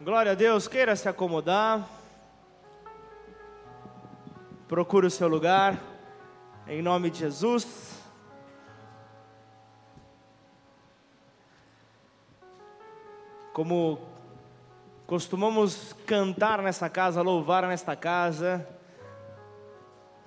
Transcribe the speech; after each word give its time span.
Glória 0.00 0.30
a 0.30 0.34
Deus, 0.36 0.68
queira 0.68 0.94
se 0.94 1.08
acomodar. 1.08 1.88
Procure 4.68 5.08
o 5.08 5.10
seu 5.10 5.26
lugar, 5.26 5.82
em 6.68 6.80
nome 6.80 7.10
de 7.10 7.18
Jesus. 7.18 8.00
Como 13.52 13.98
costumamos 15.04 15.92
cantar 16.06 16.62
nessa 16.62 16.88
casa, 16.88 17.20
louvar 17.20 17.66
nesta 17.66 17.96
casa, 17.96 18.64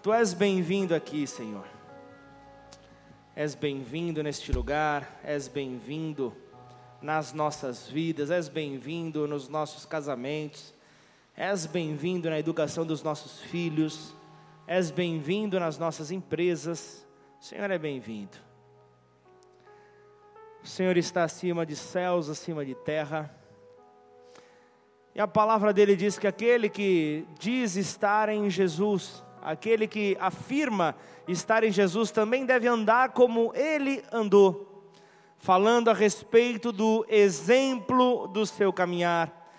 Tu 0.03 0.11
és 0.11 0.33
bem-vindo 0.33 0.93
aqui, 0.95 1.25
Senhor. 1.27 1.65
És 3.35 3.55
bem-vindo 3.55 4.21
neste 4.21 4.51
lugar, 4.51 5.21
és 5.23 5.47
bem-vindo 5.47 6.35
nas 7.01 7.33
nossas 7.33 7.87
vidas, 7.87 8.29
és 8.29 8.47
bem-vindo 8.47 9.27
nos 9.27 9.49
nossos 9.49 9.85
casamentos, 9.85 10.73
és 11.35 11.65
bem-vindo 11.65 12.29
na 12.29 12.37
educação 12.37 12.85
dos 12.85 13.01
nossos 13.01 13.39
filhos, 13.39 14.15
és 14.67 14.91
bem-vindo 14.91 15.59
nas 15.59 15.79
nossas 15.79 16.11
empresas. 16.11 17.05
O 17.39 17.43
Senhor 17.43 17.71
é 17.71 17.77
bem-vindo. 17.79 18.37
O 20.63 20.67
Senhor 20.67 20.95
está 20.95 21.23
acima 21.23 21.65
de 21.65 21.75
céus, 21.75 22.29
acima 22.29 22.63
de 22.63 22.75
terra. 22.75 23.35
E 25.15 25.19
a 25.19 25.27
palavra 25.27 25.73
dele 25.73 25.95
diz 25.95 26.19
que 26.19 26.27
aquele 26.27 26.69
que 26.69 27.25
diz 27.39 27.75
estar 27.75 28.29
em 28.29 28.47
Jesus, 28.47 29.23
aquele 29.41 29.87
que 29.87 30.15
afirma 30.19 30.95
estar 31.27 31.63
em 31.63 31.71
Jesus, 31.71 32.11
também 32.11 32.45
deve 32.45 32.67
andar 32.67 33.09
como 33.09 33.51
ele 33.55 34.03
andou 34.11 34.70
falando 35.41 35.89
a 35.89 35.93
respeito 35.93 36.71
do 36.71 37.03
exemplo 37.09 38.27
do 38.27 38.45
seu 38.45 38.71
caminhar, 38.71 39.49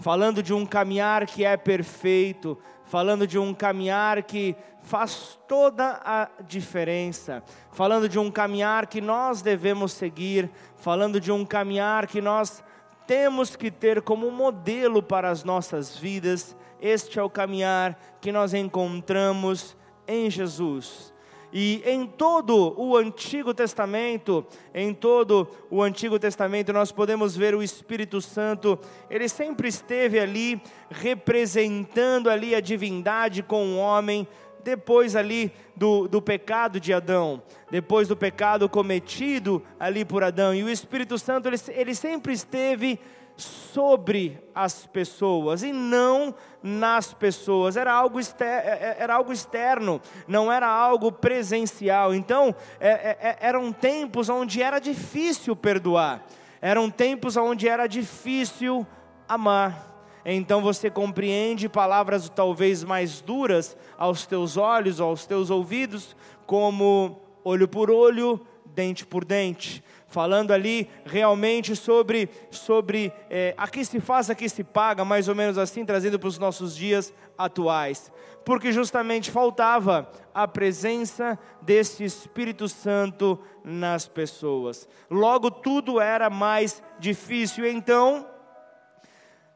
falando 0.00 0.42
de 0.42 0.52
um 0.52 0.66
caminhar 0.66 1.26
que 1.26 1.44
é 1.44 1.56
perfeito, 1.56 2.58
falando 2.84 3.24
de 3.24 3.38
um 3.38 3.54
caminhar 3.54 4.24
que 4.24 4.56
faz 4.82 5.38
toda 5.46 6.00
a 6.04 6.28
diferença, 6.42 7.42
falando 7.70 8.08
de 8.08 8.18
um 8.18 8.32
caminhar 8.32 8.88
que 8.88 9.00
nós 9.00 9.40
devemos 9.40 9.92
seguir, 9.92 10.50
falando 10.74 11.20
de 11.20 11.30
um 11.30 11.46
caminhar 11.46 12.08
que 12.08 12.20
nós 12.20 12.64
temos 13.06 13.54
que 13.54 13.70
ter 13.70 14.02
como 14.02 14.32
modelo 14.32 15.00
para 15.00 15.30
as 15.30 15.44
nossas 15.44 15.96
vidas. 15.96 16.56
Este 16.80 17.16
é 17.16 17.22
o 17.22 17.30
caminhar 17.30 17.96
que 18.20 18.32
nós 18.32 18.54
encontramos 18.54 19.76
em 20.06 20.28
Jesus. 20.28 21.12
E 21.52 21.82
em 21.86 22.06
todo 22.06 22.74
o 22.76 22.96
Antigo 22.96 23.54
Testamento, 23.54 24.44
em 24.74 24.92
todo 24.92 25.48
o 25.70 25.82
Antigo 25.82 26.18
Testamento, 26.18 26.72
nós 26.72 26.92
podemos 26.92 27.36
ver 27.36 27.54
o 27.54 27.62
Espírito 27.62 28.20
Santo, 28.20 28.78
ele 29.08 29.28
sempre 29.28 29.68
esteve 29.68 30.18
ali 30.18 30.60
representando 30.90 32.28
ali 32.28 32.54
a 32.54 32.60
divindade 32.60 33.42
com 33.42 33.74
o 33.74 33.78
homem, 33.78 34.28
depois 34.62 35.16
ali 35.16 35.52
do, 35.74 36.06
do 36.08 36.20
pecado 36.20 36.78
de 36.78 36.92
Adão, 36.92 37.42
depois 37.70 38.08
do 38.08 38.16
pecado 38.16 38.68
cometido 38.68 39.62
ali 39.80 40.04
por 40.04 40.22
Adão. 40.22 40.54
E 40.54 40.62
o 40.62 40.68
Espírito 40.68 41.18
Santo, 41.18 41.48
ele, 41.48 41.56
ele 41.68 41.94
sempre 41.94 42.34
esteve 42.34 42.98
sobre 43.38 44.42
as 44.52 44.84
pessoas 44.86 45.62
e 45.62 45.72
não 45.72 46.34
nas 46.60 47.14
pessoas, 47.14 47.76
era 47.76 47.92
algo, 47.92 48.18
é, 48.18 48.44
é, 48.44 48.96
era 48.98 49.14
algo 49.14 49.32
externo, 49.32 50.02
não 50.26 50.50
era 50.50 50.66
algo 50.66 51.12
presencial. 51.12 52.12
Então, 52.12 52.54
é, 52.80 53.16
é, 53.20 53.38
eram 53.40 53.72
tempos 53.72 54.28
onde 54.28 54.60
era 54.60 54.80
difícil 54.80 55.54
perdoar, 55.54 56.26
eram 56.60 56.90
tempos 56.90 57.36
onde 57.36 57.68
era 57.68 57.86
difícil 57.86 58.84
amar. 59.28 59.86
Então 60.24 60.60
você 60.60 60.90
compreende 60.90 61.68
palavras 61.68 62.28
talvez 62.28 62.84
mais 62.84 63.20
duras 63.20 63.76
aos 63.96 64.26
teus 64.26 64.56
olhos, 64.56 65.00
aos 65.00 65.24
teus 65.24 65.48
ouvidos, 65.48 66.14
como 66.44 67.22
olho 67.44 67.66
por 67.66 67.90
olho, 67.90 68.44
dente 68.66 69.06
por 69.06 69.24
dente 69.24 69.82
falando 70.08 70.52
ali 70.52 70.88
realmente 71.04 71.76
sobre, 71.76 72.28
sobre 72.50 73.12
é, 73.30 73.54
aqui 73.56 73.84
se 73.84 74.00
faz, 74.00 74.30
aqui 74.30 74.48
se 74.48 74.64
paga, 74.64 75.04
mais 75.04 75.28
ou 75.28 75.34
menos 75.34 75.58
assim, 75.58 75.84
trazendo 75.84 76.18
para 76.18 76.28
os 76.28 76.38
nossos 76.38 76.74
dias 76.74 77.12
atuais. 77.36 78.10
Porque 78.44 78.72
justamente 78.72 79.30
faltava 79.30 80.10
a 80.34 80.48
presença 80.48 81.38
desse 81.60 82.02
Espírito 82.02 82.68
Santo 82.68 83.38
nas 83.62 84.08
pessoas. 84.08 84.88
Logo, 85.10 85.50
tudo 85.50 86.00
era 86.00 86.30
mais 86.30 86.82
difícil. 86.98 87.66
Então, 87.66 88.26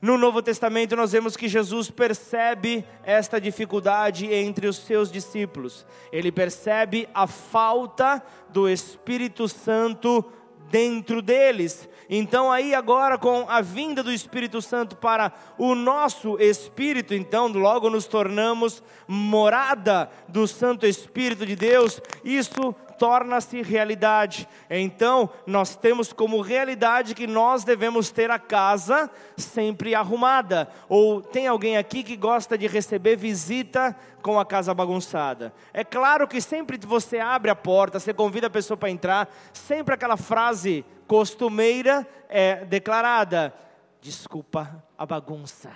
no 0.03 0.19
Novo 0.19 0.43
Testamento, 0.43 0.97
nós 0.97 1.13
vemos 1.13 1.37
que 1.37 1.47
Jesus 1.47 1.89
percebe 1.89 2.85
esta 3.05 3.41
dificuldade 3.41 4.27
entre 4.27 4.67
os 4.67 4.77
seus 4.79 5.13
discípulos. 5.13 5.87
Ele 6.11 6.33
percebe 6.33 7.09
a 7.15 7.29
falta 7.29 8.21
do 8.51 8.69
Espírito 8.69 9.49
Santo 9.49 10.25
dentro 10.73 11.21
deles. 11.21 11.87
Então, 12.09 12.51
aí 12.51 12.75
agora, 12.75 13.19
com 13.19 13.45
a 13.47 13.61
vinda 13.61 14.03
do 14.03 14.11
Espírito 14.11 14.63
Santo 14.63 14.97
para 14.97 15.31
o 15.59 15.75
nosso 15.75 16.39
espírito, 16.41 17.13
então, 17.13 17.49
logo 17.49 17.91
nos 17.91 18.07
tornamos 18.07 18.83
morada 19.07 20.11
do 20.27 20.49
Santo 20.49 20.87
Espírito 20.87 21.45
de 21.45 21.55
Deus, 21.55 22.01
isso 22.25 22.75
torna-se 23.03 23.61
realidade. 23.63 24.49
Então, 24.71 25.29
nós 25.45 25.75
temos 25.75 26.13
como 26.13 26.41
realidade 26.41 27.17
que 27.17 27.27
nós 27.27 27.65
devemos 27.65 28.13
ter 28.13 28.31
a 28.31 28.39
casa 28.39 29.11
sempre 29.37 29.93
arrumada. 29.93 30.69
Ou 30.89 31.21
tem 31.21 31.49
alguém 31.49 31.77
aqui 31.77 32.05
que 32.05 32.15
gosta 32.15 32.57
de 32.57 32.69
receber 32.69 33.17
visita 33.17 33.97
com 34.23 34.39
a 34.39 34.47
casa 34.47 34.73
bagunçada? 34.73 35.53
É 35.75 35.83
claro 35.83 36.29
que 36.29 36.41
sempre 36.41 36.79
você 36.81 37.19
abre 37.19 37.51
a 37.51 37.57
porta, 37.57 37.99
você 37.99 38.15
convida 38.15 38.47
a 38.47 38.51
pessoa 38.51 38.77
para 38.77 38.89
entrar, 38.89 39.29
sempre 39.53 39.95
aquela 39.95 40.17
frase 40.17 40.85
costumeira 41.09 42.07
é 42.29 42.65
declarada: 42.65 43.53
desculpa 44.01 44.81
a 44.97 45.05
bagunça. 45.05 45.73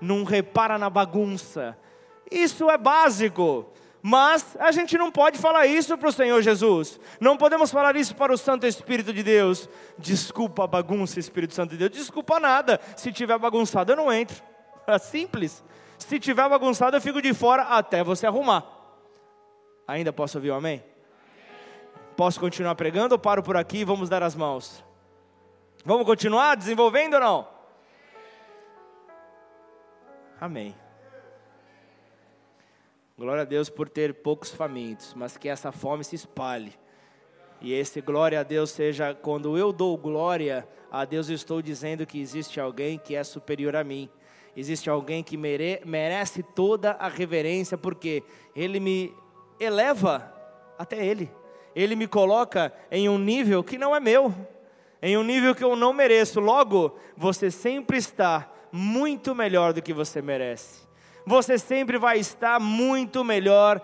Não 0.00 0.24
repara 0.24 0.78
na 0.78 0.88
bagunça. 0.88 1.76
Isso 2.30 2.70
é 2.70 2.78
básico. 2.78 3.66
Mas 4.06 4.54
a 4.60 4.70
gente 4.70 4.98
não 4.98 5.10
pode 5.10 5.38
falar 5.38 5.66
isso 5.66 5.96
para 5.96 6.10
o 6.10 6.12
Senhor 6.12 6.42
Jesus. 6.42 7.00
Não 7.18 7.38
podemos 7.38 7.70
falar 7.70 7.96
isso 7.96 8.14
para 8.14 8.34
o 8.34 8.36
Santo 8.36 8.66
Espírito 8.66 9.14
de 9.14 9.22
Deus. 9.22 9.66
Desculpa 9.96 10.64
a 10.64 10.66
bagunça, 10.66 11.18
Espírito 11.18 11.54
Santo 11.54 11.70
de 11.70 11.78
Deus. 11.78 11.90
Desculpa 11.90 12.38
nada. 12.38 12.78
Se 12.98 13.10
tiver 13.10 13.38
bagunçado, 13.38 13.92
eu 13.92 13.96
não 13.96 14.12
entro. 14.12 14.36
É 14.86 14.98
simples. 14.98 15.64
Se 15.96 16.20
tiver 16.20 16.46
bagunçado, 16.46 16.94
eu 16.94 17.00
fico 17.00 17.22
de 17.22 17.32
fora 17.32 17.62
até 17.62 18.04
você 18.04 18.26
arrumar. 18.26 18.66
Ainda 19.88 20.12
posso 20.12 20.36
ouvir 20.36 20.50
um 20.50 20.56
amém? 20.56 20.84
Posso 22.14 22.38
continuar 22.38 22.74
pregando 22.74 23.14
ou 23.14 23.18
paro 23.18 23.42
por 23.42 23.56
aqui 23.56 23.78
e 23.78 23.84
vamos 23.84 24.10
dar 24.10 24.22
as 24.22 24.34
mãos? 24.34 24.84
Vamos 25.82 26.04
continuar 26.04 26.54
desenvolvendo 26.54 27.14
ou 27.14 27.20
não? 27.20 27.48
Amém. 30.38 30.76
Glória 33.16 33.42
a 33.42 33.44
Deus 33.44 33.70
por 33.70 33.88
ter 33.88 34.12
poucos 34.12 34.50
famintos, 34.50 35.14
mas 35.14 35.36
que 35.36 35.48
essa 35.48 35.70
fome 35.70 36.02
se 36.02 36.16
espalhe. 36.16 36.72
E 37.60 37.72
esse 37.72 38.00
glória 38.00 38.40
a 38.40 38.42
Deus 38.42 38.70
seja 38.70 39.14
quando 39.14 39.56
eu 39.56 39.72
dou 39.72 39.96
glória 39.96 40.66
a 40.90 41.04
Deus, 41.04 41.28
eu 41.28 41.36
estou 41.36 41.62
dizendo 41.62 42.04
que 42.04 42.20
existe 42.20 42.58
alguém 42.58 42.98
que 42.98 43.14
é 43.14 43.22
superior 43.22 43.76
a 43.76 43.84
mim. 43.84 44.10
Existe 44.56 44.90
alguém 44.90 45.22
que 45.22 45.36
mere, 45.36 45.80
merece 45.86 46.42
toda 46.42 46.90
a 46.92 47.06
reverência, 47.06 47.78
porque 47.78 48.24
Ele 48.54 48.80
me 48.80 49.14
eleva 49.60 50.34
até 50.76 51.06
Ele. 51.06 51.30
Ele 51.72 51.94
me 51.94 52.08
coloca 52.08 52.72
em 52.90 53.08
um 53.08 53.16
nível 53.16 53.62
que 53.62 53.78
não 53.78 53.94
é 53.94 54.00
meu, 54.00 54.34
em 55.00 55.16
um 55.16 55.22
nível 55.22 55.54
que 55.54 55.62
eu 55.62 55.76
não 55.76 55.92
mereço. 55.92 56.40
Logo, 56.40 56.98
você 57.16 57.48
sempre 57.48 57.96
está 57.96 58.52
muito 58.72 59.36
melhor 59.36 59.72
do 59.72 59.80
que 59.80 59.92
você 59.92 60.20
merece 60.20 60.83
você 61.26 61.58
sempre 61.58 61.98
vai 61.98 62.18
estar 62.18 62.60
muito 62.60 63.24
melhor 63.24 63.80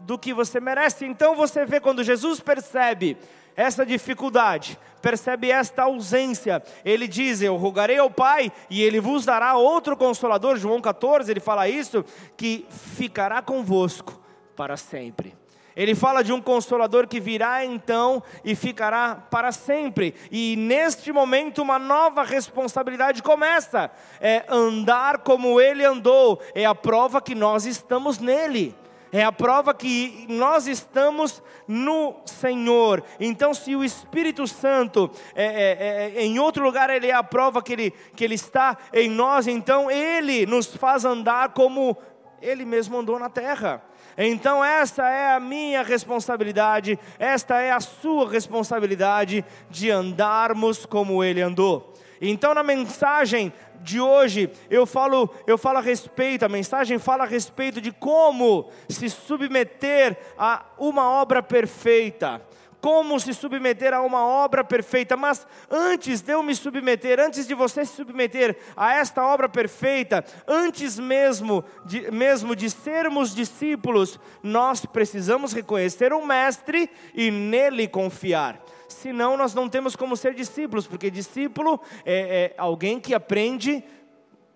do 0.00 0.18
que 0.18 0.32
você 0.32 0.60
merece. 0.60 1.04
Então 1.04 1.34
você 1.34 1.64
vê 1.64 1.80
quando 1.80 2.04
Jesus 2.04 2.40
percebe 2.40 3.16
essa 3.56 3.84
dificuldade, 3.84 4.78
percebe 5.00 5.50
esta 5.50 5.82
ausência. 5.82 6.62
Ele 6.84 7.06
diz: 7.06 7.42
Eu 7.42 7.56
rogarei 7.56 7.98
ao 7.98 8.10
Pai 8.10 8.50
e 8.70 8.82
ele 8.82 9.00
vos 9.00 9.24
dará 9.24 9.56
outro 9.56 9.96
consolador. 9.96 10.56
João 10.56 10.80
14, 10.80 11.30
ele 11.30 11.40
fala 11.40 11.68
isso, 11.68 12.04
que 12.36 12.66
ficará 12.70 13.40
convosco 13.42 14.20
para 14.56 14.76
sempre. 14.76 15.41
Ele 15.76 15.94
fala 15.94 16.22
de 16.22 16.32
um 16.32 16.40
consolador 16.40 17.06
que 17.06 17.20
virá 17.20 17.64
então 17.64 18.22
e 18.44 18.54
ficará 18.54 19.14
para 19.30 19.52
sempre. 19.52 20.14
E 20.30 20.56
neste 20.56 21.12
momento 21.12 21.62
uma 21.62 21.78
nova 21.78 22.22
responsabilidade 22.22 23.22
começa. 23.22 23.90
É 24.20 24.44
andar 24.48 25.18
como 25.18 25.60
ele 25.60 25.84
andou. 25.84 26.40
É 26.54 26.64
a 26.64 26.74
prova 26.74 27.20
que 27.20 27.34
nós 27.34 27.64
estamos 27.64 28.18
nele. 28.18 28.76
É 29.14 29.22
a 29.22 29.30
prova 29.30 29.74
que 29.74 30.24
nós 30.26 30.66
estamos 30.66 31.42
no 31.68 32.16
Senhor. 32.24 33.04
Então, 33.20 33.52
se 33.52 33.76
o 33.76 33.84
Espírito 33.84 34.46
Santo, 34.46 35.10
é, 35.34 35.44
é, 35.44 36.12
é, 36.16 36.24
em 36.24 36.38
outro 36.38 36.64
lugar, 36.64 36.88
ele 36.88 37.08
é 37.08 37.14
a 37.14 37.22
prova 37.22 37.62
que 37.62 37.74
ele, 37.74 37.90
que 38.16 38.24
ele 38.24 38.36
está 38.36 38.78
em 38.90 39.10
nós, 39.10 39.46
então 39.46 39.90
ele 39.90 40.46
nos 40.46 40.74
faz 40.74 41.04
andar 41.04 41.50
como 41.50 41.94
ele 42.40 42.64
mesmo 42.64 42.98
andou 42.98 43.18
na 43.18 43.28
terra. 43.28 43.82
Então, 44.16 44.64
essa 44.64 45.08
é 45.08 45.34
a 45.34 45.40
minha 45.40 45.82
responsabilidade, 45.82 46.98
esta 47.18 47.60
é 47.60 47.72
a 47.72 47.80
sua 47.80 48.28
responsabilidade 48.28 49.44
de 49.70 49.90
andarmos 49.90 50.84
como 50.84 51.24
ele 51.24 51.40
andou. 51.40 51.92
Então, 52.20 52.54
na 52.54 52.62
mensagem 52.62 53.52
de 53.80 54.00
hoje, 54.00 54.48
eu 54.70 54.86
falo, 54.86 55.28
eu 55.46 55.58
falo 55.58 55.78
a 55.78 55.80
respeito, 55.80 56.44
a 56.44 56.48
mensagem 56.48 56.98
fala 56.98 57.24
a 57.24 57.26
respeito 57.26 57.80
de 57.80 57.90
como 57.90 58.70
se 58.88 59.10
submeter 59.10 60.16
a 60.38 60.64
uma 60.78 61.10
obra 61.10 61.42
perfeita 61.42 62.40
como 62.82 63.18
se 63.20 63.32
submeter 63.32 63.94
a 63.94 64.02
uma 64.02 64.26
obra 64.26 64.64
perfeita, 64.64 65.16
mas 65.16 65.46
antes 65.70 66.20
de 66.20 66.32
eu 66.32 66.42
me 66.42 66.52
submeter, 66.52 67.20
antes 67.20 67.46
de 67.46 67.54
você 67.54 67.84
se 67.84 67.94
submeter 67.94 68.58
a 68.76 68.94
esta 68.94 69.24
obra 69.24 69.48
perfeita, 69.48 70.24
antes 70.48 70.98
mesmo 70.98 71.64
de, 71.86 72.10
mesmo 72.10 72.56
de 72.56 72.68
sermos 72.68 73.32
discípulos, 73.32 74.18
nós 74.42 74.84
precisamos 74.84 75.52
reconhecer 75.52 76.12
o 76.12 76.26
Mestre 76.26 76.90
e 77.14 77.30
nele 77.30 77.86
confiar. 77.86 78.60
Senão 78.88 79.36
nós 79.36 79.54
não 79.54 79.68
temos 79.68 79.94
como 79.94 80.16
ser 80.16 80.34
discípulos, 80.34 80.84
porque 80.84 81.08
discípulo 81.08 81.80
é, 82.04 82.52
é, 82.52 82.54
alguém 82.58 82.98
que 82.98 83.14
aprende 83.14 83.84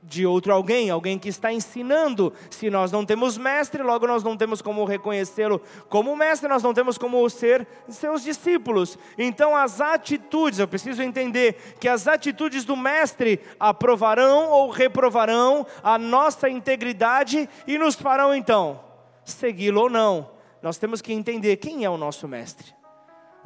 de 0.07 0.25
outro 0.25 0.53
alguém, 0.53 0.89
alguém 0.89 1.19
que 1.19 1.29
está 1.29 1.53
ensinando. 1.53 2.33
Se 2.49 2.71
nós 2.71 2.93
não 2.93 3.05
temos 3.05 3.37
mestre, 3.37 3.83
logo 3.83 4.07
nós 4.07 4.23
não 4.23 4.37
temos 4.37 4.63
como 4.63 4.85
reconhecê-lo 4.85 5.61
como 5.89 6.17
mestre, 6.17 6.49
nós 6.49 6.63
não 6.63 6.73
temos 6.73 6.97
como 6.97 7.29
ser 7.29 7.67
seus 7.89 8.23
discípulos. 8.23 8.99
Então, 9.19 9.55
as 9.55 9.81
atitudes, 9.81 10.59
eu 10.59 10.69
preciso 10.69 11.03
entender 11.03 11.77
que 11.81 11.89
as 11.89 12.07
atitudes 12.07 12.65
do 12.65 12.77
mestre 12.77 13.41
aprovarão 13.59 14.51
ou 14.51 14.71
reprovarão 14.71 15.67
a 15.83 15.99
nossa 15.99 16.49
integridade 16.49 17.49
e 17.67 17.77
nos 17.77 17.97
farão 17.97 18.35
então 18.35 18.81
segui-lo 19.25 19.83
ou 19.83 19.91
não. 19.91 20.31
Nós 20.63 20.79
temos 20.79 21.03
que 21.03 21.13
entender 21.13 21.57
quem 21.57 21.85
é 21.85 21.91
o 21.91 21.97
nosso 21.97 22.27
mestre. 22.27 22.76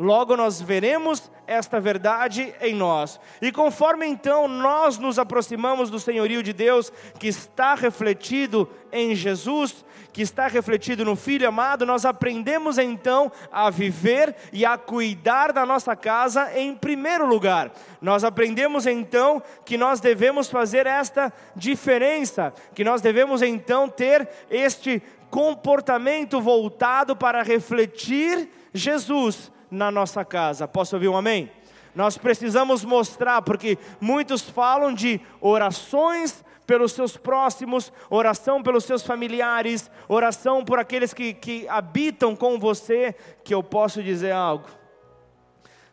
Logo 0.00 0.35
nós 0.35 0.62
veremos 0.62 1.31
esta 1.47 1.79
verdade 1.79 2.55
em 2.62 2.75
nós. 2.75 3.20
E 3.43 3.52
conforme 3.52 4.06
então 4.06 4.49
nós 4.49 4.97
nos 4.97 5.19
aproximamos 5.19 5.91
do 5.91 6.00
senhorio 6.00 6.43
de 6.43 6.55
Deus, 6.55 6.91
que 7.19 7.29
está 7.29 7.75
refletido 7.75 8.67
em 8.91 9.14
Jesus, 9.14 9.85
que 10.11 10.23
está 10.23 10.47
refletido 10.47 11.05
no 11.05 11.14
Filho 11.14 11.47
amado, 11.47 11.85
nós 11.85 12.06
aprendemos 12.06 12.79
então 12.79 13.31
a 13.52 13.69
viver 13.69 14.35
e 14.55 14.64
a 14.64 14.79
cuidar 14.79 15.52
da 15.52 15.67
nossa 15.67 15.94
casa 15.94 16.50
em 16.58 16.75
primeiro 16.75 17.26
lugar. 17.26 17.70
Nós 18.00 18.25
aprendemos 18.25 18.87
então 18.87 19.43
que 19.67 19.76
nós 19.76 20.00
devemos 20.00 20.49
fazer 20.49 20.87
esta 20.87 21.31
diferença, 21.55 22.55
que 22.75 22.82
nós 22.82 23.03
devemos 23.03 23.43
então 23.43 23.87
ter 23.87 24.26
este 24.50 25.03
comportamento 25.29 26.41
voltado 26.41 27.14
para 27.14 27.43
refletir 27.43 28.49
Jesus 28.73 29.53
na 29.70 29.90
nossa 29.90 30.25
casa. 30.25 30.67
Posso 30.67 30.96
ouvir 30.96 31.08
um 31.08 31.17
amém? 31.17 31.50
Nós 31.94 32.17
precisamos 32.17 32.84
mostrar, 32.84 33.43
porque 33.43 33.78
muitos 34.00 34.43
falam 34.43 34.94
de 34.94 35.20
orações 35.40 36.44
pelos 36.67 36.93
seus 36.93 37.17
próximos, 37.17 37.93
oração 38.08 38.62
pelos 38.62 38.84
seus 38.84 39.02
familiares, 39.02 39.90
oração 40.08 40.64
por 40.64 40.78
aqueles 40.78 41.12
que, 41.12 41.34
que 41.34 41.67
habitam 41.69 42.37
com 42.37 42.61
você, 42.61 43.14
que 43.43 43.52
eu 43.52 43.61
posso 43.61 44.00
dizer 44.02 44.31
algo. 44.31 44.69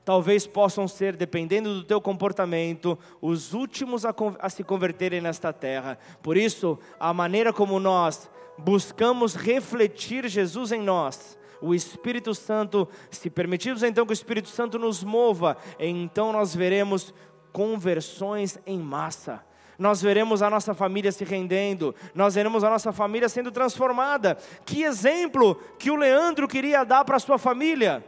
Talvez 0.05 0.47
possam 0.47 0.87
ser, 0.87 1.15
dependendo 1.15 1.73
do 1.73 1.83
teu 1.83 1.99
comportamento, 1.99 2.97
os 3.19 3.53
últimos 3.53 4.05
a, 4.05 4.13
a 4.39 4.49
se 4.49 4.63
converterem 4.63 5.19
nesta 5.19 5.51
terra. 5.51 5.97
Por 6.21 6.37
isso, 6.37 6.79
a 6.99 7.11
maneira 7.11 7.51
como 7.51 7.79
nós 7.79 8.29
buscamos 8.57 9.35
refletir 9.35 10.27
Jesus 10.27 10.71
em 10.71 10.81
nós, 10.81 11.36
o 11.61 11.73
Espírito 11.73 12.33
Santo, 12.33 12.87
se 13.09 13.29
permitirmos 13.29 13.83
então 13.83 14.05
que 14.05 14.11
o 14.11 14.13
Espírito 14.13 14.49
Santo 14.49 14.77
nos 14.77 15.03
mova, 15.03 15.57
então 15.79 16.31
nós 16.31 16.55
veremos 16.55 17.13
conversões 17.51 18.59
em 18.65 18.79
massa. 18.79 19.43
Nós 19.77 20.01
veremos 20.01 20.41
a 20.41 20.49
nossa 20.49 20.73
família 20.73 21.11
se 21.11 21.23
rendendo, 21.23 21.93
nós 22.15 22.33
veremos 22.33 22.63
a 22.63 22.69
nossa 22.69 22.91
família 22.91 23.29
sendo 23.29 23.51
transformada. 23.51 24.37
Que 24.65 24.83
exemplo 24.83 25.55
que 25.77 25.91
o 25.91 25.95
Leandro 25.95 26.47
queria 26.47 26.83
dar 26.83 27.05
para 27.05 27.17
a 27.17 27.19
sua 27.19 27.37
família, 27.37 28.03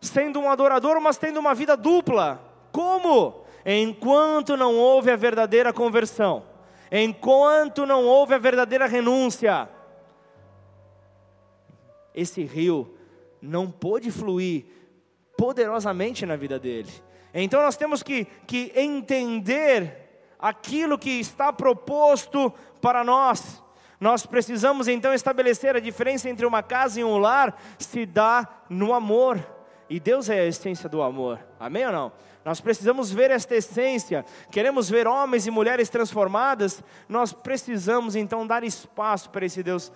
sendo 0.00 0.38
um 0.38 0.50
adorador, 0.50 1.00
mas 1.00 1.16
tendo 1.16 1.40
uma 1.40 1.54
vida 1.54 1.76
dupla. 1.76 2.40
Como? 2.70 3.44
Enquanto 3.64 4.56
não 4.56 4.76
houve 4.76 5.10
a 5.10 5.16
verdadeira 5.16 5.72
conversão, 5.72 6.44
enquanto 6.92 7.86
não 7.86 8.04
houve 8.04 8.34
a 8.34 8.38
verdadeira 8.38 8.86
renúncia, 8.86 9.68
esse 12.16 12.42
rio 12.42 12.92
não 13.40 13.70
pôde 13.70 14.10
fluir 14.10 14.64
poderosamente 15.36 16.24
na 16.24 16.34
vida 16.34 16.58
dele. 16.58 16.90
Então 17.32 17.62
nós 17.62 17.76
temos 17.76 18.02
que, 18.02 18.26
que 18.46 18.72
entender 18.74 20.06
aquilo 20.38 20.98
que 20.98 21.10
está 21.10 21.52
proposto 21.52 22.52
para 22.80 23.04
nós. 23.04 23.62
Nós 24.00 24.26
precisamos 24.26 24.88
então 24.88 25.12
estabelecer 25.14 25.76
a 25.76 25.80
diferença 25.80 26.28
entre 26.28 26.44
uma 26.46 26.62
casa 26.62 27.00
e 27.00 27.04
um 27.04 27.18
lar, 27.18 27.58
se 27.78 28.04
dá 28.04 28.46
no 28.68 28.92
amor. 28.92 29.38
E 29.88 30.00
Deus 30.00 30.28
é 30.28 30.40
a 30.40 30.46
essência 30.46 30.88
do 30.88 31.00
amor. 31.00 31.38
Amém 31.60 31.86
ou 31.86 31.92
não? 31.92 32.12
Nós 32.44 32.60
precisamos 32.60 33.10
ver 33.10 33.30
esta 33.30 33.56
essência. 33.56 34.24
Queremos 34.50 34.88
ver 34.88 35.06
homens 35.06 35.46
e 35.46 35.50
mulheres 35.50 35.88
transformadas. 35.88 36.82
Nós 37.08 37.32
precisamos 37.32 38.14
então 38.14 38.46
dar 38.46 38.62
espaço 38.62 39.30
para 39.30 39.46
esse 39.46 39.62
Deus 39.62 39.90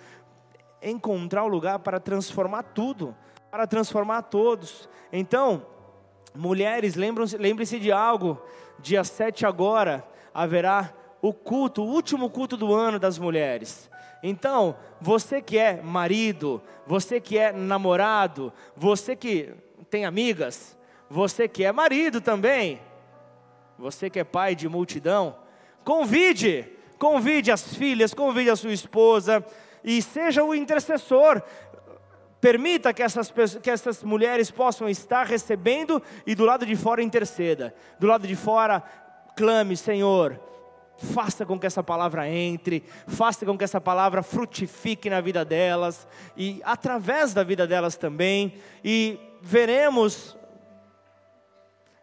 encontrar 0.81 1.43
o 1.43 1.47
lugar 1.47 1.79
para 1.79 1.99
transformar 1.99 2.63
tudo, 2.63 3.15
para 3.49 3.67
transformar 3.67 4.23
todos. 4.23 4.89
Então, 5.11 5.65
mulheres, 6.33 6.95
lembrem-se 6.95 7.79
de 7.79 7.91
algo: 7.91 8.41
dia 8.79 9.03
7 9.03 9.45
agora 9.45 10.03
haverá 10.33 10.93
o 11.21 11.33
culto, 11.33 11.83
o 11.83 11.87
último 11.87 12.29
culto 12.29 12.57
do 12.57 12.73
ano 12.73 12.97
das 12.97 13.19
mulheres. 13.19 13.89
Então, 14.23 14.75
você 14.99 15.41
que 15.41 15.57
é 15.57 15.81
marido, 15.81 16.61
você 16.85 17.19
que 17.19 17.37
é 17.37 17.51
namorado, 17.51 18.53
você 18.75 19.15
que 19.15 19.53
tem 19.89 20.05
amigas, 20.05 20.77
você 21.09 21.47
que 21.47 21.63
é 21.63 21.71
marido 21.71 22.21
também, 22.21 22.79
você 23.77 24.09
que 24.09 24.19
é 24.19 24.23
pai 24.23 24.55
de 24.55 24.69
multidão, 24.69 25.35
convide, 25.83 26.67
convide 26.97 27.51
as 27.51 27.75
filhas, 27.75 28.13
convide 28.13 28.49
a 28.49 28.55
sua 28.55 28.71
esposa, 28.71 29.45
e 29.83 30.01
seja 30.01 30.43
o 30.43 30.53
intercessor. 30.53 31.41
Permita 32.39 32.93
que 32.93 33.03
essas, 33.03 33.31
que 33.61 33.69
essas 33.69 34.03
mulheres 34.03 34.49
possam 34.49 34.89
estar 34.89 35.25
recebendo 35.25 36.01
e 36.25 36.33
do 36.33 36.43
lado 36.43 36.65
de 36.65 36.75
fora 36.75 37.03
interceda. 37.03 37.73
Do 37.99 38.07
lado 38.07 38.27
de 38.27 38.35
fora, 38.35 38.81
clame, 39.35 39.77
Senhor, 39.77 40.39
faça 40.97 41.45
com 41.45 41.59
que 41.59 41.67
essa 41.67 41.83
palavra 41.83 42.27
entre, 42.29 42.83
faça 43.07 43.45
com 43.45 43.57
que 43.57 43.63
essa 43.63 43.81
palavra 43.81 44.23
frutifique 44.23 45.09
na 45.09 45.21
vida 45.21 45.43
delas 45.43 46.07
e 46.35 46.61
através 46.63 47.33
da 47.33 47.43
vida 47.43 47.67
delas 47.67 47.95
também, 47.95 48.55
e 48.83 49.19
veremos 49.41 50.37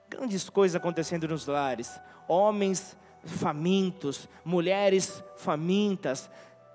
grandes 0.09 0.49
coisas 0.49 0.75
acontecendo 0.75 1.29
nos 1.29 1.47
lares, 1.47 2.01
homens 2.27 2.97
famintos, 3.25 4.29
mulheres 4.45 5.23
famintas, 5.37 6.31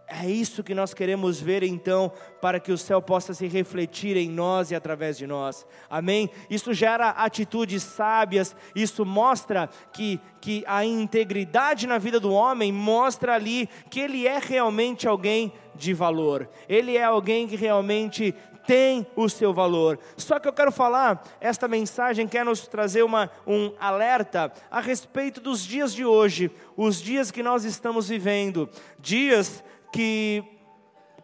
é 0.07 0.29
isso 0.29 0.63
que 0.63 0.75
nós 0.75 0.93
queremos 0.93 1.39
ver 1.39 1.63
então, 1.63 2.11
para 2.41 2.59
que 2.59 2.71
o 2.71 2.77
céu 2.77 3.01
possa 3.01 3.33
se 3.33 3.47
refletir 3.47 4.17
em 4.17 4.29
nós 4.29 4.69
e 4.69 4.75
através 4.75 5.17
de 5.17 5.25
nós. 5.25 5.65
Amém? 5.89 6.29
Isso 6.49 6.73
gera 6.73 7.09
atitudes 7.09 7.83
sábias, 7.83 8.55
isso 8.75 9.05
mostra 9.05 9.69
que, 9.91 10.19
que 10.41 10.63
a 10.67 10.85
integridade 10.85 11.87
na 11.87 11.97
vida 11.97 12.19
do 12.19 12.31
homem 12.31 12.71
mostra 12.71 13.33
ali 13.33 13.67
que 13.89 13.99
ele 13.99 14.27
é 14.27 14.39
realmente 14.39 15.07
alguém 15.07 15.51
de 15.75 15.93
valor, 15.93 16.47
ele 16.69 16.95
é 16.95 17.03
alguém 17.03 17.47
que 17.47 17.55
realmente 17.55 18.35
tem 18.65 19.05
o 19.15 19.27
seu 19.27 19.53
valor. 19.53 19.99
Só 20.15 20.39
que 20.39 20.47
eu 20.47 20.53
quero 20.53 20.71
falar, 20.71 21.23
esta 21.41 21.67
mensagem 21.67 22.27
quer 22.27 22.45
nos 22.45 22.67
trazer 22.67 23.03
uma, 23.03 23.29
um 23.45 23.73
alerta 23.79 24.51
a 24.71 24.79
respeito 24.79 25.41
dos 25.41 25.65
dias 25.65 25.93
de 25.93 26.05
hoje, 26.05 26.51
os 26.75 27.01
dias 27.01 27.31
que 27.31 27.43
nós 27.43 27.65
estamos 27.65 28.07
vivendo, 28.07 28.69
dias 28.99 29.63
que 29.93 30.43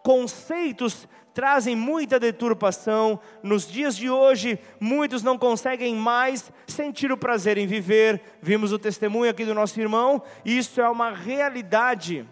conceitos 0.03 1.07
trazem 1.33 1.75
muita 1.75 2.19
deturpação. 2.19 3.19
Nos 3.41 3.67
dias 3.67 3.97
de 3.97 4.09
hoje, 4.09 4.59
muitos 4.79 5.23
não 5.23 5.38
conseguem 5.38 5.95
mais 5.95 6.51
sentir 6.67 7.11
o 7.11 7.17
prazer 7.17 7.57
em 7.57 7.67
viver. 7.67 8.21
Vimos 8.41 8.71
o 8.71 8.79
testemunho 8.79 9.31
aqui 9.31 9.43
do 9.43 9.55
nosso 9.55 9.79
irmão, 9.81 10.21
isso 10.45 10.79
é 10.79 10.89
uma 10.89 11.11
realidade 11.11 12.25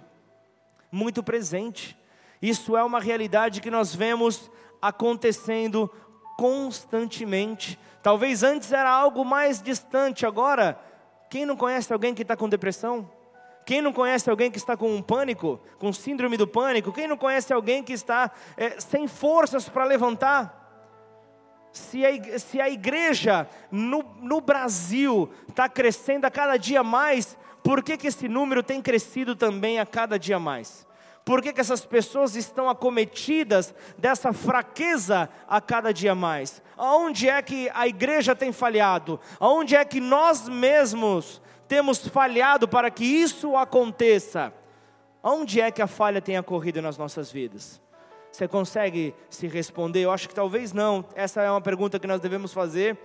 muito 0.92 1.24
presente. 1.24 1.98
Isso 2.42 2.78
é 2.78 2.84
uma 2.84 3.00
realidade 3.00 3.62
que 3.62 3.72
nós 3.72 3.96
vemos 3.96 4.52
acontecendo 4.80 5.92
constantemente. 6.38 7.80
Talvez 8.04 8.44
antes 8.44 8.72
era 8.72 8.92
algo 8.92 9.26
mais 9.26 9.60
distante, 9.60 10.24
agora, 10.24 10.80
quem 11.30 11.48
não 11.48 11.58
conhece 11.58 11.92
alguém 11.92 12.14
que 12.14 12.22
está 12.22 12.38
com 12.38 12.48
depressão? 12.48 13.10
Quem 13.68 13.82
não 13.82 13.92
conhece 13.92 14.30
alguém 14.30 14.50
que 14.50 14.58
está 14.58 14.78
com 14.78 14.96
um 14.96 15.02
pânico, 15.02 15.60
com 15.78 15.92
síndrome 15.92 16.38
do 16.38 16.48
pânico? 16.48 16.94
Quem 16.94 17.06
não 17.06 17.18
conhece 17.18 17.52
alguém 17.52 17.84
que 17.84 17.92
está 17.92 18.32
é, 18.56 18.80
sem 18.80 19.10
forças 19.10 19.68
para 19.68 19.84
levantar? 19.84 20.90
Se 21.74 22.06
a, 22.06 22.40
se 22.40 22.62
a 22.62 22.70
igreja 22.70 23.46
no, 23.70 24.04
no 24.22 24.40
Brasil 24.40 25.30
está 25.50 25.68
crescendo 25.68 26.24
a 26.24 26.32
cada 26.32 26.56
dia 26.56 26.82
mais, 26.82 27.38
por 27.62 27.84
que, 27.84 27.98
que 27.98 28.08
esse 28.08 28.30
número 28.30 28.64
tem 28.64 28.82
crescido 28.82 29.36
também 29.36 29.80
a 29.80 29.86
cada 29.86 30.18
dia 30.18 30.40
mais? 30.40 30.88
Por 31.26 31.42
que, 31.42 31.52
que 31.52 31.60
essas 31.60 31.86
pessoas 31.86 32.38
estão 32.38 32.70
acometidas 32.70 33.76
dessa 33.98 34.32
fraqueza 34.32 35.30
a 35.46 35.60
cada 35.60 35.94
dia 35.94 36.16
mais? 36.16 36.64
Aonde 36.78 37.28
é 37.28 37.42
que 37.42 37.70
a 37.74 37.86
igreja 37.86 38.34
tem 38.34 38.54
falhado? 38.54 39.20
Aonde 39.42 39.76
é 39.76 39.84
que 39.84 40.00
nós 40.00 40.48
mesmos 40.48 41.42
temos 41.68 42.08
falhado 42.08 42.68
para 42.68 42.90
que 42.90 43.04
isso 43.06 43.56
aconteça? 43.56 44.54
Onde 45.24 45.60
é 45.60 45.70
que 45.72 45.82
a 45.82 45.88
falha 45.88 46.22
tem 46.22 46.38
ocorrido 46.40 46.82
nas 46.82 46.98
nossas 46.98 47.32
vidas? 47.32 47.82
Você 48.32 48.48
consegue 48.48 49.16
se 49.30 49.48
responder? 49.48 50.02
Eu 50.02 50.12
acho 50.12 50.30
que 50.30 50.36
talvez 50.36 50.72
não. 50.72 51.04
Essa 51.16 51.42
é 51.42 51.50
uma 51.50 51.62
pergunta 51.62 52.00
que 52.00 52.08
nós 52.08 52.22
devemos 52.22 52.54
fazer, 52.54 52.98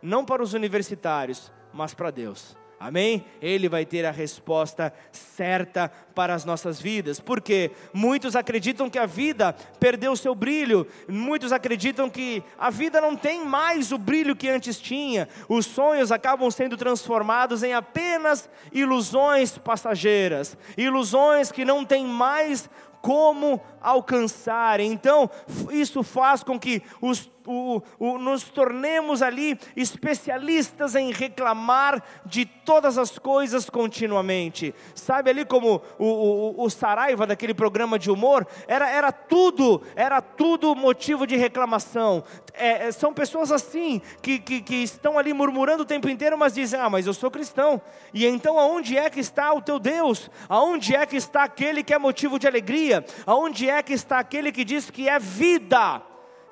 não 0.00 0.24
para 0.24 0.42
os 0.42 0.54
universitários, 0.54 1.52
mas 1.72 1.92
para 1.92 2.10
Deus. 2.10 2.56
Amém? 2.78 3.24
Ele 3.40 3.70
vai 3.70 3.86
ter 3.86 4.04
a 4.04 4.10
resposta 4.10 4.92
certa 5.10 5.90
para 6.14 6.34
as 6.34 6.44
nossas 6.44 6.78
vidas, 6.78 7.18
porque 7.18 7.70
muitos 7.92 8.36
acreditam 8.36 8.90
que 8.90 8.98
a 8.98 9.06
vida 9.06 9.54
perdeu 9.80 10.14
seu 10.14 10.34
brilho, 10.34 10.86
muitos 11.08 11.52
acreditam 11.52 12.10
que 12.10 12.42
a 12.58 12.68
vida 12.68 13.00
não 13.00 13.16
tem 13.16 13.44
mais 13.46 13.92
o 13.92 13.98
brilho 13.98 14.36
que 14.36 14.48
antes 14.48 14.78
tinha, 14.78 15.26
os 15.48 15.64
sonhos 15.64 16.12
acabam 16.12 16.50
sendo 16.50 16.76
transformados 16.76 17.62
em 17.62 17.72
apenas 17.72 18.48
ilusões 18.70 19.56
passageiras, 19.56 20.56
ilusões 20.76 21.50
que 21.50 21.64
não 21.64 21.82
têm 21.82 22.04
mais 22.04 22.68
como 23.00 23.62
alcançar. 23.80 24.80
Então, 24.80 25.30
isso 25.70 26.02
faz 26.02 26.42
com 26.42 26.58
que 26.58 26.82
os, 27.00 27.30
o, 27.46 27.80
o, 27.98 28.18
nos 28.18 28.42
tornemos 28.42 29.22
ali 29.22 29.58
especialistas 29.76 30.96
em 30.96 31.12
reclamar 31.12 32.02
de 32.24 32.44
todas 32.44 32.98
as 32.98 33.18
coisas 33.18 33.70
continuamente. 33.70 34.74
Sabe 34.94 35.30
ali 35.30 35.44
como 35.44 35.80
o, 35.98 36.06
o, 36.06 36.64
o 36.64 36.70
Saraiva 36.70 37.26
daquele 37.26 37.54
programa 37.54 37.98
de 37.98 38.10
humor? 38.10 38.46
Era, 38.66 38.90
era 38.90 39.12
tudo, 39.12 39.80
era 39.94 40.20
tudo 40.20 40.74
motivo 40.74 41.26
de 41.26 41.36
reclamação. 41.36 42.24
É, 42.52 42.88
é, 42.88 42.92
são 42.92 43.14
pessoas 43.14 43.52
assim, 43.52 44.02
que, 44.20 44.38
que, 44.38 44.60
que 44.60 44.76
estão 44.76 45.18
ali 45.18 45.32
murmurando 45.32 45.84
o 45.84 45.86
tempo 45.86 46.08
inteiro, 46.08 46.36
mas 46.36 46.54
dizem, 46.54 46.80
ah, 46.80 46.90
mas 46.90 47.06
eu 47.06 47.14
sou 47.14 47.30
cristão. 47.30 47.80
E 48.12 48.26
então 48.26 48.58
aonde 48.58 48.98
é 48.98 49.08
que 49.08 49.20
está 49.20 49.52
o 49.52 49.62
teu 49.62 49.78
Deus? 49.78 50.28
Aonde 50.48 50.96
é 50.96 51.06
que 51.06 51.16
está 51.16 51.44
aquele 51.44 51.84
que 51.84 51.94
é 51.94 51.98
motivo 51.98 52.38
de 52.38 52.48
alegria? 52.48 53.04
Aonde 53.24 53.70
é 53.70 53.76
é 53.76 53.82
que 53.82 53.92
está 53.92 54.18
aquele 54.18 54.50
que 54.50 54.64
diz 54.64 54.90
que 54.90 55.08
é 55.08 55.18
vida, 55.18 56.02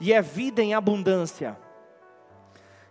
e 0.00 0.12
é 0.12 0.20
vida 0.20 0.62
em 0.62 0.74
abundância. 0.74 1.56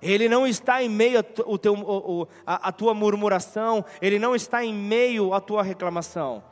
Ele 0.02 0.28
não 0.28 0.46
está 0.46 0.84
em 0.84 0.90
meio 0.90 1.20
a, 1.20 1.24
teu, 1.24 2.28
a, 2.46 2.68
a 2.68 2.72
tua 2.72 2.94
murmuração, 2.94 3.86
ele 4.02 4.20
não 4.20 4.36
está 4.36 4.64
em 4.64 4.74
meio 4.74 5.34
à 5.34 5.40
tua 5.40 5.64
reclamação 5.64 6.44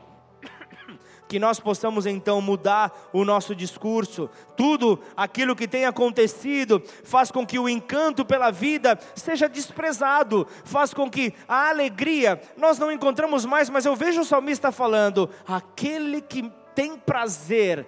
que 1.32 1.40
nós 1.40 1.62
possamos 1.62 2.06
então 2.06 2.42
mudar 2.42 2.92
o 3.14 3.24
nosso 3.24 3.56
discurso. 3.56 4.30
Tudo 4.58 5.00
aquilo 5.16 5.56
que 5.56 5.66
tem 5.66 5.86
acontecido 5.86 6.84
faz 7.06 7.32
com 7.32 7.48
que 7.48 7.58
o 7.58 7.70
encanto 7.70 8.26
pela 8.26 8.52
vida 8.52 9.00
seja 9.16 9.48
desprezado, 9.48 10.46
faz 10.66 10.94
com 10.94 11.10
que 11.10 11.34
a 11.48 11.70
alegria 11.70 12.42
nós 12.58 12.78
não 12.78 12.92
encontramos 12.92 13.46
mais, 13.46 13.70
mas 13.70 13.86
eu 13.86 13.96
vejo 13.96 14.20
o 14.20 14.26
salmista 14.26 14.74
falando: 14.74 15.30
aquele 15.48 16.20
que 16.22 16.52
tem 16.76 16.98
prazer 16.98 17.88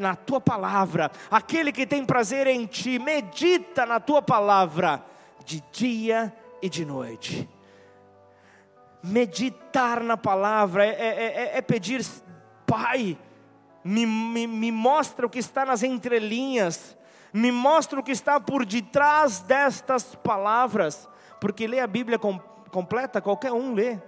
na 0.00 0.16
tua 0.16 0.40
palavra, 0.40 1.10
aquele 1.30 1.70
que 1.70 1.86
tem 1.86 2.04
prazer 2.04 2.46
em 2.46 2.66
ti, 2.66 2.98
medita 2.98 3.84
na 3.84 4.00
tua 4.00 4.22
palavra 4.22 5.04
de 5.44 5.62
dia 5.70 6.34
e 6.62 6.68
de 6.68 6.84
noite. 6.84 7.48
Meditar 9.02 10.00
na 10.00 10.16
palavra 10.16 10.84
é, 10.84 10.90
é, 10.90 11.52
é, 11.54 11.58
é 11.58 11.62
pedir, 11.62 12.04
Pai, 12.66 13.18
me, 13.84 14.06
me, 14.06 14.46
me 14.46 14.72
mostra 14.72 15.26
o 15.26 15.30
que 15.30 15.38
está 15.38 15.64
nas 15.64 15.82
entrelinhas, 15.82 16.96
me 17.32 17.52
mostra 17.52 18.00
o 18.00 18.02
que 18.02 18.12
está 18.12 18.40
por 18.40 18.64
detrás 18.64 19.40
destas 19.40 20.14
palavras, 20.14 21.08
porque 21.40 21.66
ler 21.66 21.80
a 21.80 21.86
Bíblia 21.86 22.18
com, 22.18 22.38
completa, 22.70 23.20
qualquer 23.20 23.52
um 23.52 23.74
lê. 23.74 23.98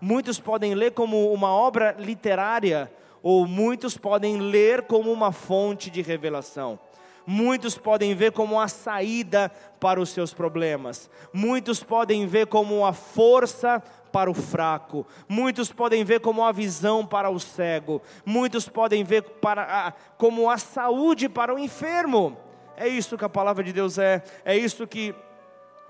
Muitos 0.00 0.38
podem 0.38 0.74
ler 0.74 0.92
como 0.92 1.32
uma 1.32 1.48
obra 1.48 1.96
literária, 1.98 2.92
ou 3.24 3.46
muitos 3.46 3.96
podem 3.96 4.36
ler 4.36 4.82
como 4.82 5.10
uma 5.10 5.32
fonte 5.32 5.88
de 5.88 6.02
revelação. 6.02 6.78
Muitos 7.26 7.78
podem 7.78 8.14
ver 8.14 8.32
como 8.32 8.60
a 8.60 8.68
saída 8.68 9.50
para 9.80 9.98
os 9.98 10.10
seus 10.10 10.34
problemas. 10.34 11.08
Muitos 11.32 11.82
podem 11.82 12.26
ver 12.26 12.48
como 12.48 12.84
a 12.84 12.92
força 12.92 13.82
para 14.12 14.30
o 14.30 14.34
fraco. 14.34 15.06
Muitos 15.26 15.72
podem 15.72 16.04
ver 16.04 16.20
como 16.20 16.44
a 16.44 16.52
visão 16.52 17.06
para 17.06 17.30
o 17.30 17.40
cego. 17.40 18.02
Muitos 18.26 18.68
podem 18.68 19.02
ver 19.02 19.22
para 19.22 19.62
a, 19.62 19.92
como 20.18 20.50
a 20.50 20.58
saúde 20.58 21.26
para 21.26 21.54
o 21.54 21.58
enfermo. 21.58 22.36
É 22.76 22.86
isso 22.86 23.16
que 23.16 23.24
a 23.24 23.28
palavra 23.30 23.64
de 23.64 23.72
Deus 23.72 23.96
é. 23.96 24.22
É 24.44 24.54
isso 24.54 24.86
que 24.86 25.14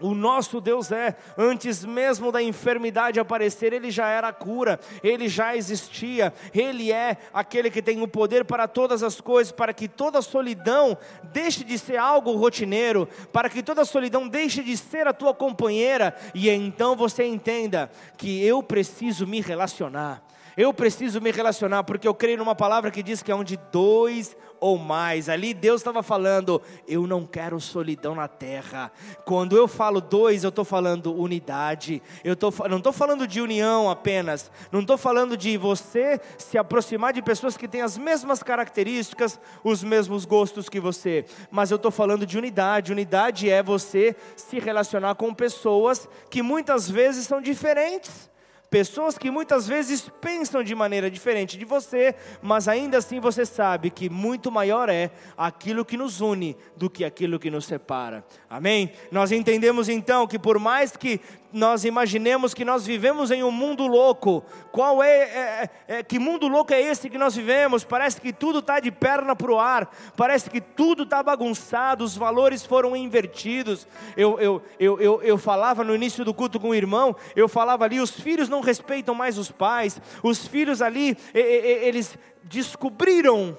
o 0.01 0.15
nosso 0.15 0.61
Deus 0.61 0.91
é, 0.91 1.17
antes 1.39 1.85
mesmo 1.85 2.33
da 2.33 2.43
enfermidade 2.43 3.21
aparecer, 3.21 3.73
Ele 3.73 3.91
já 3.91 4.09
era 4.09 4.29
a 4.29 4.33
cura, 4.33 4.79
Ele 5.03 5.29
já 5.29 5.57
existia, 5.57 6.33
Ele 6.53 6.93
é 6.93 7.17
aquele 7.33 7.71
que 7.71 7.83
tem 7.83 8.03
o 8.03 8.09
poder 8.09 8.45
para 8.45 8.67
todas 8.67 9.03
as 9.03 9.21
coisas, 9.21 9.53
para 9.53 9.73
que 9.73 9.89
toda 9.89 10.21
solidão 10.23 10.99
deixe 11.25 11.65
de 11.65 11.79
ser 11.79 11.97
algo 11.97 12.37
rotineiro, 12.37 13.09
para 13.33 13.49
que 13.49 13.63
toda 13.63 13.85
solidão 13.85 14.29
deixe 14.29 14.63
de 14.63 14.77
ser 14.77 15.07
a 15.07 15.13
tua 15.13 15.33
companheira, 15.33 16.15
e 16.35 16.49
então 16.51 16.97
você 16.97 17.25
entenda 17.25 17.91
que 18.17 18.45
eu 18.45 18.63
preciso 18.63 19.27
me 19.27 19.41
relacionar. 19.41 20.23
Eu 20.57 20.73
preciso 20.73 21.21
me 21.21 21.33
relacionar, 21.33 21.83
porque 21.83 22.07
eu 22.07 22.15
creio 22.15 22.39
numa 22.39 22.55
palavra 22.55 22.91
que 22.91 23.03
diz 23.03 23.23
que 23.23 23.33
é 23.33 23.35
onde 23.35 23.57
dois 23.73 24.37
ou 24.65 24.79
mais. 24.79 25.29
Ali 25.29 25.53
Deus 25.53 25.83
estava 25.83 26.03
falando: 26.03 26.63
eu 26.89 27.07
não 27.07 27.27
quero 27.27 27.61
solidão 27.61 28.15
na 28.15 28.27
terra. 28.27 28.91
Quando 29.27 29.55
eu 29.59 29.69
falo 29.69 30.01
dois, 30.01 30.43
eu 30.43 30.49
estou 30.49 30.65
falando 30.65 31.15
unidade. 31.15 32.03
Eu 32.25 32.35
tô, 32.35 32.51
não 32.71 32.79
estou 32.79 32.93
falando 32.93 33.27
de 33.27 33.43
união 33.43 33.91
apenas. 33.91 34.51
Não 34.73 34.81
estou 34.81 34.97
falando 34.97 35.37
de 35.37 35.59
você 35.59 36.19
se 36.39 36.57
aproximar 36.57 37.13
de 37.13 37.21
pessoas 37.21 37.59
que 37.59 37.69
têm 37.69 37.83
as 37.83 37.99
mesmas 37.99 38.43
características, 38.43 39.39
os 39.63 39.85
mesmos 39.85 40.25
gostos 40.25 40.67
que 40.67 40.81
você. 40.81 41.27
Mas 41.51 41.71
eu 41.71 41.77
estou 41.77 41.91
falando 41.91 42.25
de 42.25 42.39
unidade. 42.39 42.91
Unidade 42.91 43.51
é 43.51 43.63
você 43.63 44.17
se 44.35 44.59
relacionar 44.59 45.15
com 45.17 45.35
pessoas 45.35 46.09
que 46.31 46.43
muitas 46.43 46.91
vezes 46.91 47.27
são 47.27 47.43
diferentes. 47.43 48.31
Pessoas 48.75 49.17
que 49.17 49.31
muitas 49.31 49.69
vezes 49.69 50.11
pensam 50.21 50.61
de 50.61 50.75
maneira 50.75 51.09
diferente 51.09 51.57
de 51.57 51.65
você, 51.65 52.13
mas 52.43 52.67
ainda 52.67 52.99
assim 52.99 53.21
você 53.21 53.47
sabe 53.47 53.89
que 53.89 54.11
muito 54.11 54.51
maior 54.51 54.89
é 54.89 55.13
aquilo 55.37 55.85
que 55.85 55.97
nos 55.97 56.21
une 56.21 56.57
do 56.77 56.91
que 56.91 57.05
aquilo 57.05 57.39
que 57.39 57.53
nos 57.53 57.67
separa. 57.67 58.27
Amém? 58.51 58.91
Nós 59.13 59.31
entendemos 59.31 59.89
então 59.89 60.27
que 60.27 60.41
por 60.41 60.59
mais 60.59 60.97
que 60.97 61.21
nós 61.55 61.85
imaginemos 61.85 62.53
que 62.53 62.65
nós 62.65 62.85
vivemos 62.85 63.31
em 63.31 63.45
um 63.45 63.51
mundo 63.51 63.87
louco. 63.87 64.45
Qual 64.73 65.03
é, 65.03 65.21
é, 65.23 65.71
é 65.87 66.03
que 66.03 66.19
mundo 66.19 66.49
louco 66.49 66.75
é 66.75 66.81
esse 66.83 67.09
que 67.09 67.17
nós 67.17 67.37
vivemos? 67.37 67.85
Parece 67.85 68.21
que 68.21 68.33
tudo 68.33 68.59
está 68.59 68.81
de 68.81 68.91
perna 68.91 69.37
para 69.37 69.53
o 69.53 69.59
ar, 69.59 69.89
parece 70.17 70.51
que 70.51 70.61
tudo 70.61 71.05
está 71.05 71.23
bagunçado, 71.23 72.03
os 72.03 72.17
valores 72.17 72.67
foram 72.67 72.97
invertidos. 72.97 73.87
Eu, 74.17 74.39
eu, 74.41 74.63
eu, 74.81 75.01
eu, 75.01 75.23
eu 75.23 75.39
falava 75.39 75.85
no 75.85 75.95
início 75.95 76.25
do 76.25 76.35
culto 76.35 76.59
com 76.59 76.71
o 76.71 76.75
irmão, 76.75 77.15
eu 77.37 77.49
falava 77.49 77.85
ali, 77.85 78.01
os 78.01 78.11
filhos 78.11 78.49
não 78.49 78.61
respeitam 78.61 79.15
mais 79.15 79.39
os 79.39 79.51
pais, 79.51 80.01
os 80.23 80.47
filhos 80.47 80.83
ali, 80.83 81.17
eles 81.33 82.19
descobriram 82.43 83.57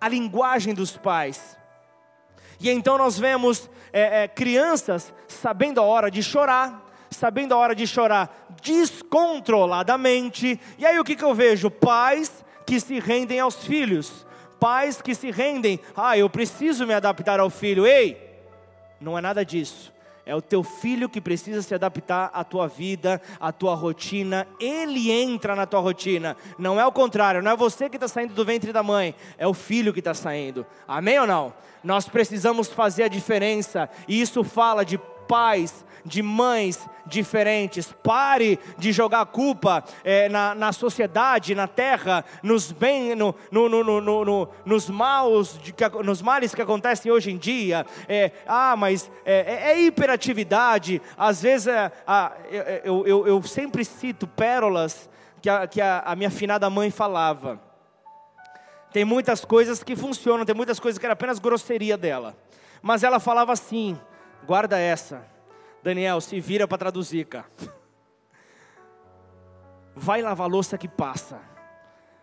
a 0.00 0.08
linguagem 0.08 0.74
dos 0.74 0.96
pais. 0.96 1.56
E 2.60 2.70
então 2.70 2.96
nós 2.98 3.18
vemos 3.18 3.68
é, 3.92 4.24
é, 4.24 4.28
crianças 4.28 5.12
sabendo 5.28 5.80
a 5.80 5.84
hora 5.84 6.10
de 6.10 6.22
chorar, 6.22 6.84
sabendo 7.10 7.54
a 7.54 7.56
hora 7.56 7.74
de 7.74 7.86
chorar 7.86 8.46
descontroladamente. 8.62 10.60
E 10.78 10.86
aí 10.86 10.98
o 10.98 11.04
que, 11.04 11.16
que 11.16 11.24
eu 11.24 11.34
vejo? 11.34 11.70
Pais 11.70 12.44
que 12.66 12.80
se 12.80 12.98
rendem 12.98 13.40
aos 13.40 13.56
filhos, 13.64 14.26
pais 14.58 15.02
que 15.02 15.14
se 15.14 15.30
rendem, 15.30 15.78
ah, 15.94 16.16
eu 16.16 16.30
preciso 16.30 16.86
me 16.86 16.94
adaptar 16.94 17.38
ao 17.40 17.50
filho. 17.50 17.86
Ei, 17.86 18.18
não 19.00 19.18
é 19.18 19.20
nada 19.20 19.44
disso. 19.44 19.92
É 20.26 20.34
o 20.34 20.40
teu 20.40 20.62
filho 20.62 21.08
que 21.08 21.20
precisa 21.20 21.60
se 21.60 21.74
adaptar 21.74 22.30
à 22.32 22.42
tua 22.42 22.66
vida, 22.66 23.20
à 23.38 23.52
tua 23.52 23.74
rotina. 23.74 24.46
Ele 24.58 25.10
entra 25.10 25.54
na 25.54 25.66
tua 25.66 25.80
rotina. 25.80 26.36
Não 26.58 26.80
é 26.80 26.86
o 26.86 26.92
contrário, 26.92 27.42
não 27.42 27.50
é 27.50 27.56
você 27.56 27.90
que 27.90 27.96
está 27.96 28.08
saindo 28.08 28.32
do 28.32 28.44
ventre 28.44 28.72
da 28.72 28.82
mãe, 28.82 29.14
é 29.36 29.46
o 29.46 29.52
filho 29.52 29.92
que 29.92 29.98
está 29.98 30.14
saindo. 30.14 30.64
Amém 30.88 31.18
ou 31.18 31.26
não? 31.26 31.52
Nós 31.82 32.08
precisamos 32.08 32.68
fazer 32.68 33.02
a 33.02 33.08
diferença. 33.08 33.90
E 34.08 34.18
isso 34.18 34.42
fala 34.42 34.84
de 34.84 34.98
pais 35.26 35.84
de 36.04 36.22
mães 36.22 36.86
diferentes. 37.06 37.92
Pare 38.02 38.58
de 38.78 38.92
jogar 38.92 39.24
culpa 39.26 39.84
é, 40.04 40.28
na, 40.28 40.54
na 40.54 40.72
sociedade, 40.72 41.54
na 41.54 41.66
terra, 41.66 42.24
nos 42.42 42.70
bem, 42.70 43.14
no, 43.14 43.34
no, 43.50 43.68
no, 43.68 44.00
no 44.00 44.48
nos 44.64 44.90
maus, 44.90 45.58
de, 45.62 45.74
nos 46.04 46.20
males 46.20 46.54
que 46.54 46.62
acontecem 46.62 47.10
hoje 47.10 47.30
em 47.30 47.38
dia. 47.38 47.86
É, 48.08 48.32
ah, 48.46 48.76
mas 48.76 49.10
é, 49.24 49.70
é, 49.70 49.72
é 49.72 49.80
hiperatividade. 49.82 51.00
Às 51.16 51.42
vezes 51.42 51.66
eu, 52.84 53.06
eu, 53.06 53.26
eu, 53.26 53.42
sempre 53.42 53.84
cito 53.84 54.26
pérolas 54.26 55.08
que, 55.40 55.48
a, 55.48 55.66
que 55.66 55.80
a, 55.80 56.00
a 56.00 56.16
minha 56.16 56.30
finada 56.30 56.68
mãe 56.68 56.90
falava. 56.90 57.60
Tem 58.92 59.04
muitas 59.04 59.44
coisas 59.44 59.82
que 59.82 59.96
funcionam, 59.96 60.44
tem 60.44 60.54
muitas 60.54 60.78
coisas 60.78 60.98
que 60.98 61.04
era 61.04 61.14
apenas 61.14 61.40
grosseria 61.40 61.96
dela. 61.96 62.36
Mas 62.80 63.02
ela 63.02 63.18
falava 63.18 63.52
assim: 63.52 63.98
guarda 64.46 64.78
essa 64.78 65.34
Daniel, 65.84 66.18
se 66.18 66.40
vira 66.40 66.66
para 66.66 66.78
traduzir, 66.78 67.26
cara. 67.26 67.44
Vai 69.94 70.22
lavar 70.22 70.48
louça 70.48 70.78
que 70.78 70.88
passa. 70.88 71.38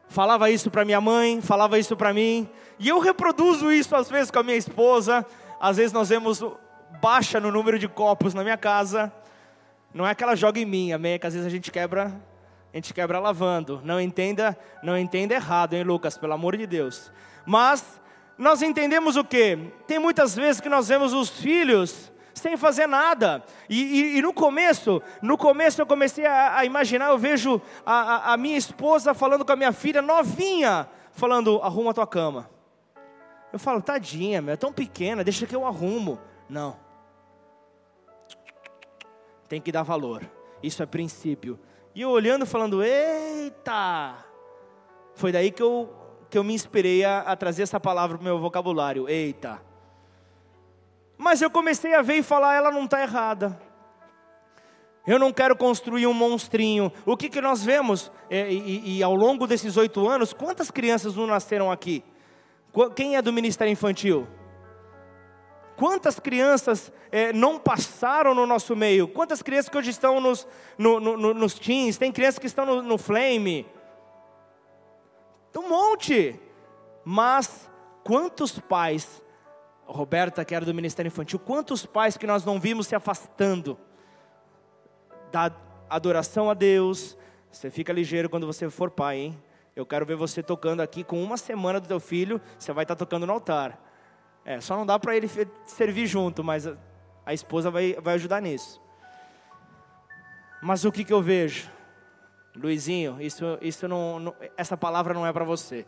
Falava 0.07 0.49
isso 0.49 0.71
para 0.71 0.83
minha 0.83 0.99
mãe, 0.99 1.39
falava 1.41 1.77
isso 1.77 1.95
para 1.95 2.11
mim, 2.11 2.49
e 2.79 2.89
eu 2.89 2.99
reproduzo 2.99 3.71
isso 3.71 3.95
às 3.95 4.09
vezes 4.09 4.31
com 4.31 4.39
a 4.39 4.43
minha 4.43 4.57
esposa. 4.57 5.23
Às 5.59 5.77
vezes 5.77 5.93
nós 5.93 6.09
vemos 6.09 6.43
baixa 6.99 7.39
no 7.39 7.51
número 7.51 7.77
de 7.77 7.87
copos 7.87 8.33
na 8.33 8.41
minha 8.41 8.57
casa. 8.57 9.13
Não 9.93 10.07
é 10.07 10.15
que 10.15 10.23
ela 10.23 10.35
joga 10.35 10.59
em 10.59 10.65
mim, 10.65 10.91
amém? 10.91 11.13
É 11.13 11.19
que 11.19 11.27
às 11.27 11.33
vezes 11.33 11.45
a 11.45 11.51
gente 11.51 11.71
quebra, 11.71 12.07
a 12.73 12.77
gente 12.77 12.95
quebra 12.95 13.19
lavando. 13.19 13.79
Não 13.85 14.01
entenda, 14.01 14.57
não 14.81 14.97
entenda 14.97 15.35
errado, 15.35 15.75
hein, 15.75 15.83
Lucas, 15.83 16.17
pelo 16.17 16.33
amor 16.33 16.57
de 16.57 16.65
Deus. 16.65 17.11
Mas 17.45 18.01
nós 18.39 18.63
entendemos 18.63 19.15
o 19.15 19.23
que? 19.23 19.71
Tem 19.85 19.99
muitas 19.99 20.35
vezes 20.35 20.59
que 20.59 20.67
nós 20.67 20.87
vemos 20.87 21.13
os 21.13 21.29
filhos 21.29 22.10
sem 22.33 22.57
fazer 22.57 22.87
nada. 22.87 23.43
E, 23.69 23.81
e, 23.81 24.17
e, 24.17 24.21
no 24.21 24.33
começo, 24.33 25.01
no 25.21 25.37
começo 25.37 25.81
eu 25.81 25.85
comecei 25.85 26.25
a, 26.25 26.57
a 26.57 26.65
imaginar, 26.65 27.09
eu 27.09 27.17
vejo 27.17 27.61
a, 27.85 27.93
a, 27.93 28.33
a, 28.33 28.37
minha 28.37 28.57
esposa 28.57 29.13
falando 29.13 29.45
com 29.45 29.51
a 29.51 29.55
minha 29.55 29.71
filha 29.71 30.01
novinha, 30.01 30.87
falando, 31.11 31.61
arruma 31.61 31.91
a 31.91 31.93
tua 31.93 32.07
cama. 32.07 32.49
Eu 33.51 33.59
falo, 33.59 33.81
tadinha, 33.81 34.41
meu, 34.41 34.53
é 34.53 34.57
tão 34.57 34.71
pequena, 34.71 35.23
deixa 35.23 35.45
que 35.45 35.55
eu 35.55 35.65
arrumo. 35.65 36.19
Não. 36.49 36.77
Tem 39.47 39.59
que 39.59 39.71
dar 39.71 39.83
valor. 39.83 40.23
Isso 40.63 40.81
é 40.81 40.85
princípio. 40.85 41.59
E 41.93 42.01
eu 42.01 42.09
olhando, 42.09 42.45
falando, 42.45 42.81
eita! 42.81 44.15
Foi 45.13 45.31
daí 45.31 45.51
que 45.51 45.61
eu, 45.61 45.93
que 46.29 46.37
eu 46.37 46.43
me 46.43 46.53
inspirei 46.53 47.03
a, 47.03 47.19
a 47.19 47.35
trazer 47.35 47.63
essa 47.63 47.79
palavra 47.79 48.17
para 48.17 48.21
o 48.21 48.25
meu 48.25 48.39
vocabulário. 48.39 49.09
Eita! 49.09 49.70
Mas 51.21 51.39
eu 51.39 51.51
comecei 51.51 51.93
a 51.93 52.01
ver 52.01 52.15
e 52.15 52.23
falar, 52.23 52.55
ela 52.55 52.71
não 52.71 52.85
está 52.85 52.99
errada. 52.99 53.55
Eu 55.05 55.19
não 55.19 55.31
quero 55.31 55.55
construir 55.55 56.07
um 56.07 56.15
monstrinho. 56.15 56.91
O 57.05 57.15
que, 57.15 57.29
que 57.29 57.39
nós 57.39 57.63
vemos? 57.63 58.11
É, 58.27 58.51
e, 58.51 58.97
e, 58.97 59.03
ao 59.03 59.13
longo 59.13 59.45
desses 59.45 59.77
oito 59.77 60.09
anos, 60.09 60.33
quantas 60.33 60.71
crianças 60.71 61.15
não 61.15 61.27
nasceram 61.27 61.71
aqui? 61.71 62.03
Quem 62.95 63.17
é 63.17 63.21
do 63.21 63.31
Ministério 63.31 63.71
Infantil? 63.71 64.27
Quantas 65.77 66.19
crianças 66.19 66.91
é, 67.11 67.31
não 67.31 67.59
passaram 67.59 68.33
no 68.33 68.47
nosso 68.47 68.75
meio? 68.75 69.07
Quantas 69.07 69.43
crianças 69.43 69.69
que 69.69 69.77
hoje 69.77 69.91
estão 69.91 70.19
nos, 70.19 70.47
no, 70.75 70.99
no, 70.99 71.35
nos 71.35 71.53
teens? 71.53 71.99
Tem 71.99 72.11
crianças 72.11 72.39
que 72.39 72.47
estão 72.47 72.65
no, 72.65 72.81
no 72.81 72.97
flame? 72.97 73.67
Um 75.55 75.69
monte. 75.69 76.39
Mas 77.05 77.69
quantos 78.03 78.57
pais 78.57 79.20
Roberta, 79.91 80.43
que 80.45 80.55
era 80.55 80.65
do 80.65 80.73
Ministério 80.73 81.07
Infantil, 81.07 81.37
quantos 81.37 81.85
pais 81.85 82.17
que 82.17 82.25
nós 82.25 82.45
não 82.45 82.59
vimos 82.59 82.87
se 82.87 82.95
afastando 82.95 83.77
da 85.31 85.51
adoração 85.89 86.49
a 86.49 86.53
Deus. 86.53 87.17
Você 87.51 87.69
fica 87.69 87.91
ligeiro 87.91 88.29
quando 88.29 88.47
você 88.47 88.69
for 88.69 88.89
pai, 88.89 89.17
hein? 89.17 89.43
Eu 89.75 89.85
quero 89.85 90.05
ver 90.05 90.15
você 90.15 90.41
tocando 90.41 90.81
aqui 90.81 91.03
com 91.03 91.21
uma 91.21 91.37
semana 91.37 91.79
do 91.79 91.87
teu 91.87 91.99
filho, 91.99 92.41
você 92.57 92.71
vai 92.73 92.83
estar 92.83 92.95
tocando 92.95 93.25
no 93.25 93.33
altar. 93.33 93.79
É, 94.43 94.59
só 94.59 94.75
não 94.75 94.85
dá 94.85 94.97
para 94.97 95.15
ele 95.15 95.29
servir 95.65 96.07
junto, 96.07 96.43
mas 96.43 96.67
a, 96.67 96.75
a, 97.25 97.33
esposa 97.33 97.69
vai, 97.69 97.93
vai 98.01 98.15
ajudar 98.15 98.41
nisso. 98.41 98.81
Mas 100.61 100.83
o 100.83 100.91
que, 100.91 101.03
que 101.03 101.13
eu 101.13 101.21
vejo? 101.21 101.69
Luizinho, 102.55 103.21
isso, 103.21 103.57
isso 103.61 103.87
não, 103.87 104.19
não 104.19 104.35
essa 104.57 104.75
palavra 104.75 105.13
não 105.13 105.25
é 105.25 105.31
para 105.31 105.45
você. 105.45 105.85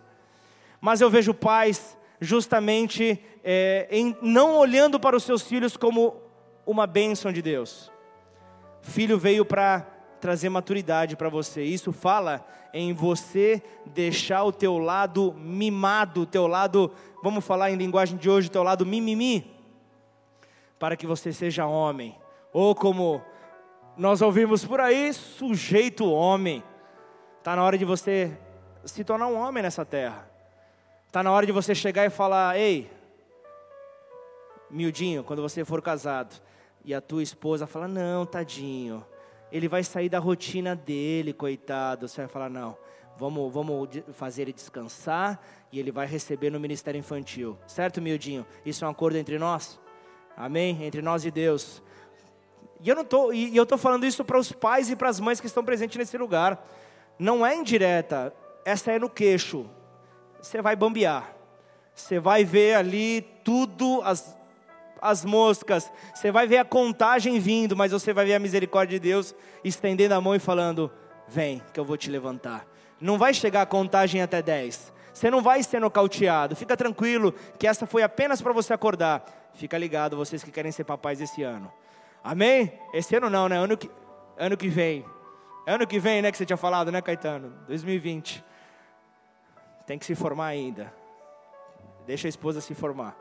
Mas 0.80 1.02
eu 1.02 1.10
vejo 1.10 1.34
pais 1.34 1.98
justamente 2.20 3.20
é, 3.44 3.88
em 3.92 4.16
não 4.22 4.56
olhando 4.56 5.00
para 5.00 5.16
os 5.16 5.24
seus 5.24 5.42
filhos 5.42 5.76
como 5.76 6.16
uma 6.66 6.88
bênção 6.88 7.32
de 7.32 7.42
Deus. 7.42 7.92
Filho 8.82 9.18
veio 9.18 9.46
para 9.46 9.88
trazer 10.20 10.50
maturidade 10.50 11.16
para 11.16 11.30
você. 11.30 11.64
Isso 11.64 11.92
fala 11.92 12.46
em 12.74 12.94
você 12.94 13.62
deixar 13.86 14.44
o 14.44 14.52
teu 14.52 14.78
lado 14.78 15.34
mimado, 15.34 16.22
o 16.22 16.26
teu 16.26 16.48
lado, 16.48 16.92
vamos 17.22 17.46
falar 17.46 17.72
em 17.72 17.76
linguagem 17.76 18.18
de 18.18 18.30
hoje, 18.30 18.48
o 18.48 18.52
teu 18.52 18.64
lado 18.64 18.86
mimimi, 18.86 19.46
para 20.80 20.96
que 20.96 21.06
você 21.06 21.32
seja 21.32 21.68
homem. 21.68 22.18
Ou 22.52 22.74
como 22.74 23.22
nós 23.98 24.22
ouvimos 24.22 24.66
por 24.66 24.80
aí, 24.80 25.14
sujeito 25.14 26.10
homem. 26.10 26.64
Está 27.40 27.56
na 27.56 27.64
hora 27.64 27.78
de 27.78 27.86
você 27.86 28.36
se 28.86 29.04
tornar 29.04 29.28
um 29.28 29.38
homem 29.38 29.62
nessa 29.62 29.86
terra. 29.86 30.33
Está 31.14 31.22
na 31.22 31.32
hora 31.32 31.46
de 31.46 31.52
você 31.52 31.76
chegar 31.76 32.08
e 32.08 32.10
falar: 32.10 32.58
Ei, 32.58 32.90
miudinho, 34.68 35.24
quando 35.24 35.44
você 35.44 35.64
for 35.64 35.80
casado, 35.80 36.42
e 36.84 36.92
a 36.92 37.00
tua 37.00 37.22
esposa 37.22 37.68
fala: 37.68 37.88
Não, 37.88 38.26
tadinho, 38.26 39.06
ele 39.52 39.68
vai 39.68 39.84
sair 39.84 40.10
da 40.10 40.18
rotina 40.18 40.76
dele, 40.76 41.32
coitado. 41.32 42.08
Você 42.08 42.22
vai 42.22 42.28
falar: 42.28 42.50
Não, 42.50 42.76
vamos, 43.16 43.54
vamos 43.54 43.90
fazer 44.14 44.42
ele 44.42 44.54
descansar 44.54 45.40
e 45.72 45.80
ele 45.80 45.92
vai 45.92 46.08
receber 46.08 46.50
no 46.50 46.60
ministério 46.60 46.98
infantil. 46.98 47.60
Certo, 47.68 48.02
miudinho? 48.02 48.44
Isso 48.66 48.84
é 48.84 48.88
um 48.88 48.92
acordo 48.92 49.16
entre 49.16 49.38
nós? 49.38 49.80
Amém? 50.36 50.84
Entre 50.84 51.04
nós 51.04 51.24
e 51.26 51.30
Deus. 51.30 51.84
E 52.82 52.90
eu 52.90 52.96
não 52.96 53.06
tô, 53.06 53.32
e 53.32 53.56
eu 53.56 53.62
estou 53.62 53.78
falando 53.78 54.04
isso 54.04 54.26
para 54.26 54.40
os 54.40 54.52
pais 54.52 54.90
e 54.90 54.96
para 54.96 55.10
as 55.10 55.20
mães 55.20 55.40
que 55.40 55.46
estão 55.46 55.64
presentes 55.64 55.96
nesse 55.96 56.18
lugar. 56.18 56.68
Não 57.20 57.46
é 57.46 57.56
indireta, 57.56 58.34
essa 58.66 58.92
é 58.92 58.98
no 58.98 59.12
queixo 59.12 59.70
você 60.44 60.62
vai 60.62 60.76
bambear. 60.76 61.34
Você 61.96 62.20
vai 62.20 62.44
ver 62.44 62.76
ali 62.76 63.22
tudo, 63.44 64.02
as, 64.04 64.38
as 65.02 65.24
moscas. 65.24 65.90
Você 66.14 66.32
vai 66.32 66.46
ver 66.46 66.58
a 66.58 66.66
contagem 66.66 67.40
vindo, 67.40 67.76
mas 67.76 67.92
você 67.92 68.14
vai 68.14 68.26
ver 68.26 68.36
a 68.36 68.40
misericórdia 68.40 69.00
de 69.00 69.08
Deus 69.08 69.34
estendendo 69.64 70.14
a 70.14 70.22
mão 70.22 70.36
e 70.36 70.40
falando: 70.40 70.92
Vem, 71.28 71.62
que 71.74 71.80
eu 71.80 71.86
vou 71.86 71.98
te 71.98 72.10
levantar. 72.10 72.68
Não 73.00 73.18
vai 73.18 73.34
chegar 73.34 73.62
a 73.62 73.66
contagem 73.66 74.22
até 74.22 74.42
10. 74.42 74.92
Você 75.14 75.32
não 75.32 75.42
vai 75.42 75.64
ser 75.64 75.80
nocauteado. 75.80 76.56
Fica 76.56 76.76
tranquilo, 76.76 77.34
que 77.58 77.68
essa 77.68 77.86
foi 77.86 78.04
apenas 78.04 78.42
para 78.42 78.52
você 78.52 78.74
acordar. 78.74 79.24
Fica 79.54 79.78
ligado, 79.78 80.18
vocês 80.18 80.44
que 80.44 80.52
querem 80.52 80.72
ser 80.72 80.84
papais 80.84 81.22
esse 81.22 81.44
ano. 81.44 81.72
Amém? 82.24 82.74
Esse 82.94 83.16
ano 83.16 83.30
não, 83.30 83.48
né? 83.48 83.58
Ano 83.58 83.78
que, 83.78 83.90
ano 84.38 84.58
que 84.58 84.68
vem. 84.68 85.06
Ano 85.68 85.86
que 85.88 86.00
vem, 86.00 86.22
né? 86.22 86.32
Que 86.32 86.38
você 86.38 86.46
tinha 86.46 86.58
falado, 86.58 86.92
né, 86.92 87.02
Caetano? 87.02 87.54
2020 87.68 88.44
tem 89.86 89.98
que 89.98 90.06
se 90.06 90.16
formar 90.16 90.48
ainda. 90.48 90.94
Deixa 92.06 92.28
a 92.28 92.30
esposa 92.30 92.62
se 92.62 92.74
formar. 92.74 93.16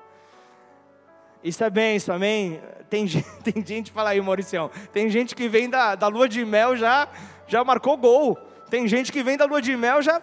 Isso 1.42 1.62
é 1.64 1.70
benção, 1.70 2.14
amém? 2.14 2.60
Tem, 2.88 3.06
tem 3.42 3.64
gente, 3.66 3.90
fala 3.90 4.10
aí, 4.10 4.20
Mauricião. 4.20 4.70
Tem 4.92 5.10
gente 5.10 5.34
que 5.34 5.48
vem 5.48 5.68
da, 5.68 5.94
da 5.94 6.08
lua 6.08 6.28
de 6.28 6.44
mel 6.44 6.76
já, 6.76 7.08
já 7.46 7.64
marcou 7.64 7.96
gol. 7.96 8.36
Tem 8.70 8.86
gente 8.86 9.12
que 9.12 9.22
vem 9.22 9.36
da 9.36 9.44
lua 9.44 9.60
de 9.60 9.76
mel 9.76 10.00
já. 10.00 10.22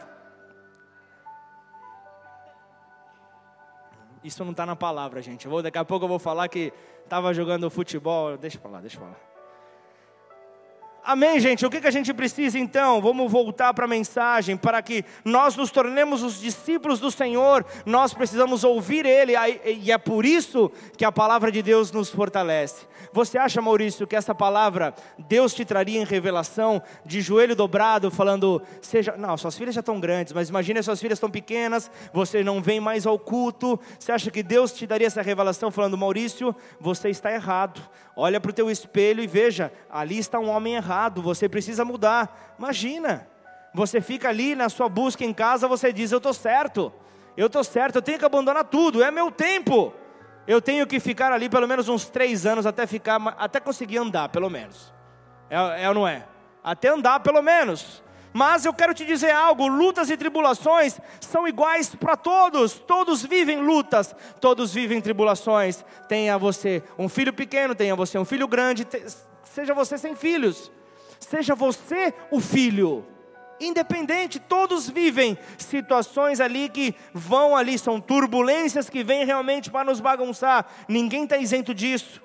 Isso 4.24 4.44
não 4.44 4.52
está 4.52 4.66
na 4.66 4.76
palavra, 4.76 5.22
gente. 5.22 5.46
Eu 5.46 5.52
vou, 5.52 5.62
daqui 5.62 5.78
a 5.78 5.86
pouco 5.86 6.06
eu 6.06 6.10
vou 6.10 6.20
falar 6.20 6.48
que 6.48 6.74
estava 7.04 7.34
jogando 7.34 7.70
futebol. 7.70 8.38
Deixa 8.38 8.58
para 8.58 8.72
lá, 8.72 8.82
deixa 8.82 8.98
para 8.98 9.10
lá. 9.10 9.29
Amém, 11.04 11.40
gente? 11.40 11.66
O 11.66 11.70
que, 11.70 11.80
que 11.80 11.88
a 11.88 11.92
gente 11.92 12.14
precisa 12.14 12.60
então? 12.60 13.02
Vamos 13.02 13.32
voltar 13.32 13.74
para 13.74 13.86
a 13.86 13.88
mensagem. 13.88 14.58
Para 14.58 14.82
que 14.82 15.04
nós 15.24 15.56
nos 15.56 15.72
tornemos 15.72 16.24
os 16.24 16.40
discípulos 16.40 17.00
do 17.00 17.10
Senhor, 17.10 17.66
nós 17.86 18.14
precisamos 18.14 18.64
ouvir 18.64 19.06
Ele, 19.06 19.34
e 19.66 19.92
é 19.92 19.98
por 19.98 20.26
isso 20.26 20.72
que 20.98 21.06
a 21.06 21.12
palavra 21.12 21.52
de 21.52 21.62
Deus 21.62 21.92
nos 21.92 22.10
fortalece. 22.10 22.88
Você 23.14 23.38
acha, 23.38 23.62
Maurício, 23.62 24.06
que 24.06 24.16
essa 24.16 24.36
palavra 24.36 24.94
Deus 25.18 25.54
te 25.54 25.66
traria 25.66 26.00
em 26.00 26.06
revelação, 26.06 26.82
de 27.06 27.22
joelho 27.22 27.56
dobrado, 27.56 28.12
falando, 28.12 28.62
seja. 28.82 29.16
Não, 29.18 29.36
suas 29.38 29.58
filhas 29.58 29.76
já 29.76 29.80
estão 29.80 30.00
grandes, 30.00 30.34
mas 30.34 30.50
imagine 30.50 30.84
suas 30.84 31.00
filhas 31.00 31.18
estão 31.18 31.32
pequenas, 31.32 31.90
você 32.14 32.44
não 32.44 32.62
vem 32.62 32.80
mais 32.80 33.08
ao 33.08 33.18
culto. 33.18 33.80
Você 33.98 34.12
acha 34.12 34.30
que 34.30 34.44
Deus 34.44 34.74
te 34.74 34.86
daria 34.86 35.08
essa 35.08 35.22
revelação, 35.22 35.72
falando, 35.72 35.98
Maurício, 35.98 36.56
você 36.80 37.10
está 37.10 37.32
errado. 37.32 37.82
Olha 38.16 38.40
para 38.40 38.52
o 38.52 38.54
teu 38.54 38.70
espelho 38.70 39.24
e 39.24 39.28
veja, 39.28 39.72
ali 39.90 40.18
está 40.18 40.40
um 40.40 40.50
homem 40.50 40.76
errado 40.76 40.89
errado, 40.90 41.22
você 41.22 41.48
precisa 41.48 41.86
mudar. 41.86 42.56
Imagina, 42.58 43.28
você 43.74 44.02
fica 44.02 44.28
ali 44.28 44.56
na 44.56 44.68
sua 44.70 44.90
busca 44.90 45.24
em 45.24 45.34
casa, 45.34 45.68
você 45.68 45.94
diz: 45.94 46.12
Eu 46.12 46.18
estou 46.18 46.34
certo, 46.34 46.92
eu 47.38 47.48
estou 47.48 47.64
certo, 47.64 47.98
eu 47.98 48.02
tenho 48.02 48.18
que 48.18 48.26
abandonar 48.26 48.66
tudo, 48.66 49.04
é 49.04 49.12
meu 49.12 49.32
tempo. 49.32 49.94
Eu 50.48 50.60
tenho 50.60 50.88
que 50.88 51.00
ficar 51.00 51.32
ali 51.32 51.48
pelo 51.48 51.68
menos 51.68 51.88
uns 51.88 52.10
três 52.10 52.44
anos 52.44 52.66
até 52.66 52.88
ficar, 52.88 53.22
até 53.38 53.60
conseguir 53.60 54.00
andar, 54.00 54.30
pelo 54.30 54.50
menos. 54.50 54.92
É, 55.48 55.84
é 55.84 55.88
ou 55.88 55.94
não 55.94 56.08
é? 56.08 56.26
Até 56.64 56.90
andar, 56.90 57.20
pelo 57.20 57.42
menos. 57.42 58.04
Mas 58.34 58.66
eu 58.66 58.74
quero 58.74 58.96
te 58.96 59.06
dizer 59.06 59.30
algo: 59.30 59.68
lutas 59.68 60.10
e 60.10 60.18
tribulações 60.18 61.00
são 61.22 61.48
iguais 61.48 61.94
para 61.94 62.16
todos, 62.18 62.74
todos 62.74 63.24
vivem 63.24 63.62
lutas, 63.62 64.16
todos 64.42 64.74
vivem 64.74 65.00
tribulações. 65.00 65.86
Tenha 66.08 66.36
você 66.36 66.82
um 66.98 67.08
filho 67.08 67.32
pequeno, 67.32 67.76
tenha 67.76 67.96
você 67.96 68.18
um 68.18 68.26
filho 68.26 68.48
grande, 68.48 68.88
seja 69.44 69.76
você 69.76 70.00
sem 70.00 70.16
filhos 70.16 70.72
seja 71.20 71.56
você 71.56 72.14
o 72.32 72.40
filho. 72.40 73.06
Independente, 73.60 74.40
todos 74.40 74.90
vivem 74.90 75.38
situações 75.58 76.40
ali 76.40 76.70
que 76.70 76.96
vão 77.14 77.56
ali, 77.56 77.78
são 77.78 78.00
turbulências 78.00 78.90
que 78.90 79.04
vêm 79.04 79.26
realmente 79.26 79.70
para 79.70 79.84
nos 79.84 80.00
bagunçar, 80.00 80.66
ninguém 80.88 81.24
está 81.24 81.38
isento 81.38 81.74
disso. 81.74 82.22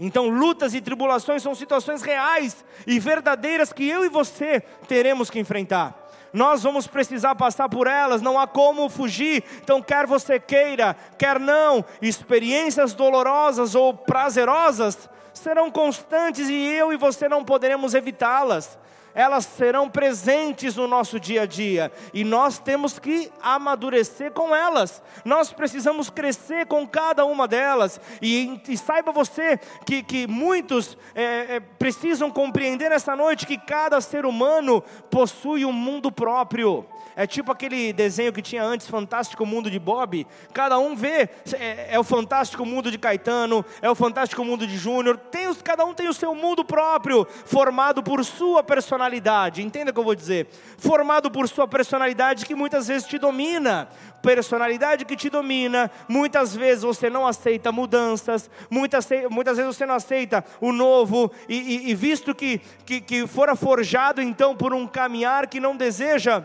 Então, 0.00 0.28
lutas 0.28 0.74
e 0.74 0.80
tribulações 0.80 1.42
são 1.42 1.54
situações 1.54 2.02
reais 2.02 2.64
e 2.86 2.98
verdadeiras 3.00 3.72
que 3.72 3.86
eu 3.86 4.04
e 4.04 4.08
você 4.08 4.60
teremos 4.86 5.28
que 5.28 5.40
enfrentar. 5.40 6.08
Nós 6.32 6.62
vamos 6.62 6.86
precisar 6.86 7.34
passar 7.34 7.68
por 7.68 7.86
elas, 7.86 8.22
não 8.22 8.38
há 8.38 8.46
como 8.46 8.88
fugir. 8.88 9.42
Então, 9.62 9.82
quer 9.82 10.06
você 10.06 10.38
queira, 10.38 10.94
quer 11.18 11.40
não, 11.40 11.84
experiências 12.00 12.94
dolorosas 12.94 13.74
ou 13.74 13.92
prazerosas 13.92 15.08
serão 15.38 15.70
constantes 15.70 16.48
e 16.48 16.54
eu 16.54 16.92
e 16.92 16.96
você 16.96 17.28
não 17.28 17.44
poderemos 17.44 17.94
evitá-las. 17.94 18.78
Elas 19.14 19.46
serão 19.46 19.88
presentes 19.88 20.76
no 20.76 20.86
nosso 20.86 21.18
dia 21.18 21.42
a 21.42 21.46
dia 21.46 21.90
e 22.14 22.22
nós 22.22 22.58
temos 22.58 22.98
que 23.00 23.32
amadurecer 23.42 24.30
com 24.30 24.54
elas. 24.54 25.02
Nós 25.24 25.52
precisamos 25.52 26.08
crescer 26.08 26.66
com 26.66 26.86
cada 26.86 27.24
uma 27.24 27.48
delas. 27.48 28.00
E, 28.22 28.60
e 28.68 28.76
saiba 28.76 29.10
você 29.10 29.58
que, 29.84 30.04
que 30.04 30.26
muitos 30.28 30.96
é, 31.14 31.56
é, 31.56 31.60
precisam 31.60 32.30
compreender 32.30 32.90
nessa 32.90 33.16
noite 33.16 33.46
que 33.46 33.58
cada 33.58 34.00
ser 34.00 34.24
humano 34.24 34.82
possui 35.10 35.64
um 35.64 35.72
mundo 35.72 36.12
próprio. 36.12 36.86
É 37.18 37.26
tipo 37.26 37.50
aquele 37.50 37.92
desenho 37.92 38.32
que 38.32 38.40
tinha 38.40 38.62
antes, 38.62 38.86
Fantástico 38.86 39.44
Mundo 39.44 39.68
de 39.68 39.80
Bob. 39.80 40.24
Cada 40.54 40.78
um 40.78 40.94
vê, 40.94 41.28
é, 41.52 41.88
é 41.90 41.98
o 41.98 42.04
Fantástico 42.04 42.64
Mundo 42.64 42.92
de 42.92 42.96
Caetano, 42.96 43.64
é 43.82 43.90
o 43.90 43.94
Fantástico 43.96 44.44
Mundo 44.44 44.64
de 44.64 44.76
Júnior. 44.76 45.20
Cada 45.64 45.84
um 45.84 45.92
tem 45.92 46.06
o 46.08 46.14
seu 46.14 46.32
mundo 46.32 46.64
próprio, 46.64 47.26
formado 47.44 48.04
por 48.04 48.24
sua 48.24 48.62
personalidade. 48.62 49.64
Entenda 49.64 49.90
o 49.90 49.94
que 49.94 49.98
eu 49.98 50.04
vou 50.04 50.14
dizer? 50.14 50.46
Formado 50.78 51.28
por 51.28 51.48
sua 51.48 51.66
personalidade 51.66 52.46
que 52.46 52.54
muitas 52.54 52.86
vezes 52.86 53.08
te 53.08 53.18
domina. 53.18 53.88
Personalidade 54.22 55.04
que 55.04 55.16
te 55.16 55.28
domina, 55.28 55.90
muitas 56.08 56.54
vezes 56.54 56.84
você 56.84 57.10
não 57.10 57.26
aceita 57.26 57.72
mudanças, 57.72 58.48
muitas, 58.70 59.08
muitas 59.28 59.56
vezes 59.56 59.76
você 59.76 59.86
não 59.86 59.96
aceita 59.96 60.44
o 60.60 60.72
novo, 60.72 61.32
e, 61.48 61.56
e, 61.56 61.90
e 61.90 61.94
visto 61.94 62.34
que, 62.34 62.60
que, 62.84 63.00
que 63.00 63.26
fora 63.26 63.56
forjado 63.56 64.20
então 64.22 64.56
por 64.56 64.72
um 64.72 64.86
caminhar 64.86 65.46
que 65.48 65.58
não 65.60 65.76
deseja 65.76 66.44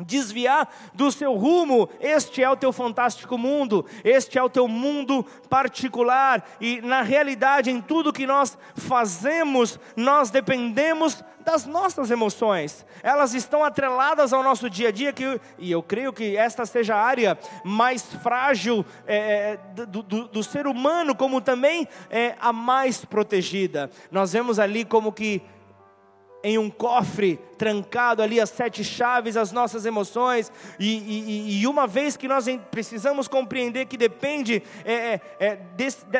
desviar 0.00 0.68
do 0.92 1.10
seu 1.10 1.34
rumo. 1.34 1.88
Este 2.00 2.42
é 2.42 2.50
o 2.50 2.56
teu 2.56 2.72
fantástico 2.72 3.38
mundo, 3.38 3.84
este 4.02 4.38
é 4.38 4.42
o 4.42 4.50
teu 4.50 4.66
mundo 4.66 5.24
particular, 5.48 6.44
e 6.60 6.80
na 6.80 7.02
realidade, 7.02 7.70
em 7.70 7.80
tudo 7.80 8.12
que 8.12 8.26
nós 8.26 8.58
fazemos, 8.74 9.78
nós 9.96 10.30
dependemos 10.30 11.22
das 11.44 11.66
nossas 11.66 12.10
emoções, 12.10 12.86
elas 13.02 13.34
estão 13.34 13.62
atreladas 13.62 14.32
ao 14.32 14.42
nosso 14.42 14.70
dia 14.70 14.88
a 14.88 14.90
dia, 14.90 15.12
que, 15.12 15.38
e 15.58 15.70
eu 15.70 15.82
creio 15.82 16.10
que 16.10 16.36
esta 16.36 16.64
seja 16.64 16.96
a 16.96 17.02
área 17.02 17.38
mais 17.62 18.02
frágil 18.02 18.84
é, 19.06 19.58
é 19.76 19.84
do, 19.86 20.02
do, 20.02 20.28
do, 20.28 20.42
ser 20.42 20.66
humano, 20.66 21.14
como 21.14 21.42
também 21.42 21.86
é, 22.08 22.34
a 22.40 22.50
mais 22.50 23.04
protegida. 23.04 23.90
Nós 24.10 24.32
vemos 24.32 24.58
ali 24.58 24.86
como 24.86 25.12
que 25.12 25.42
em 26.42 26.58
um 26.58 26.68
cofre 26.68 27.38
trancado 27.56 28.22
ali 28.22 28.40
as 28.40 28.50
sete 28.50 28.84
chaves, 28.84 29.36
as 29.36 29.52
nossas 29.52 29.86
emoções, 29.86 30.50
e, 30.78 30.96
e, 30.96 31.60
e 31.60 31.66
uma 31.66 31.86
vez 31.86 32.16
que 32.16 32.28
nós 32.28 32.46
precisamos 32.70 33.28
compreender 33.28 33.86
que 33.86 33.96
depende 33.96 34.62
é, 34.84 34.92
é, 34.94 35.20
é 35.40 35.56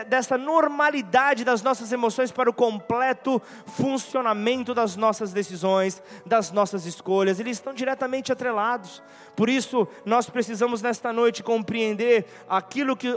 dessa 0.05 0.39
normalidade 0.39 1.45
das 1.45 1.63
nossas 1.63 1.93
emoções 1.93 2.31
para 2.31 2.49
o 2.49 2.55
completo 2.55 3.41
funcionamento 3.67 4.75
das 4.75 4.97
nossas 4.97 5.33
decisões, 5.33 6.03
das 6.25 6.51
nossas 6.51 6.87
escolhas, 6.87 7.41
eles 7.41 7.57
estão 7.57 7.75
diretamente 7.75 8.33
atrelados. 8.33 9.03
Por 9.37 9.49
isso, 9.49 9.89
nós 10.05 10.31
precisamos 10.31 10.81
nesta 10.81 11.13
noite 11.13 11.43
compreender 11.43 12.25
aquilo 12.49 12.97
que, 12.97 13.09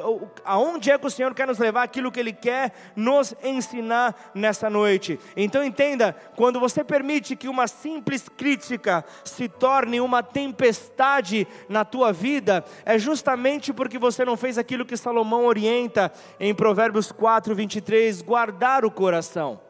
aonde 0.44 0.90
é 0.90 0.98
que 0.98 1.06
o 1.06 1.12
Senhor 1.12 1.34
quer 1.34 1.48
nos 1.48 1.60
levar, 1.60 1.84
aquilo 1.84 2.12
que 2.12 2.20
Ele 2.20 2.34
quer 2.34 2.74
nos 2.96 3.36
ensinar 3.44 4.32
nessa 4.34 4.70
noite. 4.70 5.20
Então 5.36 5.64
entenda, 5.64 6.16
quando 6.36 6.60
você 6.60 6.84
permite 6.84 7.36
que 7.36 7.48
uma 7.48 7.68
simples 7.68 8.07
crítica 8.36 9.06
se 9.24 9.48
torne 9.48 10.00
uma 10.02 10.24
tempestade 10.24 11.48
na 11.68 11.86
tua 11.86 12.12
vida, 12.12 12.64
é 12.86 12.98
justamente 12.98 13.74
porque 13.74 13.98
você 13.98 14.24
não 14.24 14.38
fez 14.38 14.58
aquilo 14.58 14.86
que 14.86 14.98
Salomão 14.98 15.46
orienta 15.46 16.12
em 16.40 16.54
Provérbios 16.54 17.12
4, 17.12 17.54
23, 17.56 18.22
guardar 18.22 18.86
o 18.86 18.92
coração. 18.92 19.68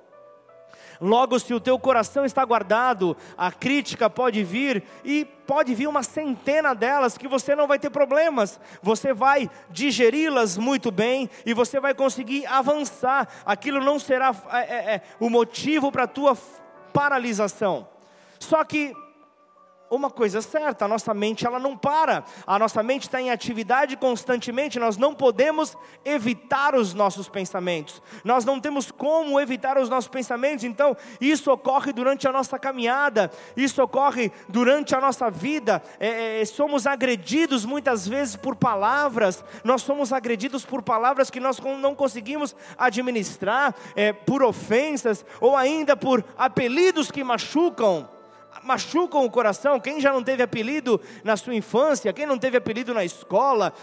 Logo, 0.99 1.37
se 1.39 1.53
o 1.53 1.59
teu 1.59 1.77
coração 1.77 2.25
está 2.25 2.43
guardado, 2.43 3.15
a 3.37 3.51
crítica 3.51 4.09
pode 4.09 4.43
vir 4.43 4.83
e 5.05 5.25
pode 5.45 5.75
vir 5.75 5.87
uma 5.87 6.03
centena 6.03 6.73
delas 6.73 7.17
que 7.17 7.27
você 7.27 7.55
não 7.55 7.67
vai 7.67 7.77
ter 7.77 7.89
problemas. 7.89 8.59
Você 8.81 9.13
vai 9.13 9.49
digeri-las 9.69 10.57
muito 10.57 10.91
bem 10.91 11.29
e 11.45 11.53
você 11.53 11.79
vai 11.79 11.93
conseguir 11.93 12.45
avançar. 12.47 13.27
Aquilo 13.45 13.79
não 13.79 13.99
será 13.99 14.35
é, 14.51 14.57
é, 14.57 14.95
é 14.95 15.01
o 15.19 15.29
motivo 15.29 15.91
para 15.91 16.03
a 16.03 16.07
tua 16.07 16.35
paralisação. 16.91 17.87
Só 18.39 18.63
que 18.63 18.93
uma 19.89 20.09
coisa 20.09 20.39
é 20.39 20.41
certa, 20.41 20.85
a 20.85 20.87
nossa 20.87 21.13
mente 21.13 21.45
ela 21.45 21.59
não 21.59 21.77
para, 21.77 22.23
a 22.45 22.59
nossa 22.59 22.83
mente 22.83 23.03
está 23.03 23.21
em 23.21 23.31
atividade 23.31 23.95
constantemente, 23.95 24.79
nós 24.79 24.97
não 24.97 25.13
podemos 25.13 25.77
evitar 26.03 26.75
os 26.75 26.93
nossos 26.93 27.29
pensamentos, 27.29 28.01
nós 28.23 28.43
não 28.43 28.59
temos 28.59 28.91
como 28.91 29.39
evitar 29.39 29.77
os 29.77 29.89
nossos 29.89 30.09
pensamentos, 30.09 30.65
então 30.65 30.95
isso 31.21 31.51
ocorre 31.51 31.93
durante 31.93 32.27
a 32.27 32.31
nossa 32.31 32.59
caminhada, 32.59 33.31
isso 33.55 33.81
ocorre 33.81 34.31
durante 34.49 34.93
a 34.93 34.99
nossa 34.99 35.29
vida, 35.29 35.81
é, 35.99 36.41
é, 36.41 36.45
somos 36.45 36.85
agredidos 36.85 37.65
muitas 37.65 38.07
vezes 38.07 38.35
por 38.35 38.55
palavras, 38.55 39.43
nós 39.63 39.81
somos 39.81 40.11
agredidos 40.11 40.65
por 40.65 40.81
palavras 40.81 41.29
que 41.29 41.39
nós 41.39 41.59
não 41.59 41.95
conseguimos 41.95 42.55
administrar, 42.77 43.73
é, 43.95 44.11
por 44.11 44.43
ofensas, 44.43 45.25
ou 45.39 45.55
ainda 45.55 45.95
por 45.95 46.23
apelidos 46.37 47.09
que 47.09 47.23
machucam, 47.23 48.16
machucam 48.67 49.23
o 49.23 49.31
coração. 49.31 49.79
Quem 49.79 50.01
já 50.01 50.11
não 50.11 50.21
teve 50.21 50.43
apelido 50.43 51.01
na 51.23 51.37
sua 51.37 51.55
infância, 51.55 52.11
quem 52.11 52.25
não 52.25 52.37
teve 52.37 52.57
apelido 52.57 52.93
na 52.93 53.05
escola, 53.05 53.73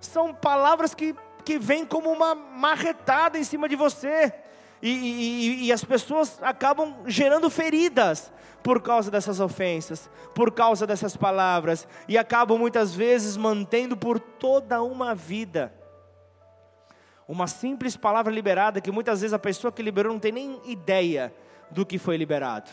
são 0.00 0.34
palavras 0.34 0.94
que, 0.94 1.14
que 1.44 1.58
vêm 1.58 1.84
como 1.84 2.10
uma 2.10 2.34
marretada 2.34 3.38
em 3.38 3.44
cima 3.44 3.68
de 3.68 3.76
você. 3.76 4.32
E, 4.80 4.88
e, 4.90 5.66
e, 5.66 5.72
as 5.72 5.84
pessoas 5.84 6.42
acabam 6.42 6.96
gerando 7.06 7.48
feridas 7.48 8.32
por 8.64 8.82
causa 8.82 9.12
dessas 9.12 9.38
ofensas, 9.38 10.10
por 10.34 10.50
causa 10.50 10.84
dessas 10.84 11.16
palavras, 11.16 11.86
e 12.08 12.18
acabam 12.18 12.58
muitas 12.58 12.92
vezes 12.92 13.36
mantendo 13.36 13.96
por 13.96 14.18
toda 14.18 14.82
uma 14.82 15.14
vida. 15.14 15.72
Uma 17.28 17.46
simples 17.46 17.96
palavra 17.96 18.32
liberada 18.32 18.80
que 18.80 18.90
muitas 18.90 19.20
vezes 19.20 19.32
a 19.32 19.38
pessoa 19.38 19.70
que 19.70 19.82
liberou 19.82 20.12
não 20.12 20.18
tem 20.18 20.32
nem 20.32 20.60
ideia 20.64 21.32
do 21.70 21.86
que 21.86 21.96
foi 21.96 22.16
liberado, 22.16 22.68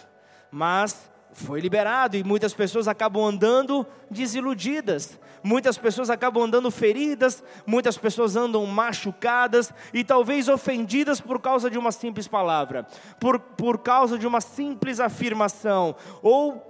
mas 0.49 1.11
foi 1.31 1.59
liberado 1.59 2.17
e 2.17 2.23
muitas 2.23 2.53
pessoas 2.53 2.87
acabam 2.87 3.23
andando 3.23 3.85
desiludidas, 4.09 5.19
muitas 5.43 5.77
pessoas 5.77 6.09
acabam 6.09 6.43
andando 6.43 6.69
feridas, 6.71 7.43
muitas 7.65 7.97
pessoas 7.97 8.35
andam 8.35 8.65
machucadas 8.65 9.71
e 9.93 10.03
talvez 10.03 10.47
ofendidas 10.49 11.21
por 11.21 11.39
causa 11.39 11.69
de 11.69 11.77
uma 11.77 11.91
simples 11.91 12.27
palavra, 12.27 12.85
por, 13.19 13.39
por 13.39 13.79
causa 13.79 14.17
de 14.17 14.25
uma 14.25 14.41
simples 14.41 14.99
afirmação, 14.99 15.95
ou 16.21 16.65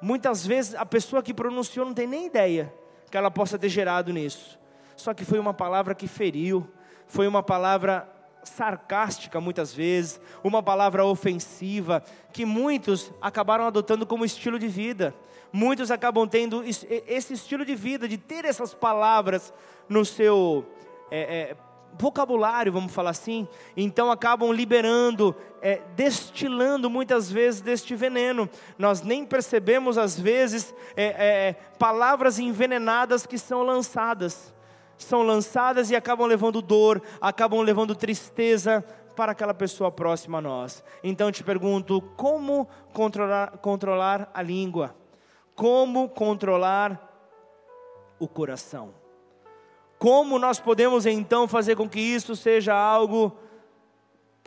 muitas 0.00 0.46
vezes 0.46 0.74
a 0.74 0.86
pessoa 0.86 1.22
que 1.22 1.34
pronunciou 1.34 1.86
não 1.86 1.94
tem 1.94 2.06
nem 2.06 2.26
ideia 2.26 2.72
que 3.10 3.16
ela 3.16 3.30
possa 3.30 3.58
ter 3.58 3.68
gerado 3.68 4.12
nisso, 4.12 4.58
só 4.96 5.12
que 5.12 5.24
foi 5.24 5.38
uma 5.38 5.54
palavra 5.54 5.94
que 5.94 6.08
feriu, 6.08 6.68
foi 7.06 7.28
uma 7.28 7.42
palavra 7.42 8.08
sarcástica 8.48 9.40
muitas 9.40 9.72
vezes, 9.74 10.20
uma 10.42 10.62
palavra 10.62 11.04
ofensiva, 11.04 12.02
que 12.32 12.44
muitos 12.44 13.12
acabaram 13.20 13.66
adotando 13.66 14.06
como 14.06 14.24
estilo 14.24 14.58
de 14.58 14.68
vida. 14.68 15.14
Muitos 15.52 15.90
acabam 15.90 16.28
tendo 16.28 16.62
esse 16.64 17.32
estilo 17.32 17.64
de 17.64 17.74
vida, 17.74 18.08
de 18.08 18.18
ter 18.18 18.44
essas 18.44 18.74
palavras 18.74 19.52
no 19.88 20.04
seu 20.04 20.66
é, 21.10 21.20
é, 21.20 21.56
vocabulário, 21.98 22.72
vamos 22.72 22.92
falar 22.92 23.10
assim. 23.10 23.46
Então 23.76 24.10
acabam 24.10 24.52
liberando, 24.52 25.34
é, 25.62 25.80
destilando 25.94 26.90
muitas 26.90 27.30
vezes 27.30 27.60
deste 27.60 27.94
veneno. 27.94 28.48
Nós 28.78 29.02
nem 29.02 29.24
percebemos, 29.24 29.96
às 29.96 30.18
vezes, 30.18 30.74
é, 30.96 31.04
é, 31.04 31.52
palavras 31.78 32.38
envenenadas 32.38 33.26
que 33.26 33.38
são 33.38 33.62
lançadas 33.62 34.54
são 34.96 35.22
lançadas 35.22 35.90
e 35.90 35.96
acabam 35.96 36.26
levando 36.26 36.62
dor, 36.62 37.02
acabam 37.20 37.60
levando 37.60 37.94
tristeza 37.94 38.84
para 39.14 39.32
aquela 39.32 39.54
pessoa 39.54 39.90
próxima 39.90 40.38
a 40.38 40.40
nós. 40.42 40.84
Então 41.02 41.32
te 41.32 41.42
pergunto: 41.42 42.00
como 42.16 42.68
controlar, 42.92 43.58
controlar 43.58 44.30
a 44.32 44.42
língua? 44.42 44.94
Como 45.54 46.08
controlar 46.08 47.00
o 48.18 48.28
coração? 48.28 48.94
Como 49.98 50.38
nós 50.38 50.60
podemos 50.60 51.06
então 51.06 51.48
fazer 51.48 51.74
com 51.74 51.88
que 51.88 52.00
isso 52.00 52.36
seja 52.36 52.74
algo 52.74 53.34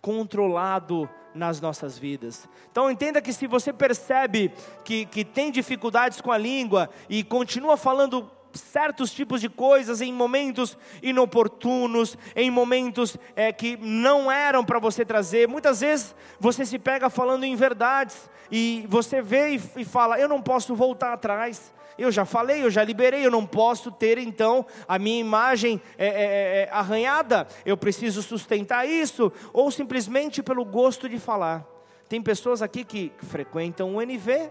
controlado 0.01 1.09
nas 1.33 1.59
nossas 1.59 1.97
vidas. 1.97 2.47
Então 2.71 2.89
entenda 2.89 3.21
que 3.21 3.33
se 3.33 3.47
você 3.47 3.73
percebe 3.73 4.51
que, 4.83 5.05
que 5.05 5.25
tem 5.25 5.51
dificuldades 5.51 6.21
com 6.21 6.31
a 6.31 6.37
língua 6.37 6.89
e 7.09 7.23
continua 7.23 7.77
falando 7.77 8.29
certos 8.53 9.11
tipos 9.11 9.41
de 9.41 9.49
coisas 9.49 10.01
em 10.01 10.13
momentos 10.13 10.77
inoportunos, 11.01 12.17
em 12.35 12.49
momentos 12.49 13.17
é, 13.35 13.51
que 13.51 13.77
não 13.77 14.31
eram 14.31 14.63
para 14.63 14.79
você 14.79 15.05
trazer. 15.05 15.47
Muitas 15.47 15.81
vezes 15.81 16.15
você 16.39 16.65
se 16.65 16.79
pega 16.79 17.09
falando 17.09 17.43
em 17.43 17.55
verdades 17.55 18.29
e 18.51 18.85
você 18.89 19.21
vê 19.21 19.55
e, 19.55 19.61
e 19.77 19.85
fala: 19.85 20.19
Eu 20.19 20.27
não 20.27 20.41
posso 20.41 20.75
voltar 20.75 21.13
atrás. 21.13 21.73
Eu 21.97 22.13
já 22.13 22.23
falei, 22.23 22.63
eu 22.63 22.71
já 22.71 22.81
liberei, 22.81 23.25
eu 23.25 23.31
não 23.31 23.45
posso 23.45 23.91
ter 23.91 24.17
então 24.17 24.65
a 24.87 24.97
minha 24.97 25.19
imagem 25.19 25.81
é, 25.97 26.07
é, 26.07 26.11
é, 26.11 26.61
é 26.63 26.69
arranhada, 26.71 27.45
eu 27.65 27.75
preciso 27.75 28.21
sustentar 28.21 28.87
isso, 28.87 29.29
ou 29.51 29.69
simplesmente 29.69 30.41
pelo 30.41 30.63
gosto 30.63 31.09
de 31.09 31.19
falar. 31.19 31.65
Tem 32.07 32.21
pessoas 32.21 32.61
aqui 32.61 32.85
que 32.85 33.11
frequentam 33.23 33.95
o 33.95 34.01
NV, 34.01 34.49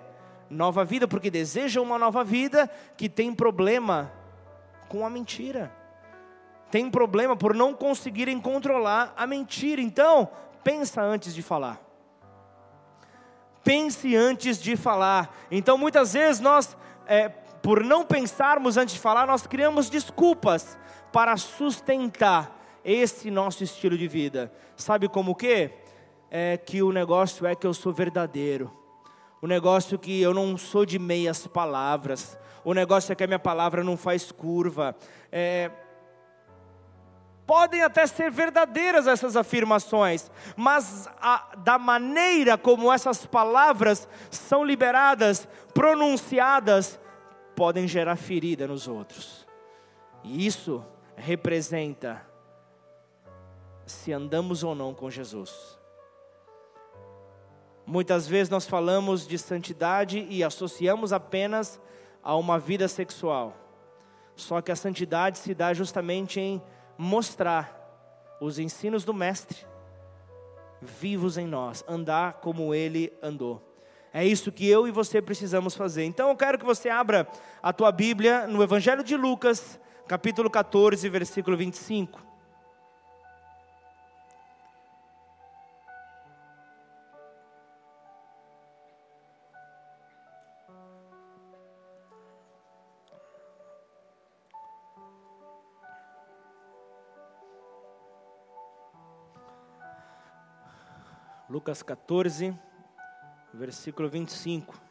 nova 0.51 0.85
vida, 0.85 1.07
porque 1.07 1.31
desejam 1.31 1.83
uma 1.83 1.99
nova 1.99 2.25
vida 2.25 2.71
que 2.97 3.09
tem 3.09 3.35
problema 3.35 4.13
com 4.89 5.05
a 5.05 5.11
mentira. 5.11 5.73
Tem 6.71 6.91
problema 6.91 7.37
por 7.37 7.55
não 7.55 7.75
conseguirem 7.75 8.41
controlar 8.41 9.13
a 9.17 9.27
mentira. 9.27 9.81
Então, 9.81 10.29
pensa 10.63 11.03
antes 11.03 11.35
de 11.35 11.43
falar. 11.43 11.81
Pense 13.65 14.15
antes 14.17 14.61
de 14.61 14.77
falar. 14.77 15.35
Então, 15.51 15.77
muitas 15.77 16.13
vezes 16.13 16.41
nós, 16.41 16.77
é, 17.07 17.29
por 17.29 17.83
não 17.85 18.05
pensarmos 18.05 18.77
antes 18.77 18.95
de 18.95 19.01
falar, 19.01 19.27
nós 19.27 19.47
criamos 19.47 19.91
desculpas 19.91 20.79
para 21.13 21.37
sustentar 21.37 22.57
esse 22.85 23.31
nosso 23.31 23.65
estilo 23.65 23.97
de 23.97 24.09
vida. 24.09 24.53
Sabe 24.77 25.09
como 25.09 25.35
que? 25.35 25.71
É 26.31 26.59
que 26.59 26.83
o 26.83 26.93
negócio 26.93 27.47
é 27.47 27.55
que 27.55 27.67
eu 27.67 27.73
sou 27.73 27.93
verdadeiro 27.93 28.71
o 29.41 29.47
negócio 29.47 29.99
que 29.99 30.21
eu 30.21 30.35
não 30.35 30.57
sou 30.57 30.85
de 30.85 30.99
meias 30.99 31.47
palavras. 31.47 32.39
O 32.65 32.75
negócio 32.75 33.13
é 33.13 33.15
que 33.15 33.25
a 33.25 33.27
minha 33.27 33.39
palavra 33.39 33.85
não 33.85 33.97
faz 33.97 34.33
curva. 34.33 34.97
É, 35.31 35.71
podem 37.47 37.83
até 37.83 38.07
ser 38.07 38.31
verdadeiras 38.31 39.07
essas 39.07 39.37
afirmações, 39.37 40.31
mas 40.55 41.09
a, 41.21 41.57
da 41.57 41.79
maneira 41.79 42.59
como 42.59 42.93
essas 42.93 43.25
palavras 43.25 44.07
são 44.31 44.63
liberadas, 44.63 45.49
pronunciadas, 45.73 47.01
podem 47.57 47.89
gerar 47.89 48.17
ferida 48.17 48.67
nos 48.67 48.87
outros. 48.87 49.47
E 50.23 50.47
isso 50.47 50.85
representa 51.17 52.23
se 53.87 54.13
andamos 54.13 54.63
ou 54.63 54.75
não 54.75 54.93
com 54.93 55.11
Jesus. 55.11 55.78
Muitas 57.89 58.29
vezes 58.29 58.51
nós 58.51 58.67
falamos 58.67 59.27
de 59.27 59.39
santidade 59.39 60.27
e 60.29 60.45
associamos 60.45 61.11
apenas 61.11 61.81
a 62.23 62.37
uma 62.37 62.59
vida 62.59 62.87
sexual. 62.87 63.57
Só 64.37 64.61
que 64.61 64.71
a 64.71 64.77
santidade 64.77 65.39
se 65.39 65.55
dá 65.55 65.73
justamente 65.73 66.39
em 66.39 66.61
mostrar 66.99 68.37
os 68.43 68.59
ensinos 68.59 69.07
do 69.07 69.15
Mestre 69.15 69.65
vivos 70.83 71.39
em 71.39 71.47
nós, 71.47 71.83
andar 71.89 72.35
como 72.35 72.75
ele 72.75 73.11
andou. 73.23 73.63
É 74.13 74.23
isso 74.23 74.53
que 74.53 74.69
eu 74.69 74.87
e 74.87 74.91
você 74.91 75.23
precisamos 75.23 75.75
fazer. 75.75 76.05
Então 76.05 76.29
eu 76.29 76.37
quero 76.37 76.59
que 76.59 76.67
você 76.67 76.91
abra 76.91 77.27
a 77.63 77.73
tua 77.73 77.91
Bíblia 77.91 78.47
no 78.47 78.63
Evangelho 78.63 79.03
de 79.03 79.17
Lucas, 79.17 79.81
capítulo 80.07 80.51
14, 80.51 81.09
versículo 81.09 81.57
25. 81.57 82.28
Lucas 101.49 101.83
14, 101.83 102.55
versículo 103.55 104.07
25. 104.07 104.89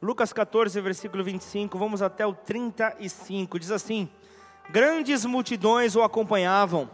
Lucas 0.00 0.32
14, 0.32 0.80
versículo 0.80 1.22
25, 1.22 1.78
vamos 1.78 2.00
até 2.00 2.26
o 2.26 2.32
35, 2.32 3.58
diz 3.58 3.70
assim: 3.70 4.08
Grandes 4.70 5.26
multidões 5.26 5.94
o 5.94 6.02
acompanhavam, 6.02 6.90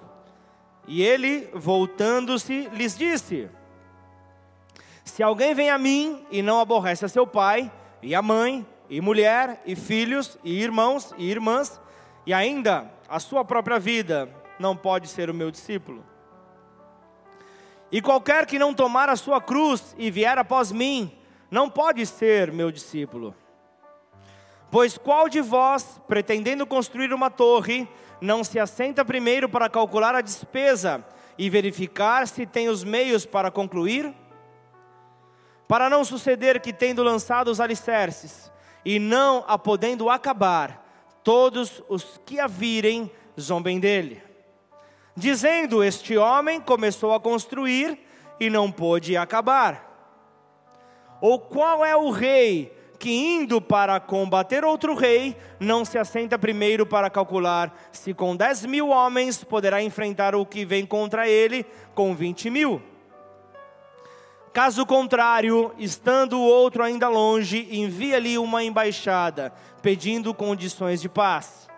e 0.88 1.00
ele, 1.00 1.48
voltando-se, 1.54 2.68
lhes 2.72 2.98
disse: 2.98 3.48
se 5.06 5.22
alguém 5.22 5.54
vem 5.54 5.70
a 5.70 5.78
mim 5.78 6.26
e 6.30 6.42
não 6.42 6.60
aborrece 6.60 7.04
a 7.04 7.08
seu 7.08 7.26
pai, 7.26 7.72
e 8.02 8.14
a 8.14 8.20
mãe, 8.20 8.66
e 8.90 9.00
mulher, 9.00 9.62
e 9.64 9.74
filhos, 9.74 10.36
e 10.44 10.60
irmãos, 10.60 11.14
e 11.16 11.30
irmãs, 11.30 11.80
e 12.26 12.34
ainda 12.34 12.90
a 13.08 13.18
sua 13.20 13.44
própria 13.44 13.78
vida, 13.78 14.28
não 14.58 14.76
pode 14.76 15.08
ser 15.08 15.30
o 15.30 15.34
meu 15.34 15.50
discípulo. 15.50 16.04
E 17.90 18.02
qualquer 18.02 18.46
que 18.46 18.58
não 18.58 18.74
tomar 18.74 19.08
a 19.08 19.16
sua 19.16 19.40
cruz 19.40 19.94
e 19.96 20.10
vier 20.10 20.36
após 20.38 20.72
mim, 20.72 21.16
não 21.50 21.70
pode 21.70 22.04
ser 22.04 22.52
meu 22.52 22.72
discípulo. 22.72 23.34
Pois 24.70 24.98
qual 24.98 25.28
de 25.28 25.40
vós, 25.40 26.00
pretendendo 26.08 26.66
construir 26.66 27.12
uma 27.14 27.30
torre, 27.30 27.88
não 28.20 28.42
se 28.42 28.58
assenta 28.58 29.04
primeiro 29.04 29.48
para 29.48 29.70
calcular 29.70 30.16
a 30.16 30.20
despesa 30.20 31.06
e 31.38 31.48
verificar 31.48 32.26
se 32.26 32.44
tem 32.44 32.68
os 32.68 32.82
meios 32.82 33.24
para 33.24 33.52
concluir? 33.52 34.12
Para 35.68 35.90
não 35.90 36.04
suceder 36.04 36.60
que, 36.60 36.72
tendo 36.72 37.02
lançado 37.02 37.48
os 37.48 37.60
alicerces 37.60 38.50
e 38.84 38.98
não 38.98 39.44
a 39.46 39.58
podendo 39.58 40.08
acabar, 40.08 40.84
todos 41.24 41.82
os 41.88 42.20
que 42.24 42.38
a 42.38 42.46
virem 42.46 43.10
zombem 43.38 43.80
dele. 43.80 44.22
Dizendo: 45.16 45.82
Este 45.82 46.16
homem 46.16 46.60
começou 46.60 47.12
a 47.12 47.20
construir 47.20 47.98
e 48.38 48.48
não 48.48 48.70
pôde 48.70 49.16
acabar. 49.16 49.84
Ou 51.20 51.38
qual 51.40 51.84
é 51.84 51.96
o 51.96 52.10
rei 52.10 52.72
que, 52.98 53.10
indo 53.10 53.60
para 53.60 53.98
combater 53.98 54.64
outro 54.64 54.94
rei, 54.94 55.36
não 55.58 55.84
se 55.84 55.98
assenta 55.98 56.38
primeiro 56.38 56.86
para 56.86 57.10
calcular 57.10 57.74
se 57.90 58.14
com 58.14 58.36
dez 58.36 58.64
mil 58.64 58.88
homens 58.88 59.42
poderá 59.42 59.82
enfrentar 59.82 60.34
o 60.34 60.46
que 60.46 60.64
vem 60.64 60.86
contra 60.86 61.28
ele 61.28 61.64
com 61.94 62.14
vinte 62.14 62.48
mil? 62.50 62.82
Caso 64.56 64.86
contrário, 64.86 65.74
estando 65.76 66.38
o 66.38 66.42
outro 66.42 66.82
ainda 66.82 67.10
longe, 67.10 67.68
envia-lhe 67.70 68.38
uma 68.38 68.64
embaixada, 68.64 69.52
pedindo 69.82 70.32
condições 70.32 70.98
de 71.02 71.10
paz. 71.10 71.68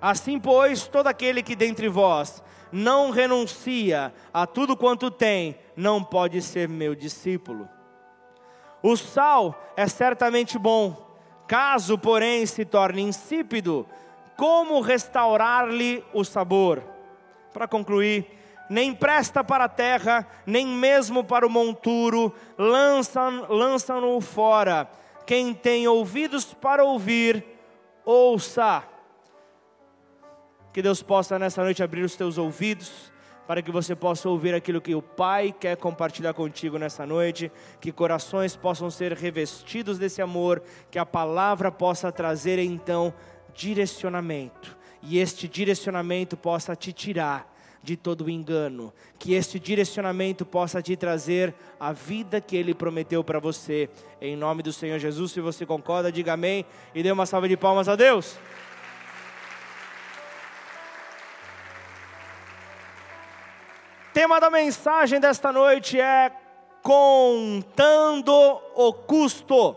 Assim, 0.00 0.40
pois, 0.40 0.88
todo 0.88 1.06
aquele 1.06 1.40
que 1.40 1.54
dentre 1.54 1.88
vós 1.88 2.42
não 2.72 3.10
renuncia 3.10 4.12
a 4.34 4.44
tudo 4.44 4.76
quanto 4.76 5.08
tem, 5.08 5.56
não 5.76 6.02
pode 6.02 6.42
ser 6.42 6.68
meu 6.68 6.96
discípulo. 6.96 7.68
O 8.82 8.96
sal 8.96 9.54
é 9.76 9.86
certamente 9.86 10.58
bom, 10.58 11.16
caso, 11.46 11.96
porém, 11.96 12.44
se 12.44 12.64
torne 12.64 13.02
insípido, 13.02 13.86
como 14.36 14.80
restaurar-lhe 14.80 16.02
o 16.12 16.24
sabor? 16.24 16.82
Para 17.52 17.68
concluir, 17.68 18.37
nem 18.68 18.94
presta 18.94 19.42
para 19.42 19.64
a 19.64 19.68
terra, 19.68 20.26
nem 20.46 20.66
mesmo 20.66 21.24
para 21.24 21.46
o 21.46 21.50
monturo, 21.50 22.32
lança-no 22.56 23.52
lança 23.52 23.94
fora. 24.20 24.88
Quem 25.26 25.52
tem 25.54 25.86
ouvidos 25.86 26.54
para 26.54 26.84
ouvir, 26.84 27.44
ouça. 28.04 28.82
Que 30.72 30.82
Deus 30.82 31.02
possa 31.02 31.38
nessa 31.38 31.62
noite 31.62 31.82
abrir 31.82 32.02
os 32.02 32.16
teus 32.16 32.38
ouvidos, 32.38 33.12
para 33.46 33.62
que 33.62 33.70
você 33.70 33.96
possa 33.96 34.28
ouvir 34.28 34.54
aquilo 34.54 34.80
que 34.80 34.94
o 34.94 35.00
Pai 35.00 35.54
quer 35.58 35.76
compartilhar 35.76 36.34
contigo 36.34 36.78
nessa 36.78 37.06
noite, 37.06 37.50
que 37.80 37.90
corações 37.90 38.54
possam 38.54 38.90
ser 38.90 39.12
revestidos 39.12 39.98
desse 39.98 40.20
amor, 40.20 40.62
que 40.90 40.98
a 40.98 41.06
palavra 41.06 41.72
possa 41.72 42.12
trazer 42.12 42.58
então 42.58 43.12
direcionamento, 43.54 44.76
e 45.02 45.18
este 45.18 45.48
direcionamento 45.48 46.36
possa 46.36 46.76
te 46.76 46.92
tirar 46.92 47.57
de 47.82 47.96
todo 47.96 48.28
engano, 48.28 48.92
que 49.18 49.34
este 49.34 49.58
direcionamento 49.58 50.44
possa 50.44 50.82
te 50.82 50.96
trazer 50.96 51.54
a 51.78 51.92
vida 51.92 52.40
que 52.40 52.56
Ele 52.56 52.74
prometeu 52.74 53.22
para 53.22 53.38
você, 53.38 53.88
em 54.20 54.36
nome 54.36 54.62
do 54.62 54.72
Senhor 54.72 54.98
Jesus. 54.98 55.32
Se 55.32 55.40
você 55.40 55.64
concorda, 55.64 56.12
diga 56.12 56.32
amém 56.32 56.64
e 56.94 57.02
dê 57.02 57.10
uma 57.10 57.26
salva 57.26 57.48
de 57.48 57.56
palmas 57.56 57.88
a 57.88 57.96
Deus. 57.96 58.38
Tema 64.12 64.40
da 64.40 64.50
mensagem 64.50 65.20
desta 65.20 65.52
noite 65.52 66.00
é 66.00 66.32
contando 66.82 68.32
o 68.74 68.92
custo. 68.92 69.76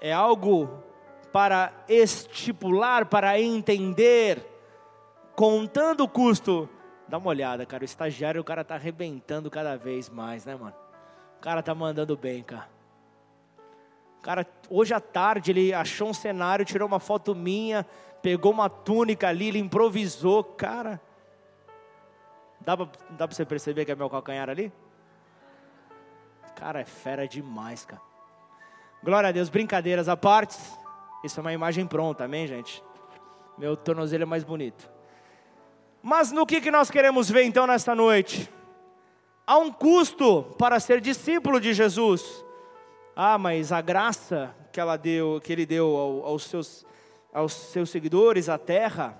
É 0.00 0.12
algo 0.12 0.82
para 1.32 1.72
estipular, 1.88 3.06
para 3.06 3.40
entender 3.40 4.47
contando 5.38 6.00
o 6.00 6.08
custo. 6.08 6.68
Dá 7.06 7.16
uma 7.16 7.28
olhada, 7.28 7.64
cara. 7.64 7.82
O 7.82 7.84
estagiário, 7.84 8.40
o 8.40 8.44
cara 8.44 8.64
tá 8.64 8.74
arrebentando 8.74 9.48
cada 9.48 9.76
vez 9.76 10.10
mais, 10.10 10.44
né, 10.44 10.56
mano? 10.56 10.74
O 11.36 11.40
cara 11.40 11.62
tá 11.62 11.72
mandando 11.72 12.16
bem, 12.16 12.42
cara. 12.42 12.68
Cara, 14.20 14.44
hoje 14.68 14.92
à 14.92 14.98
tarde, 14.98 15.52
ele 15.52 15.72
achou 15.72 16.08
um 16.08 16.12
cenário, 16.12 16.64
tirou 16.64 16.88
uma 16.88 16.98
foto 16.98 17.36
minha, 17.36 17.86
pegou 18.20 18.50
uma 18.50 18.68
túnica 18.68 19.28
ali, 19.28 19.46
ele 19.46 19.60
improvisou, 19.60 20.42
cara. 20.42 21.00
Dá 22.60 22.76
pra, 22.76 22.88
dá 23.10 23.28
pra 23.28 23.36
você 23.36 23.44
perceber 23.44 23.84
que 23.84 23.92
é 23.92 23.94
meu 23.94 24.10
calcanhar 24.10 24.50
ali? 24.50 24.72
Cara, 26.56 26.80
é 26.80 26.84
fera 26.84 27.28
demais, 27.28 27.84
cara. 27.84 28.02
Glória 29.04 29.28
a 29.28 29.32
Deus, 29.32 29.48
brincadeiras 29.48 30.08
à 30.08 30.16
parte. 30.16 30.58
Isso 31.22 31.38
é 31.38 31.40
uma 31.40 31.52
imagem 31.52 31.86
pronta, 31.86 32.24
amém, 32.24 32.44
gente? 32.48 32.82
Meu 33.56 33.76
tornozelo 33.76 34.24
é 34.24 34.26
mais 34.26 34.42
bonito. 34.42 34.97
Mas 36.02 36.30
no 36.32 36.46
que, 36.46 36.60
que 36.60 36.70
nós 36.70 36.90
queremos 36.90 37.30
ver 37.30 37.44
então 37.44 37.66
nesta 37.66 37.94
noite? 37.94 38.50
Há 39.46 39.58
um 39.58 39.72
custo 39.72 40.44
para 40.58 40.78
ser 40.78 41.00
discípulo 41.00 41.60
de 41.60 41.72
Jesus. 41.72 42.44
Ah, 43.16 43.38
mas 43.38 43.72
a 43.72 43.80
graça 43.80 44.54
que, 44.70 44.78
ela 44.78 44.96
deu, 44.96 45.40
que 45.42 45.52
ele 45.52 45.66
deu 45.66 45.96
ao, 45.96 46.26
aos, 46.26 46.44
seus, 46.44 46.86
aos 47.32 47.52
seus 47.52 47.90
seguidores, 47.90 48.48
a 48.48 48.58
terra, 48.58 49.18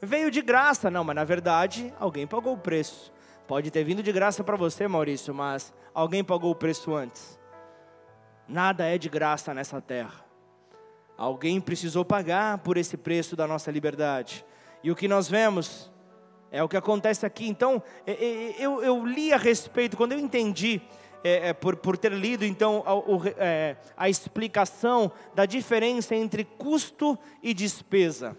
veio 0.00 0.30
de 0.30 0.40
graça. 0.40 0.90
Não, 0.90 1.04
mas 1.04 1.16
na 1.16 1.24
verdade, 1.24 1.92
alguém 1.98 2.26
pagou 2.26 2.54
o 2.54 2.58
preço. 2.58 3.12
Pode 3.46 3.70
ter 3.70 3.84
vindo 3.84 4.02
de 4.02 4.12
graça 4.12 4.42
para 4.42 4.56
você, 4.56 4.88
Maurício, 4.88 5.34
mas 5.34 5.74
alguém 5.92 6.24
pagou 6.24 6.52
o 6.52 6.56
preço 6.56 6.94
antes. 6.94 7.38
Nada 8.48 8.86
é 8.86 8.96
de 8.96 9.08
graça 9.08 9.52
nessa 9.52 9.80
terra. 9.80 10.24
Alguém 11.18 11.60
precisou 11.60 12.04
pagar 12.04 12.58
por 12.58 12.76
esse 12.76 12.96
preço 12.96 13.36
da 13.36 13.46
nossa 13.46 13.70
liberdade. 13.70 14.44
E 14.82 14.90
o 14.90 14.96
que 14.96 15.06
nós 15.06 15.28
vemos 15.28 15.90
é 16.50 16.62
o 16.62 16.68
que 16.68 16.76
acontece 16.76 17.24
aqui. 17.24 17.48
Então, 17.48 17.82
é, 18.06 18.12
é, 18.12 18.54
eu, 18.58 18.82
eu 18.82 19.06
li 19.06 19.32
a 19.32 19.36
respeito, 19.36 19.96
quando 19.96 20.12
eu 20.12 20.18
entendi, 20.18 20.82
é, 21.24 21.48
é, 21.48 21.52
por, 21.52 21.76
por 21.76 21.96
ter 21.96 22.12
lido 22.12 22.44
então 22.44 22.82
a, 22.84 22.94
o, 22.94 23.22
é, 23.38 23.76
a 23.96 24.08
explicação 24.08 25.10
da 25.34 25.46
diferença 25.46 26.14
entre 26.14 26.44
custo 26.44 27.18
e 27.42 27.54
despesa. 27.54 28.36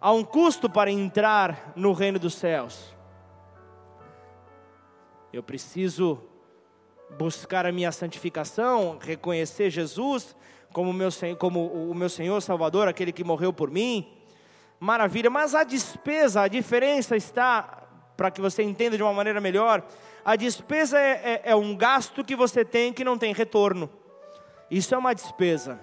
Há 0.00 0.12
um 0.12 0.24
custo 0.24 0.68
para 0.68 0.90
entrar 0.90 1.72
no 1.74 1.92
reino 1.92 2.18
dos 2.18 2.34
céus. 2.34 2.94
Eu 5.32 5.42
preciso 5.42 6.22
buscar 7.18 7.64
a 7.66 7.72
minha 7.72 7.92
santificação, 7.92 8.98
reconhecer 9.00 9.70
Jesus 9.70 10.36
como, 10.72 10.92
meu, 10.92 11.08
como 11.38 11.66
o 11.66 11.94
meu 11.94 12.08
Senhor 12.08 12.40
Salvador, 12.42 12.88
aquele 12.88 13.12
que 13.12 13.24
morreu 13.24 13.52
por 13.52 13.70
mim 13.70 14.15
maravilha, 14.78 15.30
mas 15.30 15.54
a 15.54 15.64
despesa, 15.64 16.42
a 16.42 16.48
diferença 16.48 17.16
está, 17.16 17.82
para 18.16 18.30
que 18.30 18.40
você 18.40 18.62
entenda 18.62 18.96
de 18.96 19.02
uma 19.02 19.12
maneira 19.12 19.40
melhor, 19.40 19.82
a 20.24 20.36
despesa 20.36 20.98
é, 20.98 21.10
é, 21.10 21.42
é, 21.50 21.56
um 21.56 21.76
gasto 21.76 22.24
que 22.24 22.36
você 22.36 22.64
tem 22.64 22.92
que 22.92 23.04
não 23.04 23.16
tem 23.16 23.32
retorno. 23.32 23.88
Isso 24.70 24.94
é 24.94 24.98
uma 24.98 25.14
despesa. 25.14 25.80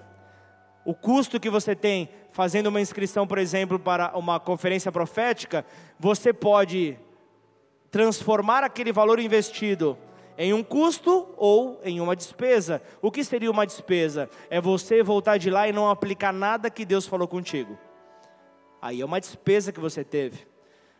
O 0.84 0.94
custo 0.94 1.40
que 1.40 1.48
você 1.48 1.74
tem 1.74 2.10
fazendo 2.30 2.66
uma 2.66 2.80
inscrição, 2.80 3.26
por 3.26 3.38
exemplo, 3.38 3.78
para 3.78 4.16
uma 4.16 4.38
conferência 4.38 4.92
profética, 4.92 5.64
você 5.98 6.32
pode 6.32 6.98
transformar 7.90 8.62
aquele 8.62 8.92
valor 8.92 9.18
investido 9.18 9.96
em 10.36 10.52
um 10.52 10.62
custo 10.62 11.32
ou 11.38 11.80
em 11.82 12.00
uma 12.00 12.14
despesa. 12.14 12.82
O 13.00 13.10
que 13.10 13.24
seria 13.24 13.50
uma 13.50 13.64
despesa? 13.64 14.28
É 14.50 14.60
você 14.60 15.02
voltar 15.02 15.38
de 15.38 15.48
lá 15.48 15.66
e 15.68 15.72
não 15.72 15.88
aplicar 15.88 16.32
nada 16.32 16.68
que 16.68 16.84
Deus 16.84 17.06
falou 17.06 17.26
contigo 17.26 17.78
aí 18.84 19.00
é 19.00 19.04
uma 19.04 19.18
despesa 19.18 19.72
que 19.72 19.80
você 19.80 20.04
teve. 20.04 20.46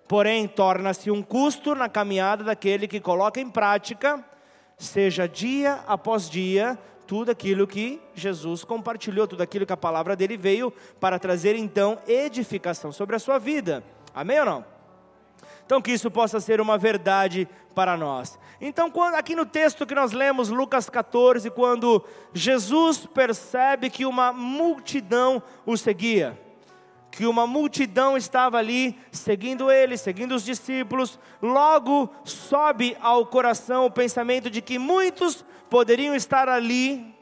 Porém, 0.08 0.48
torna-se 0.48 1.10
um 1.10 1.22
custo 1.22 1.74
na 1.74 1.86
caminhada 1.86 2.42
daquele 2.42 2.88
que 2.88 2.98
coloca 2.98 3.38
em 3.38 3.50
prática, 3.50 4.24
seja 4.78 5.28
dia 5.28 5.80
após 5.86 6.30
dia, 6.30 6.78
tudo 7.06 7.30
aquilo 7.30 7.66
que 7.66 8.00
Jesus 8.14 8.64
compartilhou, 8.64 9.28
tudo 9.28 9.42
aquilo 9.42 9.66
que 9.66 9.72
a 9.74 9.76
palavra 9.76 10.16
dele 10.16 10.38
veio 10.38 10.72
para 10.98 11.18
trazer 11.18 11.56
então 11.56 11.98
edificação 12.08 12.90
sobre 12.90 13.16
a 13.16 13.18
sua 13.18 13.38
vida. 13.38 13.84
Amém 14.14 14.40
ou 14.40 14.46
não? 14.46 14.64
Então 15.66 15.82
que 15.82 15.92
isso 15.92 16.10
possa 16.10 16.40
ser 16.40 16.62
uma 16.62 16.78
verdade 16.78 17.46
para 17.74 17.98
nós. 17.98 18.38
Então, 18.62 18.90
quando, 18.90 19.16
aqui 19.16 19.36
no 19.36 19.44
texto 19.44 19.84
que 19.84 19.94
nós 19.94 20.12
lemos, 20.12 20.48
Lucas 20.48 20.88
14, 20.88 21.50
quando 21.50 22.02
Jesus 22.32 23.04
percebe 23.04 23.90
que 23.90 24.06
uma 24.06 24.32
multidão 24.32 25.42
o 25.66 25.76
seguia, 25.76 26.38
que 27.14 27.26
uma 27.26 27.46
multidão 27.46 28.16
estava 28.16 28.58
ali 28.58 28.98
seguindo 29.12 29.70
ele, 29.70 29.96
seguindo 29.96 30.34
os 30.34 30.44
discípulos, 30.44 31.16
logo 31.40 32.12
sobe 32.24 32.96
ao 33.00 33.24
coração 33.24 33.86
o 33.86 33.90
pensamento 33.90 34.50
de 34.50 34.60
que 34.60 34.80
muitos 34.80 35.44
poderiam 35.70 36.16
estar 36.16 36.48
ali 36.48 37.14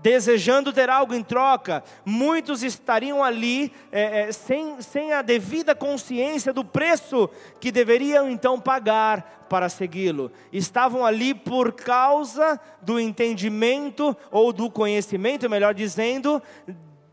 desejando 0.00 0.72
ter 0.72 0.88
algo 0.88 1.12
em 1.14 1.22
troca, 1.22 1.84
muitos 2.02 2.62
estariam 2.62 3.22
ali 3.22 3.70
é, 3.92 4.20
é, 4.20 4.32
sem, 4.32 4.80
sem 4.80 5.12
a 5.12 5.20
devida 5.20 5.74
consciência 5.74 6.50
do 6.50 6.64
preço 6.64 7.28
que 7.60 7.70
deveriam 7.70 8.30
então 8.30 8.58
pagar 8.58 9.46
para 9.50 9.68
segui-lo. 9.68 10.32
Estavam 10.50 11.04
ali 11.04 11.34
por 11.34 11.72
causa 11.72 12.58
do 12.80 12.98
entendimento 12.98 14.16
ou 14.30 14.50
do 14.50 14.70
conhecimento, 14.70 15.50
melhor 15.50 15.74
dizendo, 15.74 16.42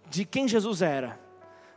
de 0.10 0.24
quem 0.24 0.48
Jesus 0.48 0.82
era 0.82 1.23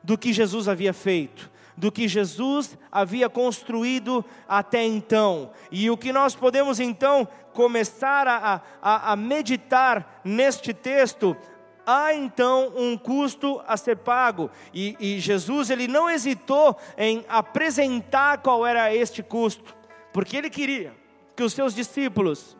do 0.06 0.16
que 0.16 0.32
Jesus 0.32 0.68
havia 0.68 0.92
feito, 0.92 1.50
do 1.76 1.90
que 1.90 2.06
Jesus 2.06 2.78
havia 2.92 3.28
construído 3.28 4.24
até 4.48 4.84
então. 4.84 5.50
E 5.68 5.90
o 5.90 5.96
que 5.96 6.12
nós 6.12 6.36
podemos 6.36 6.78
então 6.78 7.26
começar 7.52 8.28
a, 8.28 8.62
a, 8.80 9.12
a 9.12 9.16
meditar 9.16 10.20
neste 10.24 10.72
texto 10.72 11.36
há 11.84 12.14
então 12.14 12.72
um 12.76 12.96
custo 12.96 13.60
a 13.66 13.76
ser 13.76 13.96
pago. 13.96 14.48
E, 14.72 14.96
e, 15.00 15.18
Jesus 15.18 15.70
ele 15.70 15.88
não 15.88 16.08
hesitou 16.08 16.78
em 16.96 17.24
apresentar 17.28 18.38
qual 18.38 18.64
era 18.64 18.94
este 18.94 19.24
custo, 19.24 19.74
porque 20.12 20.36
ele 20.36 20.48
queria 20.48 20.94
que 21.34 21.42
os 21.42 21.52
seus 21.52 21.74
discípulos, 21.74 22.56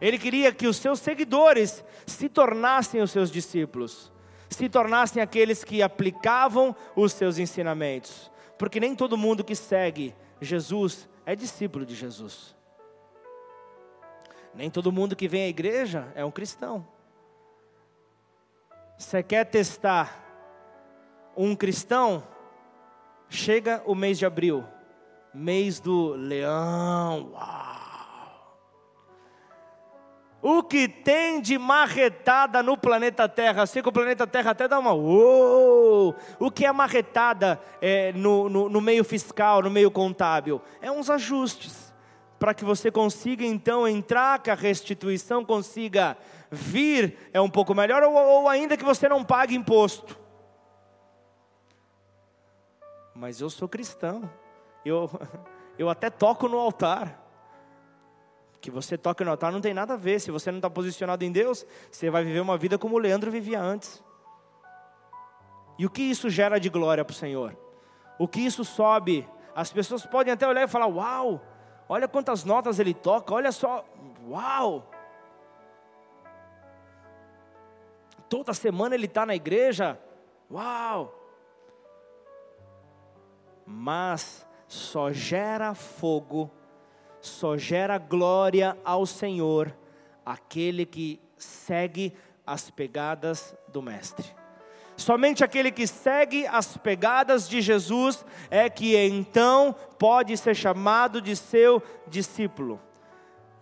ele 0.00 0.18
queria 0.18 0.50
que 0.50 0.66
os 0.66 0.78
seus 0.78 0.98
seguidores 0.98 1.84
se 2.04 2.28
tornassem 2.28 3.00
os 3.00 3.12
seus 3.12 3.30
discípulos 3.30 4.11
se 4.52 4.68
tornassem 4.68 5.22
aqueles 5.22 5.64
que 5.64 5.82
aplicavam 5.82 6.74
os 6.94 7.12
seus 7.12 7.38
ensinamentos. 7.38 8.30
Porque 8.58 8.80
nem 8.80 8.94
todo 8.94 9.16
mundo 9.16 9.44
que 9.44 9.54
segue 9.54 10.14
Jesus 10.40 11.08
é 11.24 11.34
discípulo 11.34 11.86
de 11.86 11.94
Jesus. 11.94 12.54
Nem 14.54 14.70
todo 14.70 14.92
mundo 14.92 15.16
que 15.16 15.28
vem 15.28 15.44
à 15.44 15.48
igreja 15.48 16.12
é 16.14 16.24
um 16.24 16.30
cristão. 16.30 16.86
Você 18.98 19.22
quer 19.22 19.44
testar 19.44 20.22
um 21.36 21.56
cristão? 21.56 22.22
Chega 23.28 23.82
o 23.86 23.94
mês 23.94 24.18
de 24.18 24.26
abril, 24.26 24.64
mês 25.32 25.80
do 25.80 26.10
leão. 26.10 27.32
Uau! 27.32 27.81
O 30.42 30.60
que 30.60 30.88
tem 30.88 31.40
de 31.40 31.56
marretada 31.56 32.64
no 32.64 32.76
planeta 32.76 33.28
Terra? 33.28 33.64
Sei 33.64 33.80
que 33.80 33.88
o 33.88 33.92
planeta 33.92 34.26
Terra 34.26 34.50
até 34.50 34.66
dá 34.66 34.76
uma. 34.76 34.92
Uou! 34.92 36.16
O 36.40 36.50
que 36.50 36.66
é 36.66 36.72
marretada 36.72 37.60
é, 37.80 38.12
no, 38.12 38.48
no, 38.48 38.68
no 38.68 38.80
meio 38.80 39.04
fiscal, 39.04 39.62
no 39.62 39.70
meio 39.70 39.88
contábil? 39.88 40.60
É 40.80 40.90
uns 40.90 41.08
ajustes. 41.08 41.94
Para 42.40 42.52
que 42.52 42.64
você 42.64 42.90
consiga 42.90 43.44
então 43.44 43.86
entrar, 43.86 44.42
que 44.42 44.50
a 44.50 44.56
restituição 44.56 45.44
consiga 45.44 46.18
vir, 46.50 47.16
é 47.32 47.40
um 47.40 47.48
pouco 47.48 47.72
melhor, 47.72 48.02
ou, 48.02 48.12
ou 48.12 48.48
ainda 48.48 48.76
que 48.76 48.84
você 48.84 49.08
não 49.08 49.22
pague 49.22 49.54
imposto. 49.54 50.18
Mas 53.14 53.40
eu 53.40 53.48
sou 53.48 53.68
cristão, 53.68 54.28
eu, 54.84 55.08
eu 55.78 55.88
até 55.88 56.10
toco 56.10 56.48
no 56.48 56.58
altar 56.58 57.21
que 58.62 58.70
você 58.70 58.96
toca 58.96 59.24
no 59.24 59.30
altar 59.32 59.50
não 59.50 59.60
tem 59.60 59.74
nada 59.74 59.94
a 59.94 59.96
ver. 59.96 60.20
Se 60.20 60.30
você 60.30 60.52
não 60.52 60.58
está 60.58 60.70
posicionado 60.70 61.24
em 61.24 61.32
Deus, 61.32 61.66
você 61.90 62.08
vai 62.08 62.22
viver 62.22 62.38
uma 62.38 62.56
vida 62.56 62.78
como 62.78 62.94
o 62.94 62.98
Leandro 62.98 63.28
vivia 63.28 63.60
antes. 63.60 64.02
E 65.76 65.84
o 65.84 65.90
que 65.90 66.00
isso 66.00 66.30
gera 66.30 66.60
de 66.60 66.70
glória 66.70 67.04
para 67.04 67.12
o 67.12 67.16
Senhor? 67.16 67.58
O 68.20 68.28
que 68.28 68.40
isso 68.40 68.64
sobe? 68.64 69.28
As 69.52 69.72
pessoas 69.72 70.06
podem 70.06 70.32
até 70.32 70.46
olhar 70.46 70.62
e 70.62 70.68
falar: 70.68 70.86
Uau, 70.86 71.42
olha 71.88 72.06
quantas 72.06 72.44
notas 72.44 72.78
ele 72.78 72.94
toca, 72.94 73.34
olha 73.34 73.50
só, 73.50 73.84
uau. 74.28 74.88
Toda 78.28 78.54
semana 78.54 78.94
ele 78.94 79.06
está 79.06 79.26
na 79.26 79.34
igreja, 79.34 79.98
uau. 80.48 81.12
Mas 83.66 84.46
só 84.68 85.12
gera 85.12 85.74
fogo 85.74 86.48
só 87.22 87.56
gera 87.56 87.96
glória 87.96 88.76
ao 88.84 89.06
Senhor 89.06 89.74
aquele 90.26 90.84
que 90.84 91.20
segue 91.38 92.12
as 92.46 92.70
pegadas 92.70 93.54
do 93.68 93.80
Mestre. 93.80 94.26
Somente 94.96 95.42
aquele 95.42 95.70
que 95.70 95.86
segue 95.86 96.46
as 96.48 96.76
pegadas 96.76 97.48
de 97.48 97.60
Jesus 97.60 98.24
é 98.50 98.68
que 98.68 98.96
então 98.96 99.74
pode 99.98 100.36
ser 100.36 100.54
chamado 100.54 101.22
de 101.22 101.34
seu 101.34 101.82
discípulo. 102.06 102.80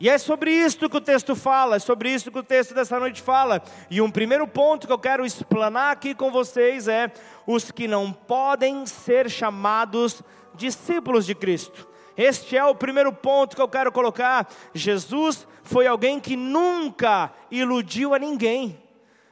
E 0.00 0.08
é 0.08 0.16
sobre 0.16 0.50
isso 0.50 0.88
que 0.88 0.96
o 0.96 1.00
texto 1.00 1.36
fala, 1.36 1.76
é 1.76 1.78
sobre 1.78 2.10
isso 2.10 2.32
que 2.32 2.38
o 2.38 2.42
texto 2.42 2.74
dessa 2.74 2.98
noite 2.98 3.20
fala. 3.20 3.62
E 3.90 4.00
um 4.00 4.10
primeiro 4.10 4.48
ponto 4.48 4.86
que 4.86 4.92
eu 4.92 4.98
quero 4.98 5.26
explanar 5.26 5.92
aqui 5.92 6.14
com 6.14 6.32
vocês 6.32 6.88
é: 6.88 7.12
os 7.46 7.70
que 7.70 7.86
não 7.86 8.10
podem 8.10 8.86
ser 8.86 9.28
chamados 9.28 10.22
discípulos 10.54 11.26
de 11.26 11.34
Cristo. 11.34 11.89
Este 12.20 12.54
é 12.54 12.62
o 12.62 12.74
primeiro 12.74 13.14
ponto 13.14 13.56
que 13.56 13.62
eu 13.62 13.68
quero 13.68 13.90
colocar. 13.90 14.46
Jesus 14.74 15.48
foi 15.62 15.86
alguém 15.86 16.20
que 16.20 16.36
nunca 16.36 17.32
iludiu 17.50 18.12
a 18.12 18.18
ninguém. 18.18 18.78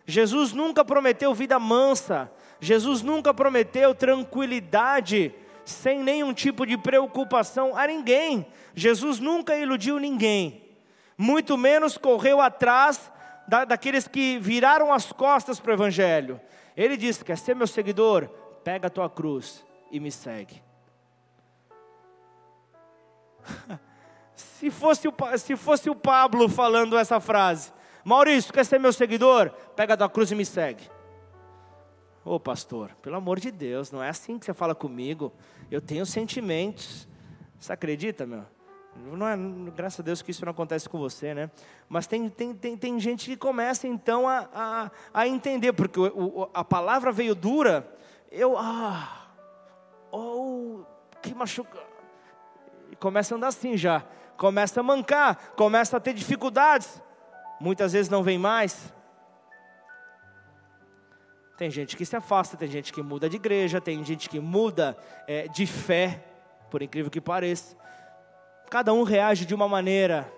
Jesus 0.07 0.55
nunca 0.55 0.83
prometeu 0.83 1.35
vida 1.35 1.59
mansa. 1.59 2.33
Jesus 2.59 3.03
nunca 3.03 3.35
prometeu 3.35 3.95
tranquilidade 3.95 5.35
sem 5.67 6.03
nenhum 6.03 6.33
tipo 6.33 6.65
de 6.65 6.79
preocupação 6.79 7.77
a 7.77 7.87
ninguém. 7.87 8.47
Jesus 8.75 9.21
nunca 9.21 9.55
iludiu 9.55 9.99
ninguém. 9.99 10.65
Muito 11.19 11.59
menos 11.59 11.99
correu 11.99 12.41
atrás 12.41 13.13
da, 13.47 13.67
daqueles 13.67 14.09
que 14.09 14.39
viraram 14.39 14.95
as 14.95 15.13
costas 15.13 15.61
para 15.61 15.73
o 15.73 15.75
Evangelho. 15.75 16.41
Ele 16.75 16.97
disse: 16.97 17.23
Quer 17.23 17.37
ser 17.37 17.55
meu 17.55 17.67
seguidor? 17.67 18.31
Pega 18.65 18.87
a 18.87 18.91
tua 18.91 19.11
cruz 19.11 19.63
e 19.93 20.01
me 20.01 20.11
segue. 20.11 20.68
se, 24.35 24.71
fosse 24.71 25.09
o, 25.09 25.15
se 25.39 25.57
fosse 25.57 25.91
o 25.91 25.95
Pablo 25.95 26.49
falando 26.49 26.97
essa 26.97 27.21
frase, 27.21 27.73
Maurício, 28.05 28.53
quer 28.53 28.65
ser 28.65 28.79
meu 28.79 28.93
seguidor? 28.93 29.51
Pega 29.77 29.95
a 29.95 29.97
tua 29.97 30.09
cruz 30.09 30.31
e 30.31 30.35
me 30.35 30.45
segue. 30.45 30.89
Ô 32.25 32.35
oh, 32.35 32.41
pastor, 32.41 32.95
pelo 33.03 33.17
amor 33.17 33.41
de 33.41 33.51
Deus, 33.51 33.91
não 33.91 34.03
é 34.03 34.09
assim 34.09 34.39
que 34.39 34.47
você 34.47 34.55
fala 34.55 34.75
comigo. 34.75 35.33
Eu 35.71 35.81
tenho 35.81 36.05
sentimentos. 36.05 37.09
Você 37.59 37.73
acredita, 37.73 38.27
meu? 38.27 38.45
Não 38.97 39.27
é, 39.27 39.37
graças 39.75 40.01
a 40.01 40.03
Deus 40.03 40.23
que 40.23 40.31
isso 40.31 40.45
não 40.45 40.51
acontece 40.51 40.89
com 40.89 40.99
você, 40.99 41.35
né? 41.35 41.51
Mas 41.89 42.07
tem, 42.07 42.29
tem, 42.29 42.55
tem, 42.55 42.77
tem 42.77 43.01
gente 43.01 43.31
que 43.31 43.37
começa 43.37 43.87
então 43.87 44.29
a, 44.29 44.49
a, 44.53 44.91
a 45.13 45.29
entender, 45.29 45.73
porque 45.73 46.01
o, 46.01 46.07
o, 46.07 46.51
a 46.53 46.65
palavra 46.65 47.13
veio 47.13 47.35
dura, 47.35 47.89
eu, 48.31 48.57
ah, 48.59 49.29
oh, 50.11 50.81
que 51.23 51.35
machuca, 51.35 51.79
começa 52.99 53.35
a 53.35 53.37
andar 53.37 53.49
assim 53.49 53.77
já, 53.77 54.05
começa 54.37 54.81
a 54.81 54.83
mancar, 54.83 55.53
começa 55.57 55.97
a 55.97 56.01
ter 56.01 56.13
dificuldades, 56.13 57.03
muitas 57.61 57.93
vezes 57.93 58.11
não 58.11 58.23
vem 58.23 58.39
mais. 58.39 58.93
Tem 61.57 61.69
gente 61.71 61.97
que 61.97 62.07
se 62.07 62.15
afasta, 62.15 62.57
tem 62.57 62.69
gente 62.69 62.93
que 62.93 63.03
muda 63.03 63.29
de 63.29 63.35
igreja, 63.35 63.81
tem 63.81 64.05
gente 64.05 64.29
que 64.29 64.39
muda 64.39 64.97
é, 65.27 65.49
de 65.49 65.67
fé, 65.67 66.25
por 66.71 66.83
incrível 66.83 67.11
que 67.11 67.21
pareça. 67.21 67.77
Cada 68.71 68.93
um 68.93 69.03
reage 69.03 69.45
de 69.45 69.55
uma 69.55 69.69
maneira, 69.69 70.33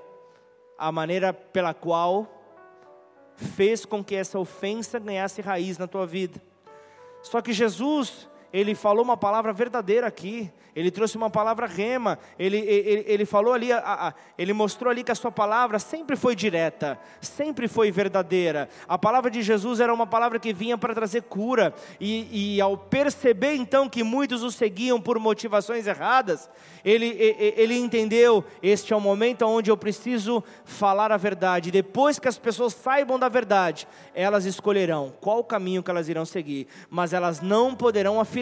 a 0.79 0.91
maneira 0.91 1.35
pela 1.35 1.75
qual 1.75 2.27
fez 3.37 3.85
com 3.85 4.03
que 4.03 4.15
essa 4.15 4.39
ofensa 4.39 4.99
ganhasse 4.99 5.43
raiz 5.43 5.77
na 5.77 5.87
tua 5.87 6.07
vida. 6.07 6.41
Só 7.23 7.43
que 7.43 7.53
Jesus, 7.53 8.30
ele 8.53 8.75
falou 8.75 9.05
uma 9.05 9.17
palavra 9.17 9.53
verdadeira 9.53 10.07
aqui, 10.07 10.51
ele 10.75 10.91
trouxe 10.91 11.17
uma 11.17 11.31
palavra 11.31 11.67
rema, 11.67 12.19
ele, 12.39 12.59
ele, 12.59 13.05
ele 13.07 13.25
falou 13.25 13.53
ali, 13.53 13.73
a, 13.73 13.79
a, 13.79 14.15
ele 14.39 14.53
mostrou 14.53 14.91
ali 14.91 15.03
que 15.03 15.11
a 15.11 15.17
sua 15.17 15.33
palavra 15.33 15.79
sempre 15.79 16.17
foi 16.17 16.37
direta, 16.37 16.99
sempre 17.21 17.67
foi 17.67 17.91
verdadeira. 17.91 18.69
A 18.87 18.97
palavra 18.97 19.31
de 19.31 19.43
Jesus 19.43 19.81
era 19.81 19.93
uma 19.93 20.07
palavra 20.07 20.39
que 20.39 20.53
vinha 20.53 20.79
para 20.79 20.95
trazer 20.95 21.23
cura, 21.23 21.75
e, 22.01 22.55
e 22.57 22.61
ao 22.61 22.77
perceber 22.77 23.55
então 23.55 23.89
que 23.89 24.03
muitos 24.03 24.43
o 24.43 24.51
seguiam 24.51 25.01
por 25.01 25.19
motivações 25.19 25.87
erradas, 25.87 26.49
ele, 26.85 27.07
ele 27.57 27.77
entendeu: 27.77 28.45
este 28.63 28.93
é 28.93 28.97
o 28.97 29.01
momento 29.01 29.45
onde 29.47 29.71
eu 29.71 29.77
preciso 29.77 30.43
falar 30.65 31.13
a 31.13 31.17
verdade. 31.17 31.71
Depois 31.71 32.19
que 32.19 32.29
as 32.29 32.39
pessoas 32.39 32.75
saibam 32.75 33.19
da 33.19 33.29
verdade, 33.29 33.87
elas 34.15 34.45
escolherão 34.45 35.13
qual 35.21 35.43
caminho 35.45 35.83
que 35.83 35.91
elas 35.91 36.09
irão 36.09 36.25
seguir, 36.25 36.67
mas 36.89 37.13
elas 37.13 37.41
não 37.41 37.75
poderão 37.75 38.21
afirmar 38.21 38.40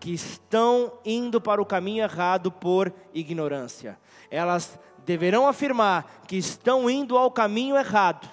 que 0.00 0.12
estão 0.12 0.92
indo 1.04 1.40
para 1.40 1.60
o 1.60 1.66
caminho 1.66 2.02
errado 2.02 2.50
por 2.50 2.92
ignorância. 3.12 3.98
Elas 4.30 4.78
deverão 5.04 5.46
afirmar 5.46 6.22
que 6.26 6.36
estão 6.36 6.88
indo 6.88 7.16
ao 7.16 7.30
caminho 7.30 7.76
errado 7.76 8.28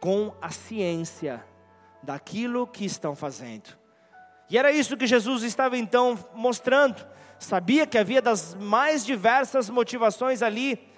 com 0.00 0.32
a 0.40 0.50
ciência 0.50 1.44
daquilo 2.02 2.66
que 2.66 2.84
estão 2.84 3.14
fazendo. 3.14 3.78
E 4.48 4.58
era 4.58 4.72
isso 4.72 4.96
que 4.96 5.06
Jesus 5.06 5.42
estava 5.42 5.76
então 5.76 6.18
mostrando. 6.34 7.06
Sabia 7.38 7.86
que 7.86 7.96
havia 7.96 8.20
das 8.20 8.54
mais 8.54 9.04
diversas 9.04 9.70
motivações 9.70 10.42
ali, 10.42 10.88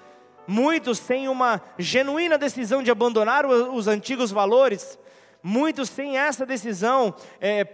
muitos 0.47 0.99
sem 0.99 1.29
uma 1.29 1.61
genuína 1.79 2.39
decisão 2.39 2.83
de 2.83 2.91
abandonar 2.91 3.45
os 3.45 3.87
antigos 3.87 4.31
valores, 4.31 4.99
muitos 5.43 5.89
sem 5.91 6.17
essa 6.17 6.47
decisão 6.47 7.15
é, 7.41 7.65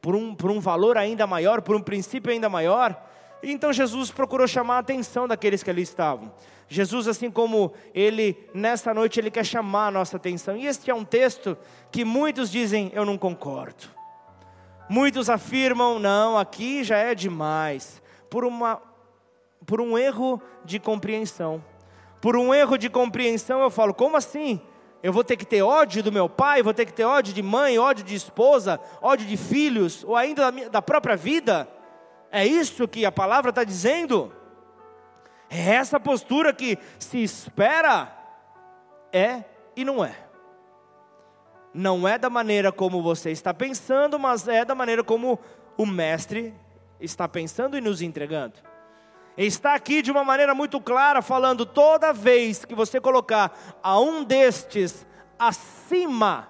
por 0.00 0.14
um, 0.14 0.34
por 0.34 0.50
um 0.50 0.60
valor 0.60 0.96
ainda 0.96 1.26
maior, 1.26 1.60
por 1.62 1.76
um 1.76 1.80
princípio 1.80 2.32
ainda 2.32 2.48
maior. 2.48 3.00
Então 3.42 3.72
Jesus 3.72 4.10
procurou 4.10 4.46
chamar 4.46 4.76
a 4.76 4.78
atenção 4.78 5.26
daqueles 5.26 5.62
que 5.62 5.70
ali 5.70 5.82
estavam. 5.82 6.32
Jesus, 6.68 7.08
assim 7.08 7.30
como 7.30 7.72
ele, 7.92 8.48
nessa 8.54 8.94
noite, 8.94 9.18
ele 9.18 9.30
quer 9.30 9.44
chamar 9.44 9.88
a 9.88 9.90
nossa 9.90 10.16
atenção. 10.16 10.56
E 10.56 10.66
este 10.66 10.88
é 10.90 10.94
um 10.94 11.04
texto 11.04 11.58
que 11.90 12.04
muitos 12.04 12.50
dizem, 12.50 12.92
eu 12.94 13.04
não 13.04 13.18
concordo. 13.18 13.88
Muitos 14.88 15.28
afirmam, 15.28 15.98
não, 15.98 16.38
aqui 16.38 16.84
já 16.84 16.96
é 16.96 17.14
demais. 17.14 18.00
Por, 18.28 18.44
uma, 18.44 18.80
por 19.66 19.80
um 19.80 19.98
erro 19.98 20.40
de 20.64 20.78
compreensão. 20.78 21.64
Por 22.20 22.36
um 22.36 22.54
erro 22.54 22.76
de 22.76 22.88
compreensão, 22.88 23.60
eu 23.60 23.70
falo, 23.70 23.92
como 23.92 24.16
assim? 24.16 24.60
Eu 25.02 25.12
vou 25.12 25.24
ter 25.24 25.36
que 25.36 25.46
ter 25.46 25.62
ódio 25.62 26.02
do 26.02 26.12
meu 26.12 26.28
pai, 26.28 26.62
vou 26.62 26.74
ter 26.74 26.84
que 26.84 26.92
ter 26.92 27.04
ódio 27.04 27.32
de 27.32 27.42
mãe, 27.42 27.78
ódio 27.78 28.04
de 28.04 28.14
esposa, 28.14 28.78
ódio 29.00 29.26
de 29.26 29.36
filhos, 29.36 30.04
ou 30.04 30.14
ainda 30.14 30.42
da, 30.42 30.52
minha, 30.52 30.68
da 30.68 30.82
própria 30.82 31.16
vida? 31.16 31.66
É 32.30 32.46
isso 32.46 32.86
que 32.86 33.06
a 33.06 33.12
palavra 33.12 33.48
está 33.50 33.64
dizendo? 33.64 34.32
É 35.48 35.74
essa 35.74 35.98
postura 35.98 36.52
que 36.52 36.78
se 36.98 37.22
espera? 37.22 38.14
É 39.12 39.42
e 39.74 39.84
não 39.84 40.04
é. 40.04 40.14
Não 41.72 42.06
é 42.06 42.18
da 42.18 42.28
maneira 42.28 42.70
como 42.70 43.02
você 43.02 43.30
está 43.30 43.54
pensando, 43.54 44.18
mas 44.18 44.46
é 44.46 44.64
da 44.64 44.74
maneira 44.74 45.02
como 45.02 45.38
o 45.76 45.86
Mestre 45.86 46.54
está 47.00 47.26
pensando 47.26 47.76
e 47.76 47.80
nos 47.80 48.02
entregando. 48.02 48.69
Está 49.36 49.74
aqui 49.74 50.02
de 50.02 50.10
uma 50.10 50.24
maneira 50.24 50.54
muito 50.54 50.80
clara, 50.80 51.22
falando: 51.22 51.64
toda 51.64 52.12
vez 52.12 52.64
que 52.64 52.74
você 52.74 53.00
colocar 53.00 53.78
a 53.82 53.98
um 54.00 54.24
destes 54.24 55.06
acima, 55.38 56.48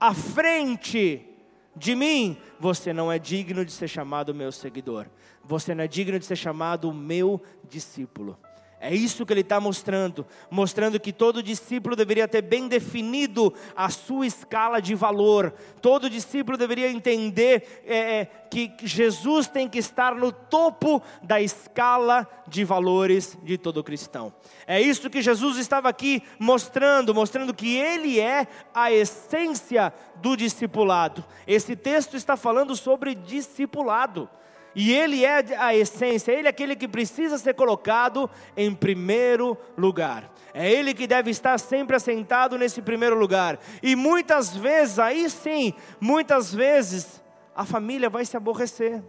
à 0.00 0.12
frente 0.12 1.28
de 1.76 1.94
mim, 1.94 2.36
você 2.58 2.92
não 2.92 3.10
é 3.10 3.18
digno 3.18 3.64
de 3.64 3.72
ser 3.72 3.88
chamado 3.88 4.34
meu 4.34 4.52
seguidor, 4.52 5.06
você 5.42 5.74
não 5.74 5.84
é 5.84 5.88
digno 5.88 6.18
de 6.18 6.24
ser 6.24 6.36
chamado 6.36 6.92
meu 6.92 7.42
discípulo. 7.68 8.38
É 8.80 8.94
isso 8.94 9.24
que 9.24 9.32
ele 9.32 9.40
está 9.40 9.58
mostrando, 9.58 10.26
mostrando 10.50 11.00
que 11.00 11.12
todo 11.12 11.42
discípulo 11.42 11.96
deveria 11.96 12.28
ter 12.28 12.42
bem 12.42 12.68
definido 12.68 13.52
a 13.74 13.88
sua 13.88 14.26
escala 14.26 14.80
de 14.80 14.94
valor. 14.94 15.54
Todo 15.80 16.10
discípulo 16.10 16.58
deveria 16.58 16.90
entender 16.90 17.82
é, 17.86 17.96
é, 17.96 18.24
que 18.50 18.74
Jesus 18.82 19.48
tem 19.48 19.68
que 19.68 19.78
estar 19.78 20.14
no 20.14 20.30
topo 20.30 21.02
da 21.22 21.40
escala 21.40 22.28
de 22.46 22.62
valores 22.62 23.38
de 23.42 23.56
todo 23.56 23.82
cristão. 23.82 24.34
É 24.66 24.80
isso 24.80 25.08
que 25.08 25.22
Jesus 25.22 25.56
estava 25.56 25.88
aqui 25.88 26.22
mostrando, 26.38 27.14
mostrando 27.14 27.54
que 27.54 27.74
ele 27.76 28.20
é 28.20 28.46
a 28.74 28.92
essência 28.92 29.94
do 30.16 30.36
discipulado. 30.36 31.24
Esse 31.46 31.74
texto 31.74 32.16
está 32.16 32.36
falando 32.36 32.76
sobre 32.76 33.14
discipulado. 33.14 34.28
E 34.74 34.92
Ele 34.92 35.24
é 35.24 35.44
a 35.58 35.74
essência, 35.74 36.32
Ele 36.32 36.48
é 36.48 36.50
aquele 36.50 36.74
que 36.74 36.88
precisa 36.88 37.38
ser 37.38 37.54
colocado 37.54 38.28
em 38.56 38.74
primeiro 38.74 39.56
lugar. 39.76 40.30
É 40.52 40.70
Ele 40.70 40.92
que 40.92 41.06
deve 41.06 41.30
estar 41.30 41.58
sempre 41.58 41.96
assentado 41.96 42.58
nesse 42.58 42.82
primeiro 42.82 43.16
lugar. 43.16 43.58
E 43.82 43.94
muitas 43.94 44.56
vezes, 44.56 44.98
aí 44.98 45.30
sim, 45.30 45.72
muitas 46.00 46.52
vezes, 46.52 47.22
a 47.54 47.64
família 47.64 48.10
vai 48.10 48.24
se 48.24 48.36
aborrecer. 48.36 49.02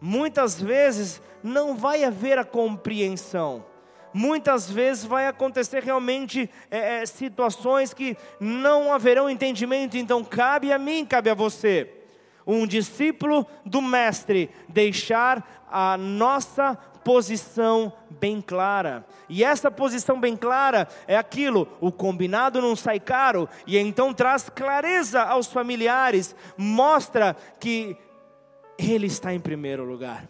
Muitas 0.00 0.60
vezes 0.60 1.20
não 1.42 1.76
vai 1.76 2.04
haver 2.04 2.38
a 2.38 2.44
compreensão. 2.44 3.64
Muitas 4.12 4.70
vezes 4.70 5.04
vai 5.04 5.26
acontecer 5.26 5.82
realmente 5.82 6.50
é, 6.70 7.02
é, 7.02 7.06
situações 7.06 7.92
que 7.92 8.16
não 8.40 8.92
haverão 8.92 9.28
entendimento. 9.28 9.96
Então 9.96 10.24
cabe 10.24 10.72
a 10.72 10.78
mim, 10.78 11.04
cabe 11.04 11.30
a 11.30 11.34
você 11.34 11.97
um 12.48 12.66
discípulo 12.66 13.46
do 13.64 13.82
Mestre, 13.82 14.50
deixar 14.66 15.66
a 15.70 15.98
nossa 15.98 16.74
posição 17.04 17.92
bem 18.10 18.40
clara. 18.40 19.06
E 19.28 19.44
essa 19.44 19.70
posição 19.70 20.18
bem 20.18 20.34
clara 20.34 20.88
é 21.06 21.16
aquilo: 21.16 21.68
o 21.78 21.92
combinado 21.92 22.62
não 22.62 22.74
sai 22.74 22.98
caro, 22.98 23.46
e 23.66 23.76
então 23.76 24.14
traz 24.14 24.48
clareza 24.48 25.22
aos 25.22 25.46
familiares, 25.48 26.34
mostra 26.56 27.36
que 27.60 27.96
ele 28.78 29.06
está 29.06 29.34
em 29.34 29.40
primeiro 29.40 29.84
lugar. 29.84 30.26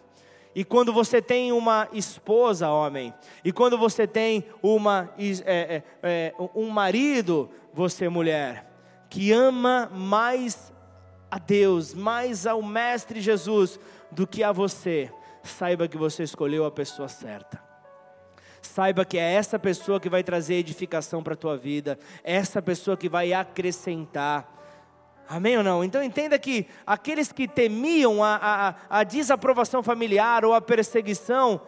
E 0.53 0.65
quando 0.65 0.91
você 0.91 1.21
tem 1.21 1.53
uma 1.53 1.87
esposa, 1.93 2.69
homem, 2.69 3.13
e 3.45 3.51
quando 3.51 3.77
você 3.77 4.05
tem 4.05 4.43
uma, 4.61 5.09
é, 5.17 5.35
é, 5.45 5.83
é, 6.03 6.33
um 6.53 6.69
marido, 6.69 7.49
você 7.73 8.09
mulher, 8.09 8.69
que 9.09 9.31
ama 9.31 9.89
mais 9.93 10.73
a 11.31 11.37
Deus, 11.37 11.93
mais 11.93 12.47
ao 12.47 12.61
Mestre 12.61 13.21
Jesus 13.21 13.79
do 14.11 14.25
que 14.25 14.43
a 14.43 14.51
você, 14.51 15.11
saiba 15.43 15.87
que 15.87 15.97
você 15.97 16.23
escolheu 16.23 16.65
a 16.65 16.71
pessoa 16.71 17.07
certa. 17.07 17.61
Saiba 18.61 19.05
que 19.05 19.17
é 19.17 19.33
essa 19.33 19.57
pessoa 19.57 19.99
que 19.99 20.09
vai 20.09 20.23
trazer 20.23 20.55
edificação 20.55 21.23
para 21.23 21.33
a 21.33 21.37
tua 21.37 21.57
vida, 21.57 21.97
é 22.23 22.35
essa 22.35 22.61
pessoa 22.61 22.97
que 22.97 23.07
vai 23.07 23.33
acrescentar. 23.33 24.55
Amém 25.27 25.57
ou 25.57 25.63
não? 25.63 25.83
Então 25.83 26.03
entenda 26.03 26.37
que 26.39 26.65
aqueles 26.85 27.31
que 27.31 27.47
temiam 27.47 28.23
a, 28.23 28.75
a, 28.89 28.99
a 28.99 29.03
desaprovação 29.03 29.83
familiar 29.83 30.43
ou 30.43 30.53
a 30.53 30.59
perseguição, 30.59 31.61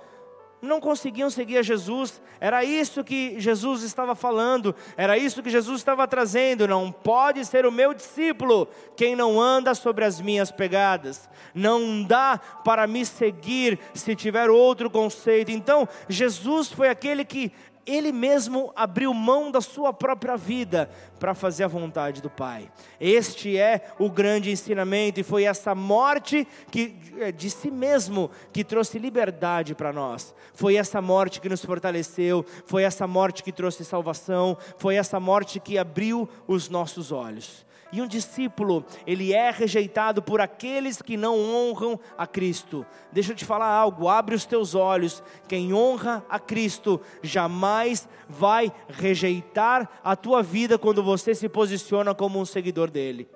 não 0.62 0.80
conseguiam 0.80 1.30
seguir 1.30 1.58
a 1.58 1.64
Jesus. 1.64 2.22
Era 2.40 2.64
isso 2.64 3.04
que 3.04 3.40
Jesus 3.40 3.84
estava 3.84 4.16
falando, 4.16 4.76
era 4.96 5.18
isso 5.18 5.42
que 5.42 5.50
Jesus 5.50 5.80
estava 5.80 6.08
trazendo. 6.08 6.68
Não 6.68 6.92
pode 6.92 7.44
ser 7.46 7.66
o 7.66 7.72
meu 7.72 7.94
discípulo 7.94 8.68
quem 8.96 9.16
não 9.16 9.40
anda 9.40 9.74
sobre 9.74 10.06
as 10.06 10.22
minhas 10.22 10.52
pegadas. 10.52 11.30
Não 11.54 12.04
dá 12.04 12.40
para 12.64 12.86
me 12.88 13.06
seguir 13.06 13.80
se 13.94 14.16
tiver 14.16 14.50
outro 14.50 14.90
conceito. 14.90 15.52
Então, 15.52 15.88
Jesus 16.08 16.72
foi 16.72 16.90
aquele 16.90 17.26
que 17.26 17.52
ele 17.94 18.12
mesmo 18.12 18.72
abriu 18.76 19.14
mão 19.14 19.52
da 19.52 19.62
sua 19.62 19.92
própria 19.92 20.38
vida 20.38 20.90
para 21.20 21.34
fazer 21.34 21.64
a 21.64 21.68
vontade 21.68 22.22
do 22.22 22.30
Pai. 22.30 22.72
Este 23.00 23.58
é 23.58 23.94
o 24.00 24.10
grande 24.10 24.52
ensinamento 24.52 25.20
e 25.20 25.24
foi 25.24 25.44
essa 25.44 25.76
morte 25.76 26.48
que 26.70 26.96
é, 27.20 27.32
de 27.32 27.50
si 27.50 27.70
mesmo 27.70 28.32
que 28.54 28.64
trouxe 28.64 28.98
liberdade 28.98 29.76
para 29.76 29.92
nós. 29.92 30.34
Foi 30.54 30.76
essa 30.76 31.02
morte 31.02 31.42
que 31.42 31.50
nos 31.50 31.64
fortaleceu, 31.64 32.46
foi 32.66 32.84
essa 32.84 33.08
morte 33.08 33.44
que 33.44 33.52
trouxe 33.52 33.84
salvação, 33.84 34.58
foi 34.78 34.96
essa 34.96 35.20
morte 35.20 35.60
que 35.60 35.78
abriu 35.78 36.28
os 36.48 36.70
nossos 36.70 37.12
olhos. 37.12 37.66
E 37.92 38.02
um 38.02 38.08
discípulo, 38.08 38.86
ele 39.06 39.34
é 39.34 39.52
rejeitado 39.52 40.22
por 40.22 40.40
aqueles 40.40 41.02
que 41.02 41.18
não 41.18 41.38
honram 41.38 42.00
a 42.18 42.26
Cristo. 42.26 42.86
Deixa 43.12 43.34
eu 43.34 43.36
te 43.36 43.44
falar 43.44 43.68
algo, 43.68 44.08
abre 44.08 44.34
os 44.34 44.46
teus 44.46 44.76
olhos. 44.76 45.22
Quem 45.48 45.74
honra 45.74 46.24
a 46.30 46.40
Cristo 46.40 47.02
jamais 47.22 48.08
vai 48.30 48.72
rejeitar 48.88 49.90
a 50.04 50.16
tua 50.16 50.42
vida 50.42 50.78
quando 50.78 51.04
você 51.04 51.36
se 51.36 51.50
posiciona 51.50 52.16
como 52.16 52.40
um 52.40 52.46
seguidor 52.46 52.90
dele. 52.90 53.28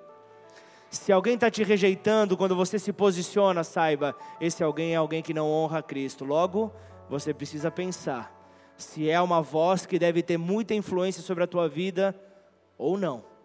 Se 0.88 1.12
alguém 1.12 1.34
está 1.34 1.50
te 1.50 1.62
rejeitando 1.62 2.36
quando 2.36 2.56
você 2.56 2.78
se 2.78 2.92
posiciona, 2.92 3.62
saiba, 3.62 4.16
esse 4.40 4.62
alguém 4.62 4.94
é 4.94 4.96
alguém 4.96 5.22
que 5.22 5.34
não 5.34 5.50
honra 5.50 5.80
a 5.80 5.82
Cristo. 5.82 6.24
Logo, 6.24 6.72
você 7.10 7.34
precisa 7.34 7.70
pensar 7.70 8.34
se 8.76 9.08
é 9.10 9.20
uma 9.20 9.40
voz 9.40 9.86
que 9.86 9.98
deve 9.98 10.22
ter 10.22 10.38
muita 10.38 10.74
influência 10.74 11.22
sobre 11.22 11.44
a 11.44 11.46
tua 11.46 11.68
vida 11.68 12.14
ou 12.78 12.96
não. 12.96 13.35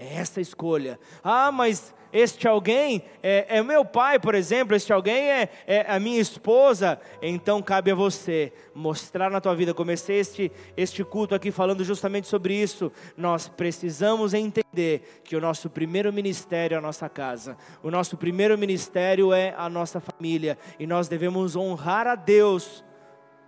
É 0.00 0.14
essa 0.14 0.40
escolha. 0.40 0.96
Ah, 1.24 1.50
mas 1.50 1.92
este 2.12 2.46
alguém 2.46 3.02
é, 3.20 3.58
é 3.58 3.62
meu 3.64 3.84
pai, 3.84 4.20
por 4.20 4.32
exemplo, 4.32 4.76
este 4.76 4.92
alguém 4.92 5.28
é, 5.28 5.48
é, 5.66 5.92
a 5.92 5.98
minha 5.98 6.20
esposa, 6.20 7.00
então 7.20 7.60
cabe 7.60 7.90
a 7.90 7.96
você 7.96 8.52
mostrar 8.72 9.28
na 9.28 9.40
tua 9.40 9.56
vida. 9.56 9.74
Comecei 9.74 10.20
este, 10.20 10.52
este 10.76 11.02
culto 11.02 11.34
aqui 11.34 11.50
falando 11.50 11.82
justamente 11.82 12.28
sobre 12.28 12.54
isso. 12.54 12.92
Nós 13.16 13.48
precisamos 13.48 14.34
entender 14.34 15.20
que 15.24 15.34
o 15.34 15.40
nosso 15.40 15.68
primeiro 15.68 16.12
ministério 16.12 16.76
é 16.76 16.78
a 16.78 16.80
nossa 16.80 17.08
casa, 17.08 17.56
o 17.82 17.90
nosso 17.90 18.16
primeiro 18.16 18.56
ministério 18.56 19.32
é 19.32 19.52
a 19.58 19.68
nossa 19.68 19.98
família, 19.98 20.56
e 20.78 20.86
nós 20.86 21.08
devemos 21.08 21.56
honrar 21.56 22.06
a 22.06 22.14
Deus 22.14 22.84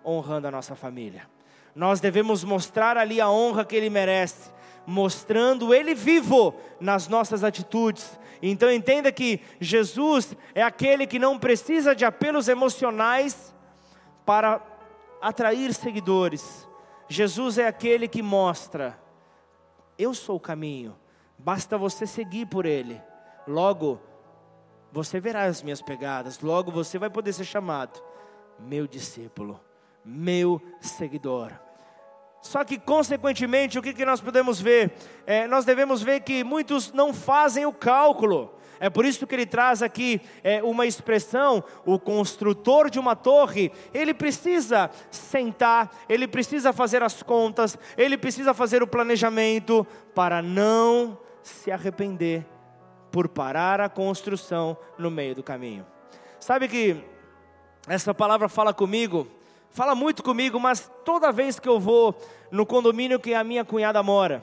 honrando 0.05 0.49
a 0.49 0.51
nossa 0.51 0.75
família. 0.75 1.23
Nós 1.77 2.01
devemos 2.01 2.43
mostrar 2.43 2.97
ali 2.97 3.21
a 3.21 3.31
honra 3.31 3.65
que 3.65 3.77
Ele 3.77 3.89
merece 3.89 4.51
mostrando 4.91 5.73
Ele 5.73 5.95
vivo 5.95 6.55
nas 6.81 7.07
nossas 7.07 7.45
atitudes. 7.45 8.19
Então 8.43 8.71
entenda 8.71 9.13
que 9.13 9.41
Jesus 9.61 10.37
é 10.55 10.63
aquele 10.63 11.07
que 11.07 11.19
não 11.19 11.39
precisa 11.39 11.95
de 11.95 12.05
apelos 12.05 12.49
emocionais 12.49 13.55
para 14.27 14.61
atrair 15.23 15.73
seguidores. 15.73 16.67
Jesus 17.09 17.59
é 17.59 17.67
aquele 17.67 18.09
que 18.09 18.23
mostra: 18.23 18.99
eu 19.97 20.13
sou 20.13 20.37
o 20.37 20.41
caminho, 20.41 20.97
basta 21.39 21.79
você 21.79 22.07
seguir 22.07 22.47
por 22.47 22.67
Ele. 22.67 23.01
Logo, 23.47 24.01
você 24.91 25.21
verá 25.21 25.45
as 25.45 25.63
minhas 25.63 25.81
pegadas, 25.81 26.41
logo 26.41 26.73
você 26.73 26.99
vai 26.99 27.09
poder 27.09 27.33
ser 27.33 27.45
chamado 27.45 28.03
meu 28.59 28.87
discípulo, 28.87 29.61
meu 30.05 30.61
seguidor. 30.81 31.53
Só 32.43 32.65
que, 32.65 32.79
consequentemente, 32.79 33.79
o 33.79 33.83
que, 33.83 33.93
que 33.93 34.05
nós 34.05 34.21
podemos 34.21 34.61
ver? 34.61 34.93
É, 35.27 35.47
nós 35.47 35.65
devemos 35.65 36.03
ver 36.03 36.21
que 36.21 36.43
muitos 36.43 36.93
não 36.93 37.13
fazem 37.13 37.67
o 37.67 37.73
cálculo. 37.73 38.55
É 38.81 38.89
por 38.89 39.05
isso 39.05 39.27
que 39.27 39.35
ele 39.35 39.45
traz 39.45 39.83
aqui 39.83 40.23
é, 40.43 40.63
uma 40.63 40.87
expressão: 40.87 41.63
o 41.85 41.99
construtor 41.99 42.89
de 42.89 42.99
uma 42.99 43.15
torre, 43.15 43.71
ele 43.93 44.15
precisa 44.15 44.91
sentar, 45.11 45.91
ele 46.09 46.27
precisa 46.27 46.73
fazer 46.73 47.03
as 47.03 47.23
contas, 47.23 47.79
ele 47.97 48.17
precisa 48.17 48.55
fazer 48.55 48.83
o 48.83 48.87
planejamento 48.87 49.87
para 50.15 50.41
não 50.41 51.19
se 51.43 51.71
arrepender 51.71 52.47
por 53.13 53.29
parar 53.29 53.81
a 53.83 53.89
construção 53.89 54.77
no 54.97 55.11
meio 55.11 55.35
do 55.35 55.43
caminho. 55.43 55.87
Sabe 56.39 56.67
que 56.67 57.05
essa 57.87 58.15
palavra 58.15 58.49
fala 58.49 58.73
comigo 58.73 59.27
fala 59.71 59.95
muito 59.95 60.23
comigo, 60.23 60.59
mas 60.59 60.91
toda 61.05 61.33
vez 61.33 61.59
que 61.59 61.69
eu 61.69 61.79
vou 61.79 62.15
no 62.51 62.67
condomínio 62.67 63.21
que 63.21 63.35
a 63.35 63.45
minha 63.45 63.65
cunhada 63.65 64.03
mora, 64.03 64.43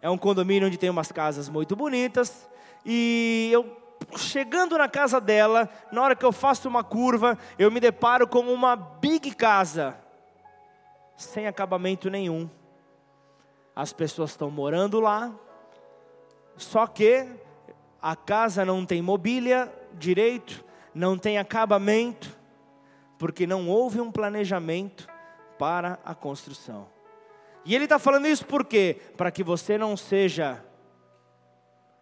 é 0.00 0.08
um 0.08 0.18
condomínio 0.18 0.68
onde 0.68 0.78
tem 0.78 0.90
umas 0.90 1.12
casas 1.12 1.48
muito 1.48 1.76
bonitas, 1.76 2.48
e 2.84 3.50
eu 3.52 3.76
chegando 4.16 4.76
na 4.78 4.88
casa 4.88 5.20
dela, 5.20 5.68
na 5.90 6.02
hora 6.02 6.16
que 6.16 6.24
eu 6.24 6.32
faço 6.32 6.68
uma 6.68 6.84
curva, 6.84 7.38
eu 7.58 7.70
me 7.70 7.80
deparo 7.80 8.26
com 8.26 8.40
uma 8.40 8.76
big 8.76 9.34
casa, 9.34 9.96
sem 11.16 11.46
acabamento 11.46 12.10
nenhum. 12.10 12.48
As 13.74 13.92
pessoas 13.92 14.30
estão 14.30 14.50
morando 14.50 15.00
lá, 15.00 15.32
só 16.56 16.86
que 16.86 17.26
a 18.00 18.14
casa 18.14 18.64
não 18.64 18.86
tem 18.86 19.02
mobília 19.02 19.72
direito, 19.94 20.64
não 20.94 21.18
tem 21.18 21.38
acabamento, 21.38 22.35
porque 23.18 23.46
não 23.46 23.68
houve 23.68 24.00
um 24.00 24.10
planejamento 24.10 25.08
para 25.58 25.98
a 26.04 26.14
construção. 26.14 26.88
E 27.64 27.74
ele 27.74 27.84
está 27.84 27.98
falando 27.98 28.26
isso 28.26 28.46
por 28.46 28.64
quê? 28.64 29.00
Para 29.16 29.30
que 29.30 29.42
você 29.42 29.76
não 29.76 29.96
seja 29.96 30.64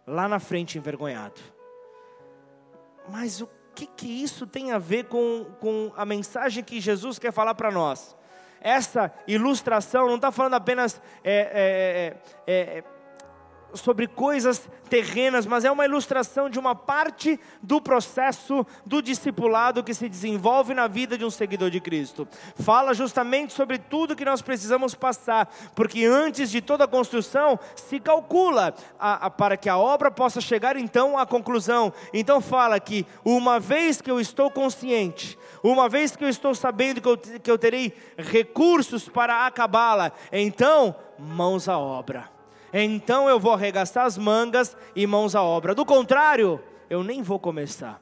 lá 0.05 0.27
na 0.27 0.39
frente 0.39 0.77
envergonhado. 0.77 1.41
Mas 3.09 3.41
o 3.41 3.49
que, 3.73 3.85
que 3.87 4.07
isso 4.07 4.45
tem 4.45 4.71
a 4.71 4.77
ver 4.77 5.05
com, 5.05 5.45
com 5.59 5.91
a 5.95 6.05
mensagem 6.05 6.63
que 6.63 6.79
Jesus 6.79 7.17
quer 7.17 7.31
falar 7.31 7.55
para 7.55 7.71
nós? 7.71 8.15
Essa 8.61 9.13
ilustração 9.27 10.07
não 10.07 10.15
está 10.15 10.31
falando 10.31 10.55
apenas 10.55 11.01
é, 11.23 12.17
é, 12.47 12.51
é, 12.51 12.77
é 12.79 12.83
sobre 13.75 14.07
coisas 14.07 14.69
terrenas, 14.89 15.45
mas 15.45 15.65
é 15.65 15.71
uma 15.71 15.85
ilustração 15.85 16.49
de 16.49 16.59
uma 16.59 16.75
parte 16.75 17.39
do 17.61 17.81
processo 17.81 18.65
do 18.85 19.01
discipulado 19.01 19.83
que 19.83 19.93
se 19.93 20.07
desenvolve 20.07 20.73
na 20.73 20.87
vida 20.87 21.17
de 21.17 21.25
um 21.25 21.29
seguidor 21.29 21.69
de 21.69 21.79
Cristo. 21.79 22.27
Fala 22.55 22.93
justamente 22.93 23.53
sobre 23.53 23.77
tudo 23.77 24.15
que 24.15 24.25
nós 24.25 24.41
precisamos 24.41 24.95
passar, 24.95 25.51
porque 25.75 26.05
antes 26.05 26.49
de 26.49 26.61
toda 26.61 26.85
a 26.85 26.87
construção 26.87 27.59
se 27.75 27.99
calcula 27.99 28.73
a, 28.99 29.25
a, 29.25 29.29
para 29.29 29.57
que 29.57 29.69
a 29.69 29.77
obra 29.77 30.11
possa 30.11 30.39
chegar 30.39 30.75
então 30.77 31.17
à 31.17 31.25
conclusão. 31.25 31.91
Então 32.13 32.41
fala 32.41 32.79
que 32.79 33.05
uma 33.23 33.59
vez 33.59 34.01
que 34.01 34.11
eu 34.11 34.19
estou 34.19 34.49
consciente, 34.49 35.37
uma 35.63 35.89
vez 35.89 36.15
que 36.15 36.23
eu 36.23 36.29
estou 36.29 36.53
sabendo 36.53 37.01
que 37.01 37.07
eu, 37.07 37.17
que 37.17 37.51
eu 37.51 37.57
terei 37.57 37.93
recursos 38.17 39.09
para 39.09 39.45
acabá-la, 39.45 40.11
então 40.31 40.95
mãos 41.17 41.67
à 41.67 41.77
obra 41.77 42.34
então 42.83 43.29
eu 43.29 43.39
vou 43.39 43.53
arregaçar 43.53 44.05
as 44.05 44.17
mangas 44.17 44.75
e 44.95 45.07
mãos 45.07 45.35
à 45.35 45.41
obra. 45.41 45.73
Do 45.73 45.85
contrário, 45.85 46.61
eu 46.89 47.03
nem 47.03 47.21
vou 47.21 47.39
começar. 47.39 48.01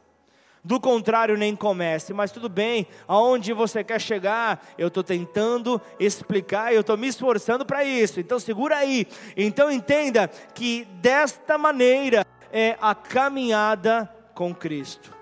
Do 0.64 0.80
contrário, 0.80 1.38
nem 1.38 1.56
comece, 1.58 2.14
mas 2.14 2.32
tudo 2.32 2.48
bem, 2.48 2.88
aonde 3.06 3.52
você 3.52 3.84
quer 3.84 4.00
chegar, 4.00 4.66
eu 4.78 4.88
estou 4.88 5.04
tentando 5.04 5.82
explicar, 6.00 6.74
eu 6.74 6.80
estou 6.80 6.96
me 6.96 7.08
esforçando 7.08 7.66
para 7.66 7.84
isso, 7.84 8.22
então 8.22 8.40
segura 8.40 8.78
aí. 8.78 9.06
Então 9.36 9.70
entenda 9.70 10.30
que 10.54 10.86
desta 11.02 11.58
maneira 11.58 12.26
é 12.50 12.78
a 12.82 12.96
caminhada 12.96 14.10
com 14.34 14.56
Cristo. 14.56 15.14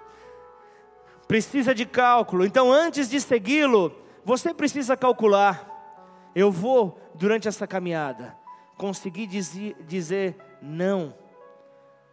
Precisa 1.28 1.74
de 1.74 1.88
cálculo, 1.88 2.46
então 2.46 2.72
antes 2.72 3.10
de 3.10 3.20
segui-lo, 3.20 3.96
você 4.24 4.54
precisa 4.54 4.96
calcular. 4.96 5.68
Eu 6.36 6.52
vou, 6.52 7.00
durante 7.16 7.48
essa 7.48 7.66
caminhada, 7.66 8.38
conseguir 8.82 9.28
dizer, 9.28 9.76
dizer 9.82 10.36
não 10.60 11.14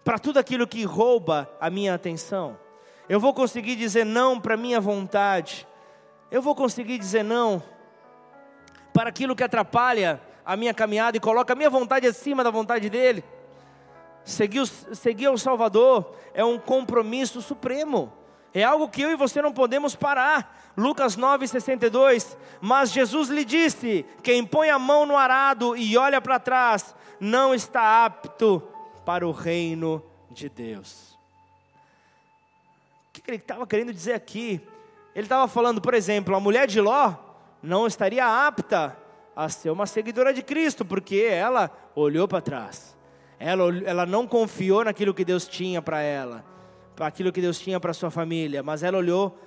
para 0.04 0.18
tudo 0.18 0.38
aquilo 0.38 0.66
que 0.66 0.84
rouba 0.84 1.50
a 1.58 1.70
minha 1.70 1.94
atenção. 1.94 2.58
Eu 3.08 3.18
vou 3.18 3.32
conseguir 3.32 3.74
dizer 3.74 4.04
não 4.04 4.38
para 4.38 4.54
minha 4.54 4.78
vontade. 4.78 5.66
Eu 6.30 6.42
vou 6.42 6.54
conseguir 6.54 6.98
dizer 6.98 7.22
não 7.22 7.62
para 8.92 9.08
aquilo 9.08 9.34
que 9.34 9.42
atrapalha 9.42 10.20
a 10.44 10.58
minha 10.58 10.74
caminhada 10.74 11.16
e 11.16 11.20
coloca 11.20 11.54
a 11.54 11.56
minha 11.56 11.70
vontade 11.70 12.06
acima 12.06 12.44
da 12.44 12.50
vontade 12.50 12.90
dele. 12.90 13.24
Seguir, 14.22 14.66
seguir 14.66 15.28
o 15.28 15.38
Salvador 15.38 16.14
é 16.34 16.44
um 16.44 16.58
compromisso 16.58 17.40
supremo. 17.40 18.12
É 18.54 18.64
algo 18.64 18.88
que 18.88 19.02
eu 19.02 19.10
e 19.10 19.16
você 19.16 19.42
não 19.42 19.52
podemos 19.52 19.94
parar. 19.94 20.72
Lucas 20.76 21.16
9,62. 21.16 22.36
Mas 22.60 22.90
Jesus 22.90 23.28
lhe 23.28 23.44
disse: 23.44 24.06
Quem 24.22 24.44
põe 24.44 24.70
a 24.70 24.78
mão 24.78 25.04
no 25.04 25.16
arado 25.16 25.76
e 25.76 25.96
olha 25.96 26.20
para 26.20 26.38
trás, 26.38 26.94
não 27.20 27.54
está 27.54 28.04
apto 28.04 28.62
para 29.04 29.26
o 29.26 29.32
reino 29.32 30.02
de 30.30 30.48
Deus. 30.48 31.18
O 33.08 33.20
que 33.20 33.30
ele 33.30 33.38
estava 33.38 33.66
querendo 33.66 33.92
dizer 33.92 34.14
aqui? 34.14 34.60
Ele 35.14 35.26
estava 35.26 35.48
falando, 35.48 35.80
por 35.80 35.94
exemplo, 35.94 36.34
a 36.34 36.40
mulher 36.40 36.66
de 36.66 36.80
Ló 36.80 37.14
não 37.62 37.86
estaria 37.86 38.24
apta 38.46 38.96
a 39.34 39.48
ser 39.48 39.70
uma 39.70 39.86
seguidora 39.86 40.32
de 40.32 40.42
Cristo, 40.42 40.84
porque 40.84 41.16
ela 41.16 41.70
olhou 41.94 42.28
para 42.28 42.40
trás. 42.40 42.96
Ela, 43.38 43.64
ela 43.84 44.06
não 44.06 44.26
confiou 44.26 44.84
naquilo 44.84 45.14
que 45.14 45.24
Deus 45.24 45.46
tinha 45.46 45.80
para 45.80 46.00
ela 46.00 46.44
para 46.98 47.06
aquilo 47.06 47.30
que 47.30 47.40
Deus 47.40 47.60
tinha 47.60 47.78
para 47.78 47.94
sua 47.94 48.10
família, 48.10 48.60
mas 48.60 48.82
ela 48.82 48.98
olhou 48.98 49.38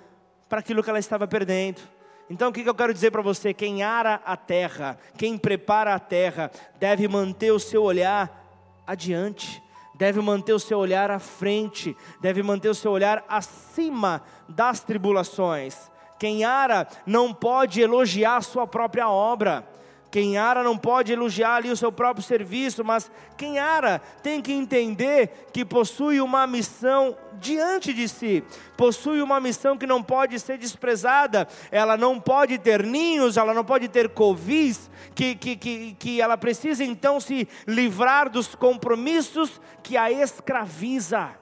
para 0.48 0.62
aquilo 0.62 0.82
que 0.82 0.90
ela 0.90 1.00
estava 1.00 1.28
perdendo. 1.28 1.82
Então 2.30 2.48
o 2.48 2.54
que 2.54 2.62
eu 2.62 2.74
quero 2.74 2.94
dizer 2.94 3.12
para 3.12 3.22
você? 3.22 3.54
Quem 3.54 3.84
ara 3.84 4.22
a 4.24 4.38
terra, 4.38 4.98
quem 5.18 5.38
prepara 5.38 5.94
a 5.94 6.00
terra, 6.00 6.50
deve 6.80 7.10
manter 7.10 7.52
o 7.52 7.60
seu 7.60 7.84
olhar 7.84 8.82
adiante, 8.88 9.62
deve 9.96 10.22
manter 10.22 10.54
o 10.54 10.60
seu 10.60 10.80
olhar 10.80 11.12
à 11.12 11.20
frente, 11.20 11.94
deve 12.22 12.42
manter 12.42 12.70
o 12.70 12.76
seu 12.76 12.90
olhar 12.90 13.22
acima 13.28 14.24
das 14.48 14.80
tribulações. 14.80 15.92
Quem 16.18 16.46
ara 16.46 16.88
não 17.06 17.34
pode 17.34 17.82
elogiar 17.82 18.38
a 18.38 18.42
sua 18.42 18.66
própria 18.66 19.10
obra. 19.10 19.68
Quem 20.12 20.38
ara 20.38 20.62
não 20.62 20.78
pode 20.78 21.14
elogiar 21.14 21.56
ali 21.56 21.72
o 21.72 21.78
seu 21.78 21.90
próprio 21.90 22.22
serviço, 22.22 22.84
mas 22.84 23.10
quem 23.38 23.60
ara 23.60 24.02
tem 24.22 24.42
que 24.42 24.52
entender 24.52 25.48
que 25.54 25.64
possui 25.64 26.20
uma 26.20 26.46
missão 26.46 27.16
diante 27.40 27.94
de 27.94 28.10
si, 28.10 28.44
possui 28.76 29.22
uma 29.22 29.40
missão 29.40 29.78
que 29.78 29.88
não 29.88 30.04
pode 30.04 30.38
ser 30.38 30.58
desprezada, 30.58 31.48
ela 31.72 31.96
não 31.96 32.20
pode 32.20 32.58
ter 32.58 32.86
ninhos, 32.86 33.38
ela 33.38 33.54
não 33.54 33.64
pode 33.64 33.88
ter 33.88 34.10
covis, 34.10 34.92
que, 35.16 35.34
que, 35.34 35.56
que, 35.56 35.94
que 35.94 36.22
ela 36.22 36.38
precisa 36.38 36.84
então 36.84 37.18
se 37.22 37.48
livrar 37.66 38.30
dos 38.30 38.54
compromissos 38.54 39.62
que 39.82 39.96
a 39.96 40.12
escraviza. 40.12 41.41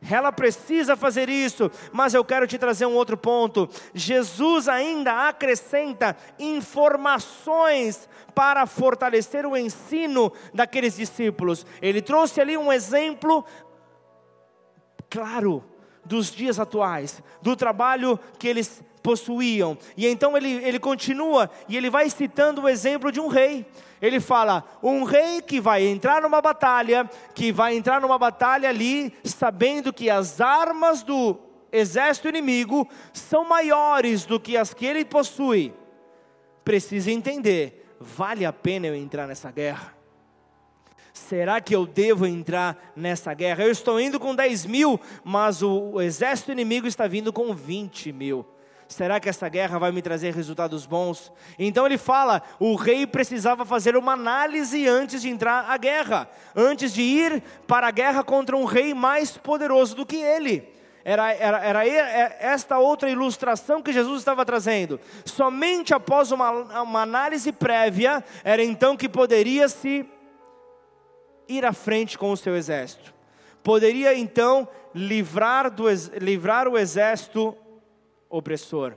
Ela 0.00 0.30
precisa 0.30 0.96
fazer 0.96 1.28
isso, 1.28 1.70
mas 1.92 2.14
eu 2.14 2.24
quero 2.24 2.46
te 2.46 2.56
trazer 2.56 2.86
um 2.86 2.94
outro 2.94 3.16
ponto. 3.16 3.68
Jesus 3.92 4.68
ainda 4.68 5.28
acrescenta 5.28 6.16
informações 6.38 8.08
para 8.34 8.64
fortalecer 8.66 9.44
o 9.44 9.56
ensino 9.56 10.32
daqueles 10.54 10.96
discípulos. 10.96 11.66
Ele 11.82 12.00
trouxe 12.00 12.40
ali 12.40 12.56
um 12.56 12.72
exemplo 12.72 13.44
claro 15.10 15.64
dos 16.04 16.30
dias 16.30 16.60
atuais, 16.60 17.22
do 17.42 17.56
trabalho 17.56 18.18
que 18.38 18.46
eles 18.46 18.82
possuíam. 18.98 19.78
E 19.96 20.06
então 20.06 20.36
ele, 20.36 20.52
ele 20.64 20.78
continua 20.78 21.50
e 21.68 21.76
ele 21.76 21.90
vai 21.90 22.10
citando 22.10 22.62
o 22.62 22.68
exemplo 22.68 23.10
de 23.10 23.20
um 23.20 23.28
rei. 23.28 23.66
Ele 24.00 24.20
fala: 24.20 24.64
um 24.82 25.04
rei 25.04 25.40
que 25.40 25.60
vai 25.60 25.84
entrar 25.84 26.22
numa 26.22 26.40
batalha, 26.40 27.08
que 27.34 27.50
vai 27.50 27.76
entrar 27.76 28.00
numa 28.00 28.18
batalha 28.18 28.68
ali, 28.68 29.12
sabendo 29.24 29.92
que 29.92 30.10
as 30.10 30.40
armas 30.40 31.02
do 31.02 31.36
exército 31.72 32.28
inimigo 32.28 32.88
são 33.12 33.48
maiores 33.48 34.24
do 34.24 34.40
que 34.40 34.56
as 34.56 34.72
que 34.72 34.86
ele 34.86 35.04
possui. 35.04 35.72
Precisa 36.64 37.10
entender: 37.10 37.94
vale 38.00 38.44
a 38.44 38.52
pena 38.52 38.86
eu 38.86 38.94
entrar 38.94 39.26
nessa 39.26 39.50
guerra? 39.50 39.98
Será 41.12 41.60
que 41.60 41.74
eu 41.74 41.84
devo 41.84 42.26
entrar 42.26 42.92
nessa 42.94 43.34
guerra? 43.34 43.64
Eu 43.64 43.72
estou 43.72 44.00
indo 44.00 44.20
com 44.20 44.34
10 44.34 44.66
mil, 44.66 45.00
mas 45.24 45.62
o, 45.62 45.90
o 45.94 46.00
exército 46.00 46.52
inimigo 46.52 46.86
está 46.86 47.08
vindo 47.08 47.32
com 47.32 47.52
20 47.52 48.12
mil. 48.12 48.46
Será 48.88 49.20
que 49.20 49.28
essa 49.28 49.46
guerra 49.50 49.78
vai 49.78 49.92
me 49.92 50.00
trazer 50.00 50.34
resultados 50.34 50.86
bons? 50.86 51.30
Então 51.58 51.84
ele 51.84 51.98
fala: 51.98 52.42
o 52.58 52.74
rei 52.74 53.06
precisava 53.06 53.66
fazer 53.66 53.96
uma 53.96 54.14
análise 54.14 54.88
antes 54.88 55.20
de 55.20 55.28
entrar 55.28 55.68
à 55.68 55.76
guerra, 55.76 56.28
antes 56.56 56.94
de 56.94 57.02
ir 57.02 57.42
para 57.66 57.88
a 57.88 57.90
guerra 57.90 58.24
contra 58.24 58.56
um 58.56 58.64
rei 58.64 58.94
mais 58.94 59.36
poderoso 59.36 59.94
do 59.94 60.06
que 60.06 60.16
ele. 60.16 60.66
Era, 61.04 61.32
era, 61.32 61.64
era 61.64 61.86
esta 62.40 62.78
outra 62.78 63.10
ilustração 63.10 63.82
que 63.82 63.92
Jesus 63.92 64.18
estava 64.18 64.44
trazendo. 64.44 64.98
Somente 65.24 65.92
após 65.94 66.32
uma, 66.32 66.50
uma 66.82 67.02
análise 67.02 67.52
prévia, 67.52 68.24
era 68.42 68.64
então 68.64 68.96
que 68.96 69.08
poderia 69.08 69.68
se 69.68 70.04
ir 71.46 71.64
à 71.64 71.72
frente 71.72 72.18
com 72.18 72.32
o 72.32 72.36
seu 72.36 72.56
exército. 72.56 73.14
Poderia 73.62 74.14
então 74.14 74.68
livrar, 74.94 75.70
do, 75.70 75.84
livrar 76.20 76.68
o 76.68 76.76
exército 76.76 77.56
opressor, 78.28 78.96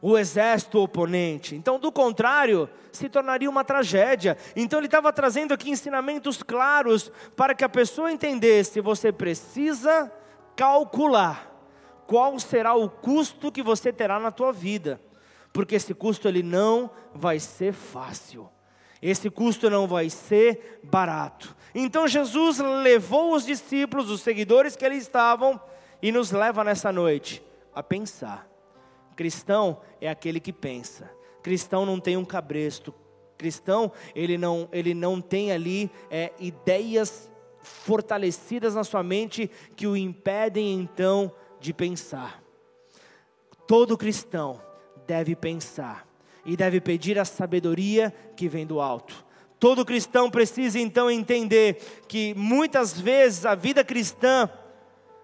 o 0.00 0.16
exército 0.16 0.80
oponente. 0.80 1.56
Então, 1.56 1.78
do 1.78 1.90
contrário, 1.90 2.68
se 2.92 3.08
tornaria 3.08 3.50
uma 3.50 3.64
tragédia. 3.64 4.36
Então, 4.54 4.78
ele 4.78 4.86
estava 4.86 5.12
trazendo 5.12 5.52
aqui 5.52 5.70
ensinamentos 5.70 6.42
claros 6.42 7.10
para 7.36 7.54
que 7.54 7.64
a 7.64 7.68
pessoa 7.68 8.12
entendesse: 8.12 8.80
você 8.80 9.12
precisa 9.12 10.10
calcular 10.56 11.52
qual 12.06 12.38
será 12.38 12.74
o 12.74 12.88
custo 12.88 13.52
que 13.52 13.62
você 13.62 13.92
terá 13.92 14.18
na 14.18 14.30
tua 14.30 14.52
vida, 14.52 15.00
porque 15.52 15.74
esse 15.74 15.92
custo 15.92 16.26
ele 16.26 16.42
não 16.42 16.90
vai 17.14 17.38
ser 17.38 17.72
fácil. 17.72 18.48
Esse 19.00 19.30
custo 19.30 19.70
não 19.70 19.86
vai 19.86 20.10
ser 20.10 20.80
barato. 20.82 21.54
Então 21.72 22.08
Jesus 22.08 22.58
levou 22.58 23.32
os 23.32 23.46
discípulos, 23.46 24.10
os 24.10 24.22
seguidores 24.22 24.74
que 24.74 24.84
ali 24.84 24.96
estavam, 24.96 25.60
e 26.02 26.10
nos 26.10 26.32
leva 26.32 26.64
nessa 26.64 26.90
noite 26.90 27.42
a 27.78 27.82
pensar. 27.82 28.48
Cristão 29.14 29.80
é 30.00 30.08
aquele 30.08 30.40
que 30.40 30.52
pensa. 30.52 31.08
Cristão 31.44 31.86
não 31.86 32.00
tem 32.00 32.16
um 32.16 32.24
cabresto. 32.24 32.92
Cristão, 33.36 33.92
ele 34.16 34.36
não, 34.36 34.68
ele 34.72 34.94
não 34.94 35.20
tem 35.20 35.52
ali 35.52 35.88
é, 36.10 36.32
ideias 36.40 37.30
fortalecidas 37.62 38.74
na 38.74 38.82
sua 38.82 39.04
mente 39.04 39.48
que 39.76 39.86
o 39.86 39.96
impedem 39.96 40.74
então 40.80 41.32
de 41.60 41.72
pensar. 41.72 42.42
todo 43.66 43.96
cristão 43.96 44.60
deve 45.06 45.36
pensar 45.36 46.04
e 46.44 46.56
deve 46.56 46.80
pedir 46.80 47.16
a 47.18 47.24
sabedoria 47.24 48.12
que 48.36 48.48
vem 48.48 48.66
do 48.66 48.80
alto. 48.80 49.24
Todo 49.60 49.84
cristão 49.84 50.30
precisa 50.30 50.80
então 50.80 51.08
entender 51.08 52.02
que 52.08 52.34
muitas 52.34 52.98
vezes 52.98 53.44
a 53.46 53.54
vida 53.54 53.84
cristã 53.84 54.50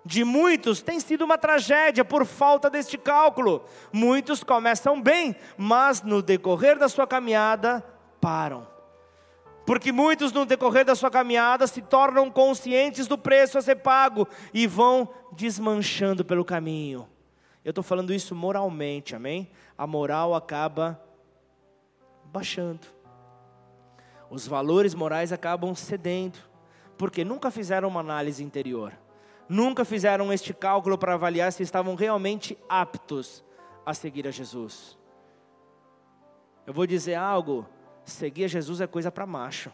de 0.05 0.23
muitos 0.23 0.83
tem 0.83 1.01
sido 1.01 1.25
uma 1.25 1.39
tragédia 1.39 2.05
por 2.05 2.27
falta 2.27 2.69
deste 2.69 2.99
cálculo. 2.99 3.65
Muitos 3.93 4.45
começam 4.45 5.01
bem, 5.01 5.35
mas 5.57 6.03
no 6.03 6.21
decorrer 6.21 6.79
da 6.79 6.89
sua 6.89 7.07
caminhada 7.07 7.83
param. 8.21 8.67
Porque 9.65 9.91
muitos 9.91 10.31
no 10.31 10.45
decorrer 10.45 10.85
da 10.85 10.95
sua 10.95 11.11
caminhada 11.11 11.67
se 11.67 11.81
tornam 11.81 12.31
conscientes 12.31 13.07
do 13.07 13.17
preço 13.17 13.57
a 13.57 13.63
ser 13.63 13.77
pago 13.77 14.29
e 14.53 14.67
vão 14.67 15.09
desmanchando 15.33 16.23
pelo 16.23 16.45
caminho. 16.45 17.09
Eu 17.65 17.71
estou 17.71 17.83
falando 17.83 18.13
isso 18.13 18.35
moralmente, 18.35 19.17
amém? 19.17 19.51
A 19.77 19.87
moral 19.87 20.35
acaba 20.35 21.01
baixando. 22.27 22.87
Os 24.29 24.47
valores 24.47 24.95
morais 24.95 25.33
acabam 25.33 25.75
cedendo, 25.75 26.39
porque 26.99 27.25
nunca 27.25 27.51
fizeram 27.51 27.89
uma 27.89 28.01
análise 28.01 28.45
interior 28.45 28.93
nunca 29.49 29.85
fizeram 29.85 30.33
este 30.33 30.53
cálculo 30.53 30.97
para 30.99 31.15
avaliar 31.15 31.53
se 31.53 31.63
estavam 31.63 31.95
realmente 31.95 32.59
aptos 32.69 33.45
a 33.85 33.93
seguir 33.95 34.27
a 34.27 34.31
Jesus. 34.31 34.99
Eu 36.67 36.73
vou 36.73 36.87
dizer 36.87 37.15
algo: 37.15 37.67
seguir 38.05 38.45
a 38.45 38.49
Jesus 38.49 38.81
é 38.81 38.87
coisa 38.87 39.11
para 39.11 39.27
macho. 39.27 39.73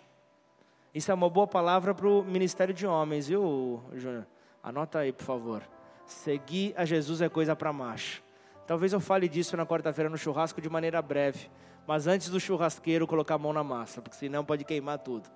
Isso 0.95 1.11
é 1.11 1.15
uma 1.15 1.31
boa 1.31 1.47
palavra 1.47 1.95
para 1.95 2.09
o 2.09 2.25
ministério 2.25 2.75
de 2.75 2.87
homens, 2.87 3.29
viu, 3.29 3.81
Júnior? 3.95 4.27
Anota 4.63 4.99
aí, 4.99 5.13
por 5.13 5.25
favor. 5.25 5.63
Seguir 6.05 6.75
a 6.77 6.85
Jesus 6.85 7.21
é 7.21 7.29
coisa 7.29 7.55
para 7.55 7.73
macho. 7.73 8.23
Talvez 8.67 8.93
eu 8.93 9.01
fale 9.01 9.29
disso 9.29 9.57
na 9.57 9.65
quarta-feira 9.65 10.11
no 10.11 10.19
churrasco 10.19 10.61
de 10.61 10.69
maneira 10.69 11.01
breve, 11.01 11.49
mas 11.87 12.07
antes 12.07 12.29
do 12.29 12.41
churrasqueiro 12.41 13.07
colocar 13.07 13.37
a 13.37 13.39
mão 13.39 13.53
na 13.53 13.63
massa, 13.63 14.03
porque 14.03 14.17
senão 14.17 14.45
pode 14.45 14.65
queimar 14.65 14.99
tudo. 14.99 15.29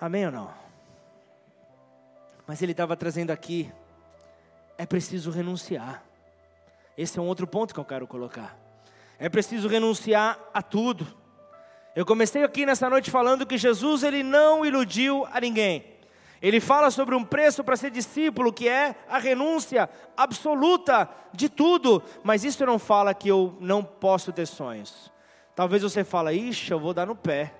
Amém 0.00 0.26
ou 0.26 0.32
não? 0.32 0.65
Mas 2.46 2.62
ele 2.62 2.72
estava 2.72 2.96
trazendo 2.96 3.30
aqui, 3.30 3.72
é 4.78 4.86
preciso 4.86 5.30
renunciar. 5.30 6.02
Esse 6.96 7.18
é 7.18 7.22
um 7.22 7.26
outro 7.26 7.46
ponto 7.46 7.74
que 7.74 7.80
eu 7.80 7.84
quero 7.84 8.06
colocar. 8.06 8.56
É 9.18 9.28
preciso 9.28 9.68
renunciar 9.68 10.38
a 10.52 10.62
tudo. 10.62 11.06
Eu 11.94 12.04
comecei 12.04 12.44
aqui 12.44 12.66
nessa 12.66 12.88
noite 12.88 13.10
falando 13.10 13.46
que 13.46 13.56
Jesus 13.56 14.02
ele 14.02 14.22
não 14.22 14.64
iludiu 14.64 15.26
a 15.32 15.40
ninguém. 15.40 15.96
Ele 16.40 16.60
fala 16.60 16.90
sobre 16.90 17.14
um 17.14 17.24
preço 17.24 17.64
para 17.64 17.76
ser 17.76 17.90
discípulo, 17.90 18.52
que 18.52 18.68
é 18.68 18.94
a 19.08 19.18
renúncia 19.18 19.88
absoluta 20.16 21.08
de 21.32 21.48
tudo, 21.48 22.02
mas 22.22 22.44
isso 22.44 22.64
não 22.66 22.78
fala 22.78 23.14
que 23.14 23.28
eu 23.28 23.56
não 23.58 23.82
posso 23.82 24.32
ter 24.32 24.46
sonhos. 24.46 25.10
Talvez 25.54 25.82
você 25.82 26.04
fale, 26.04 26.34
ixi, 26.34 26.70
eu 26.70 26.78
vou 26.78 26.92
dar 26.92 27.06
no 27.06 27.16
pé. 27.16 27.54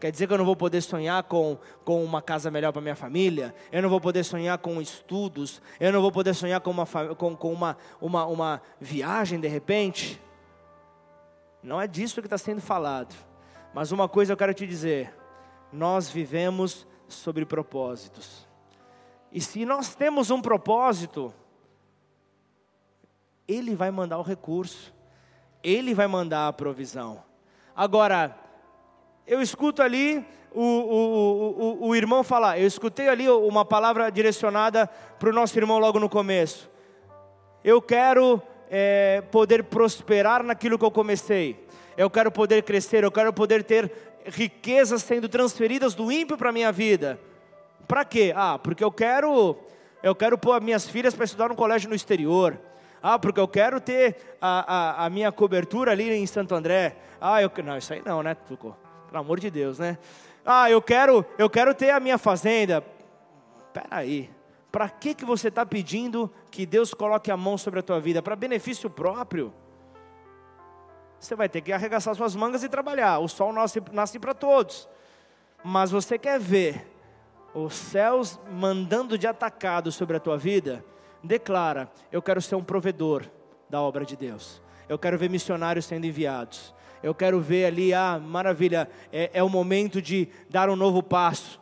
Quer 0.00 0.10
dizer 0.10 0.26
que 0.26 0.32
eu 0.32 0.38
não 0.38 0.46
vou 0.46 0.56
poder 0.56 0.80
sonhar 0.80 1.22
com, 1.24 1.58
com 1.84 2.02
uma 2.02 2.22
casa 2.22 2.50
melhor 2.50 2.72
para 2.72 2.80
minha 2.80 2.96
família? 2.96 3.54
Eu 3.70 3.82
não 3.82 3.90
vou 3.90 4.00
poder 4.00 4.24
sonhar 4.24 4.56
com 4.56 4.80
estudos? 4.80 5.60
Eu 5.78 5.92
não 5.92 6.00
vou 6.00 6.10
poder 6.10 6.34
sonhar 6.34 6.58
com 6.62 6.70
uma, 6.70 6.86
com, 6.86 7.36
com 7.36 7.52
uma, 7.52 7.76
uma, 8.00 8.24
uma 8.24 8.62
viagem 8.80 9.38
de 9.38 9.46
repente? 9.46 10.18
Não 11.62 11.78
é 11.78 11.86
disso 11.86 12.22
que 12.22 12.26
está 12.26 12.38
sendo 12.38 12.62
falado. 12.62 13.14
Mas 13.74 13.92
uma 13.92 14.08
coisa 14.08 14.32
eu 14.32 14.38
quero 14.38 14.54
te 14.54 14.66
dizer: 14.66 15.14
nós 15.70 16.08
vivemos 16.08 16.86
sobre 17.06 17.44
propósitos. 17.44 18.48
E 19.30 19.38
se 19.38 19.66
nós 19.66 19.94
temos 19.94 20.30
um 20.30 20.40
propósito, 20.40 21.32
Ele 23.46 23.76
vai 23.76 23.90
mandar 23.90 24.18
o 24.18 24.22
recurso, 24.22 24.94
Ele 25.62 25.94
vai 25.94 26.06
mandar 26.06 26.48
a 26.48 26.52
provisão. 26.54 27.22
Agora, 27.76 28.34
eu 29.30 29.40
escuto 29.40 29.80
ali 29.80 30.26
o, 30.52 30.60
o, 30.60 31.84
o, 31.84 31.88
o 31.90 31.94
irmão 31.94 32.24
falar, 32.24 32.58
eu 32.58 32.66
escutei 32.66 33.08
ali 33.08 33.28
uma 33.28 33.64
palavra 33.64 34.10
direcionada 34.10 34.88
para 35.20 35.30
o 35.30 35.32
nosso 35.32 35.56
irmão 35.56 35.78
logo 35.78 36.00
no 36.00 36.08
começo. 36.08 36.68
Eu 37.62 37.80
quero 37.80 38.42
é, 38.68 39.22
poder 39.30 39.62
prosperar 39.62 40.42
naquilo 40.42 40.76
que 40.76 40.84
eu 40.84 40.90
comecei. 40.90 41.64
Eu 41.96 42.10
quero 42.10 42.32
poder 42.32 42.64
crescer, 42.64 43.04
eu 43.04 43.12
quero 43.12 43.32
poder 43.32 43.62
ter 43.62 43.92
riquezas 44.26 45.04
sendo 45.04 45.28
transferidas 45.28 45.94
do 45.94 46.10
ímpio 46.10 46.36
para 46.36 46.48
a 46.48 46.52
minha 46.52 46.72
vida. 46.72 47.16
Para 47.86 48.04
quê? 48.04 48.32
Ah, 48.34 48.58
porque 48.58 48.82
eu 48.82 48.90
quero, 48.90 49.56
eu 50.02 50.14
quero 50.16 50.36
pôr 50.36 50.54
as 50.54 50.62
minhas 50.62 50.88
filhas 50.88 51.14
para 51.14 51.24
estudar 51.24 51.48
no 51.48 51.54
colégio 51.54 51.88
no 51.88 51.94
exterior. 51.94 52.58
Ah, 53.00 53.16
porque 53.16 53.38
eu 53.38 53.46
quero 53.46 53.80
ter 53.80 54.16
a, 54.40 55.04
a, 55.04 55.06
a 55.06 55.10
minha 55.10 55.30
cobertura 55.30 55.92
ali 55.92 56.10
em 56.10 56.26
Santo 56.26 56.52
André. 56.52 56.96
Ah, 57.20 57.40
eu 57.40 57.52
não, 57.64 57.78
isso 57.78 57.92
aí 57.92 58.02
não, 58.04 58.24
né, 58.24 58.34
Tuco? 58.34 58.76
Pelo 59.10 59.20
amor 59.20 59.40
de 59.40 59.50
Deus, 59.50 59.80
né? 59.80 59.98
Ah, 60.46 60.70
eu 60.70 60.80
quero, 60.80 61.26
eu 61.36 61.50
quero 61.50 61.74
ter 61.74 61.90
a 61.90 61.98
minha 61.98 62.16
fazenda. 62.16 62.84
Espera 63.66 63.88
aí. 63.90 64.30
Para 64.70 64.88
que, 64.88 65.14
que 65.14 65.24
você 65.24 65.48
está 65.48 65.66
pedindo 65.66 66.32
que 66.48 66.64
Deus 66.64 66.94
coloque 66.94 67.28
a 67.28 67.36
mão 67.36 67.58
sobre 67.58 67.80
a 67.80 67.82
tua 67.82 67.98
vida? 67.98 68.22
Para 68.22 68.36
benefício 68.36 68.88
próprio? 68.88 69.52
Você 71.18 71.34
vai 71.34 71.48
ter 71.48 71.60
que 71.60 71.72
arregaçar 71.72 72.14
suas 72.14 72.36
mangas 72.36 72.62
e 72.62 72.68
trabalhar. 72.68 73.18
O 73.18 73.26
sol 73.26 73.52
nasce, 73.52 73.82
nasce 73.90 74.16
para 74.20 74.32
todos. 74.32 74.88
Mas 75.64 75.90
você 75.90 76.16
quer 76.16 76.38
ver 76.38 76.86
os 77.52 77.74
céus 77.74 78.38
mandando 78.52 79.18
de 79.18 79.26
atacado 79.26 79.90
sobre 79.90 80.16
a 80.16 80.20
tua 80.20 80.38
vida? 80.38 80.84
Declara: 81.22 81.90
Eu 82.12 82.22
quero 82.22 82.40
ser 82.40 82.54
um 82.54 82.62
provedor 82.62 83.26
da 83.68 83.82
obra 83.82 84.04
de 84.04 84.16
Deus. 84.16 84.62
Eu 84.88 84.98
quero 84.98 85.18
ver 85.18 85.28
missionários 85.28 85.84
sendo 85.84 86.06
enviados. 86.06 86.72
Eu 87.02 87.14
quero 87.14 87.40
ver 87.40 87.66
ali, 87.66 87.94
ah, 87.94 88.20
maravilha, 88.22 88.88
é, 89.12 89.30
é 89.32 89.42
o 89.42 89.48
momento 89.48 90.02
de 90.02 90.28
dar 90.48 90.68
um 90.68 90.76
novo 90.76 91.02
passo. 91.02 91.60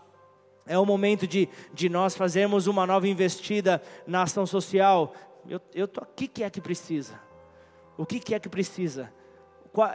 É 0.66 0.78
o 0.78 0.84
momento 0.84 1.26
de, 1.26 1.48
de 1.72 1.88
nós 1.88 2.14
fazermos 2.14 2.66
uma 2.66 2.86
nova 2.86 3.08
investida 3.08 3.82
na 4.06 4.22
ação 4.22 4.44
social. 4.44 5.14
Eu 5.74 5.86
estou 5.86 6.02
aqui, 6.02 6.26
o 6.26 6.28
que 6.28 6.42
é 6.44 6.50
que 6.50 6.60
precisa? 6.60 7.18
O 7.96 8.04
que, 8.04 8.20
que 8.20 8.34
é 8.34 8.38
que 8.38 8.48
precisa? 8.48 9.12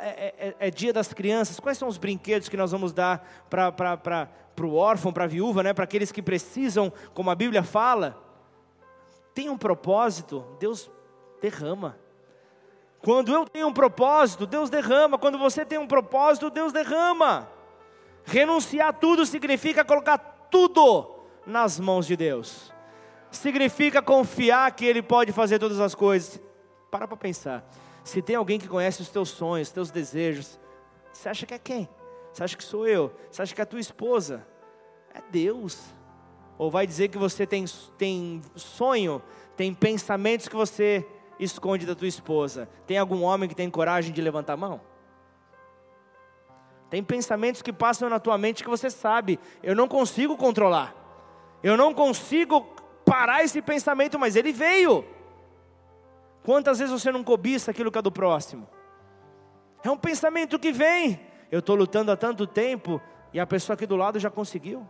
É, 0.02 0.08
é, 0.08 0.36
é, 0.38 0.56
é, 0.68 0.72
dia 0.72 0.94
das 0.94 1.14
crianças, 1.14 1.60
quais 1.60 1.78
são 1.78 1.88
os 1.88 1.98
brinquedos 1.98 2.48
que 2.48 2.56
nós 2.56 2.72
vamos 2.72 2.94
dar 2.94 3.46
para 3.50 4.30
o 4.62 4.76
órfão, 4.76 5.12
para 5.12 5.26
a 5.26 5.28
viúva, 5.28 5.62
né? 5.62 5.74
para 5.74 5.84
aqueles 5.84 6.12
que 6.12 6.22
precisam, 6.22 6.92
como 7.14 7.30
a 7.30 7.36
Bíblia 7.36 7.64
fala? 7.64 8.18
Tem 9.34 9.50
um 9.50 9.58
propósito, 9.58 10.46
Deus 10.60 10.90
derrama. 11.42 11.98
Quando 13.04 13.34
eu 13.34 13.46
tenho 13.46 13.68
um 13.68 13.74
propósito, 13.74 14.48
Deus 14.48 14.70
derrama. 14.70 15.18
Quando 15.18 15.38
você 15.38 15.66
tem 15.66 15.78
um 15.78 15.86
propósito, 15.86 16.50
Deus 16.50 16.72
derrama. 16.72 17.50
Renunciar 18.24 18.94
tudo 18.94 19.26
significa 19.26 19.84
colocar 19.84 20.18
tudo 20.50 21.14
nas 21.46 21.78
mãos 21.82 22.08
de 22.08 22.16
Deus. 22.16 22.72
Significa 23.30 24.02
confiar 24.02 24.72
que 24.72 24.86
Ele 24.86 25.02
pode 25.02 25.34
fazer 25.34 25.60
todas 25.60 25.82
as 25.82 25.94
coisas. 25.94 26.40
Para 26.90 27.06
para 27.06 27.18
pensar. 27.18 27.70
Se 28.06 28.22
tem 28.22 28.38
alguém 28.38 28.58
que 28.58 28.70
conhece 28.70 29.02
os 29.02 29.10
teus 29.10 29.30
sonhos, 29.30 29.68
os 29.68 29.74
teus 29.74 29.92
desejos, 29.92 30.58
você 31.12 31.28
acha 31.28 31.46
que 31.46 31.54
é 31.54 31.60
quem? 31.60 31.90
Você 32.32 32.42
acha 32.42 32.56
que 32.56 32.64
sou 32.64 32.88
eu? 32.88 33.14
Você 33.30 33.42
acha 33.42 33.54
que 33.54 33.60
é 33.60 33.64
a 33.64 33.68
tua 33.68 33.82
esposa? 33.82 34.48
É 35.14 35.22
Deus. 35.30 35.82
Ou 36.58 36.72
vai 36.72 36.88
dizer 36.88 37.10
que 37.10 37.18
você 37.18 37.46
tem, 37.46 37.66
tem 37.98 38.42
sonho, 38.56 39.22
tem 39.58 39.74
pensamentos 39.74 40.48
que 40.48 40.56
você 40.56 41.06
esconde 41.44 41.86
da 41.86 41.96
tua 41.96 42.08
esposa? 42.08 42.70
Tem 42.88 42.98
algum 42.98 43.24
homem 43.24 43.50
que 43.50 43.56
tem 43.56 43.70
coragem 43.70 44.14
de 44.14 44.22
levantar 44.22 44.54
a 44.54 44.58
mão? 44.58 44.82
Tem 46.90 47.04
pensamentos 47.04 47.62
que 47.62 47.74
passam 47.74 48.10
na 48.10 48.20
tua 48.20 48.38
mente 48.38 48.64
que 48.64 48.70
você 48.70 48.90
sabe, 48.90 49.40
eu 49.64 49.76
não 49.76 49.88
consigo 49.88 50.38
controlar. 50.38 50.96
Eu 51.64 51.76
não 51.76 51.94
consigo 51.94 52.62
parar 53.06 53.44
esse 53.44 53.62
pensamento, 53.62 54.20
mas 54.20 54.36
ele 54.36 54.52
veio. 54.52 55.04
Quantas 56.44 56.80
vezes 56.80 56.94
você 56.94 57.12
não 57.12 57.24
cobiça 57.24 57.72
aquilo 57.72 57.92
que 57.92 57.98
é 57.98 58.02
do 58.02 58.12
próximo? 58.12 58.68
É 59.84 59.90
um 59.90 59.98
pensamento 59.98 60.60
que 60.60 60.72
vem. 60.72 61.20
Eu 61.52 61.60
estou 61.60 61.76
lutando 61.76 62.12
há 62.12 62.18
tanto 62.18 62.46
tempo 62.46 63.02
e 63.34 63.40
a 63.40 63.48
pessoa 63.48 63.74
aqui 63.76 63.86
do 63.86 63.96
lado 63.96 64.20
já 64.20 64.30
conseguiu. 64.30 64.88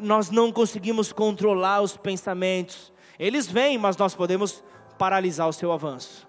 Nós 0.00 0.30
não 0.30 0.50
conseguimos 0.50 1.12
controlar 1.12 1.82
os 1.82 1.96
pensamentos. 1.96 2.92
Eles 3.18 3.50
vêm, 3.50 3.76
mas 3.76 3.96
nós 3.96 4.14
podemos 4.14 4.64
paralisar 5.02 5.48
o 5.48 5.52
seu 5.52 5.72
avanço. 5.72 6.28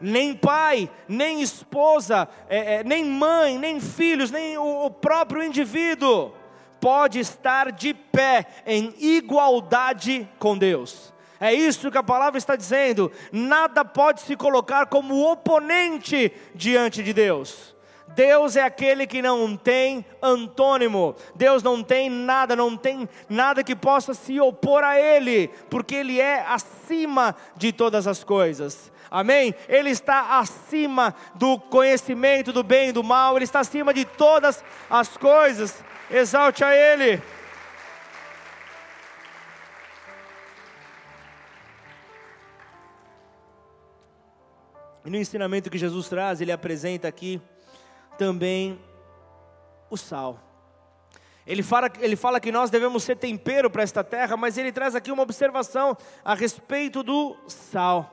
Nem 0.00 0.32
pai, 0.32 0.88
nem 1.08 1.42
esposa, 1.42 2.28
é, 2.48 2.74
é, 2.74 2.84
nem 2.84 3.04
mãe, 3.04 3.58
nem 3.58 3.80
filhos, 3.80 4.30
nem 4.30 4.56
o, 4.56 4.84
o 4.84 4.90
próprio 4.92 5.42
indivíduo 5.42 6.32
pode 6.80 7.18
estar 7.18 7.72
de 7.72 7.92
pé 7.92 8.46
em 8.64 8.94
igualdade 9.00 10.28
com 10.38 10.56
Deus. 10.56 11.12
É 11.40 11.52
isso 11.52 11.90
que 11.90 11.98
a 11.98 12.02
palavra 12.02 12.38
está 12.38 12.54
dizendo. 12.54 13.10
Nada 13.32 13.84
pode 13.84 14.20
se 14.20 14.36
colocar 14.36 14.86
como 14.86 15.28
oponente 15.28 16.32
diante 16.54 17.02
de 17.02 17.12
Deus. 17.12 17.75
Deus 18.16 18.56
é 18.56 18.62
aquele 18.62 19.06
que 19.06 19.20
não 19.20 19.54
tem 19.54 20.02
antônimo. 20.22 21.14
Deus 21.34 21.62
não 21.62 21.82
tem 21.82 22.08
nada, 22.08 22.56
não 22.56 22.74
tem 22.74 23.06
nada 23.28 23.62
que 23.62 23.76
possa 23.76 24.14
se 24.14 24.40
opor 24.40 24.82
a 24.82 24.98
Ele, 24.98 25.48
porque 25.68 25.96
Ele 25.96 26.18
é 26.18 26.40
acima 26.48 27.36
de 27.56 27.72
todas 27.72 28.06
as 28.06 28.24
coisas. 28.24 28.90
Amém? 29.10 29.54
Ele 29.68 29.90
está 29.90 30.38
acima 30.38 31.14
do 31.34 31.58
conhecimento 31.58 32.54
do 32.54 32.62
bem 32.62 32.88
e 32.88 32.92
do 32.92 33.04
mal, 33.04 33.36
Ele 33.36 33.44
está 33.44 33.60
acima 33.60 33.92
de 33.92 34.06
todas 34.06 34.64
as 34.88 35.14
coisas. 35.18 35.84
Exalte 36.10 36.64
a 36.64 36.74
Ele. 36.74 37.22
E 45.04 45.10
no 45.10 45.18
ensinamento 45.18 45.70
que 45.70 45.78
Jesus 45.78 46.08
traz, 46.08 46.40
ele 46.40 46.50
apresenta 46.50 47.06
aqui 47.06 47.40
também 48.16 48.80
o 49.90 49.96
sal. 49.96 50.40
Ele 51.46 51.62
fala, 51.62 51.90
ele 52.00 52.16
fala 52.16 52.40
que 52.40 52.50
nós 52.50 52.70
devemos 52.70 53.04
ser 53.04 53.16
tempero 53.16 53.70
para 53.70 53.82
esta 53.82 54.02
terra, 54.02 54.36
mas 54.36 54.58
ele 54.58 54.72
traz 54.72 54.96
aqui 54.96 55.12
uma 55.12 55.22
observação 55.22 55.96
a 56.24 56.34
respeito 56.34 57.04
do 57.04 57.36
sal. 57.46 58.12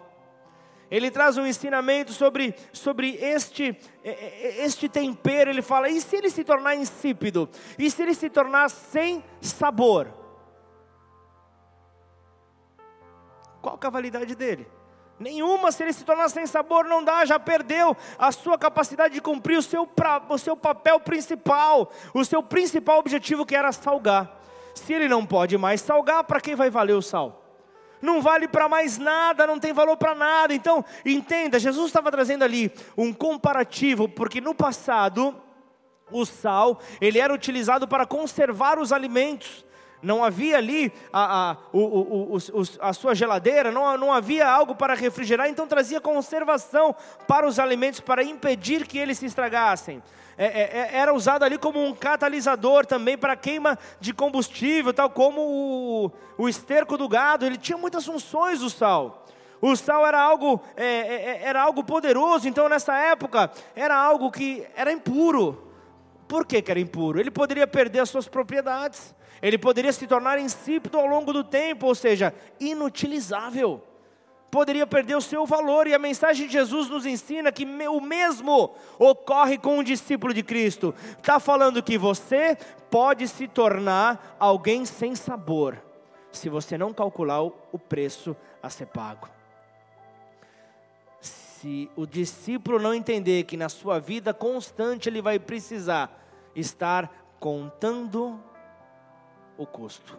Ele 0.91 1.10
traz 1.10 1.38
um 1.38 1.47
ensinamento 1.47 2.14
sobre, 2.14 2.54
sobre 2.72 3.16
este, 3.16 3.76
este 4.04 4.88
tempero. 4.88 5.49
Ele 5.49 5.64
fala: 5.64 5.89
e 5.89 5.99
se 5.99 6.16
ele 6.16 6.30
se 6.30 6.43
tornar 6.43 6.76
insípido? 6.76 7.49
E 7.80 7.89
se 7.89 8.04
ele 8.04 8.14
se 8.14 8.30
tornar 8.30 8.70
sem 8.70 9.24
sabor? 9.41 10.14
Qual 13.60 13.80
a 13.82 13.89
validade 13.89 14.36
dele? 14.36 14.68
Nenhuma, 15.20 15.72
se 15.72 15.84
ele 15.84 15.93
se 15.93 16.03
tornar 16.03 16.28
sem 16.30 16.45
sabor, 16.45 16.86
não 16.86 17.03
dá, 17.03 17.24
já 17.24 17.39
perdeu 17.39 17.95
a 18.18 18.32
sua 18.32 18.57
capacidade 18.57 19.14
de 19.14 19.22
cumprir 19.22 19.57
o 19.57 19.61
seu, 19.61 19.88
o 20.30 20.38
seu 20.38 20.57
papel 20.57 20.99
principal, 20.99 21.91
o 22.14 22.26
seu 22.26 22.41
principal 22.41 22.99
objetivo 22.99 23.45
que 23.45 23.55
era 23.55 23.72
salgar. 23.72 24.39
Se 24.74 24.91
ele 24.91 25.07
não 25.07 25.26
pode 25.26 25.57
mais 25.57 25.82
salgar, 25.82 26.24
para 26.24 26.41
quem 26.41 26.55
vai 26.55 26.70
valer 26.70 26.93
o 26.93 27.01
sal? 27.01 27.41
Não 28.01 28.22
vale 28.22 28.47
para 28.47 28.68
mais 28.68 28.97
nada, 28.97 29.47
não 29.47 29.59
tem 29.59 29.72
valor 29.72 29.95
para 29.95 30.14
nada. 30.14 30.53
Então, 30.53 30.84
entenda, 31.05 31.59
Jesus 31.59 31.88
estava 31.88 32.11
trazendo 32.11 32.43
ali 32.43 32.70
um 32.97 33.14
comparativo, 33.14 34.09
porque 34.09 34.41
no 34.41 34.53
passado, 34.53 35.34
o 36.11 36.26
sal, 36.26 36.82
ele 36.99 37.20
era 37.20 37.34
utilizado 37.34 37.88
para 37.88 38.05
conservar 38.05 38.78
os 38.78 38.91
alimentos 38.91 39.64
não 40.04 40.24
havia 40.24 40.58
ali 40.58 40.91
a, 41.12 41.51
a, 41.51 41.58
o, 41.72 41.80
o, 41.80 42.38
o, 42.38 42.64
a 42.82 42.93
sua 42.93 43.16
geladeira, 43.16 43.72
não, 43.72 43.97
não 43.97 44.12
havia 44.12 44.47
algo 44.47 44.76
para 44.76 44.93
refrigerar, 44.93 45.49
então 45.49 45.66
trazia 45.66 46.01
conservação 46.01 46.93
para 47.28 47.47
os 47.47 47.58
alimentos, 47.58 48.01
para 48.01 48.24
impedir 48.24 48.86
que 48.86 48.97
eles 48.97 49.18
se 49.18 49.26
estragassem. 49.26 50.04
É, 50.38 50.45
é, 50.45 50.80
é 50.80 50.97
era 50.97 51.14
usado 51.14 51.43
ali 51.43 51.58
como 51.58 51.84
um 51.84 51.93
catalisador 51.93 52.86
também 52.86 53.18
para 53.18 53.36
queima 53.36 53.80
de 53.99 54.14
combustível, 54.14 54.93
tal 54.93 55.10
como 55.10 55.41
o, 55.41 56.12
o 56.38 56.49
esterco 56.49 56.97
do 56.97 57.08
gado, 57.08 57.45
ele 57.45 57.58
tinha 57.58 57.78
muitas 57.78 58.06
funções 58.06 58.62
o 58.62 58.70
sal. 58.70 59.26
O 59.62 59.78
sal 59.78 60.06
era 60.06 60.20
algo, 60.22 60.62
é, 60.76 60.86
é, 60.86 61.14
é, 61.14 61.43
era 61.43 61.62
algo 61.62 61.86
poderoso, 61.86 62.49
então 62.49 62.68
nessa 62.68 62.97
época 62.97 63.49
era 63.74 63.95
algo 63.95 64.30
que 64.30 64.68
era 64.76 64.91
impuro. 64.91 65.72
Por 66.28 66.45
que, 66.45 66.62
que 66.62 66.72
era 66.72 66.80
impuro? 66.80 67.20
Ele 67.20 67.32
poderia 67.32 67.66
perder 67.66 67.99
as 67.99 68.10
suas 68.10 68.28
propriedades 68.28 69.16
ele 69.44 69.58
poderia 69.58 69.91
se 69.91 70.08
tornar 70.08 70.39
insípido 70.39 70.98
ao 70.98 71.06
longo 71.06 71.34
do 71.34 71.44
tempo, 71.44 71.88
ou 71.88 71.94
seja, 71.94 72.34
inutilizável. 72.62 73.84
Poderia 74.50 74.88
perder 74.88 75.18
o 75.18 75.22
seu 75.22 75.46
valor, 75.46 75.86
e 75.86 75.94
a 75.94 76.00
mensagem 76.00 76.48
de 76.48 76.54
Jesus 76.54 76.88
nos 76.88 77.06
ensina 77.06 77.52
que 77.52 77.66
o 77.66 78.00
mesmo 78.00 78.74
ocorre 78.98 79.58
com 79.58 79.80
um 79.80 79.84
discípulo 79.84 80.34
de 80.34 80.44
Cristo. 80.44 80.96
Está 81.18 81.41
falando 81.41 81.84
que 81.84 81.98
você 81.98 82.58
pode 82.89 83.28
se 83.28 83.46
tornar 83.46 84.38
alguém 84.39 84.86
sem 84.86 85.14
sabor, 85.14 85.78
se 86.32 86.48
você 86.48 86.78
não 86.78 86.94
calcular 86.94 87.41
o 87.41 87.78
preço 87.78 88.38
a 88.62 88.70
ser 88.70 88.86
pago. 88.86 89.28
Se 91.20 91.91
o 91.98 92.06
discípulo 92.06 92.80
não 92.80 92.94
entender 92.94 93.44
que 93.44 93.58
na 93.58 93.68
sua 93.68 94.00
vida 94.00 94.34
constante 94.34 95.10
ele 95.10 95.22
vai 95.22 95.38
precisar 95.38 96.18
estar 96.56 97.12
contando 97.41 98.39
o 99.64 99.68
custo. 99.68 100.18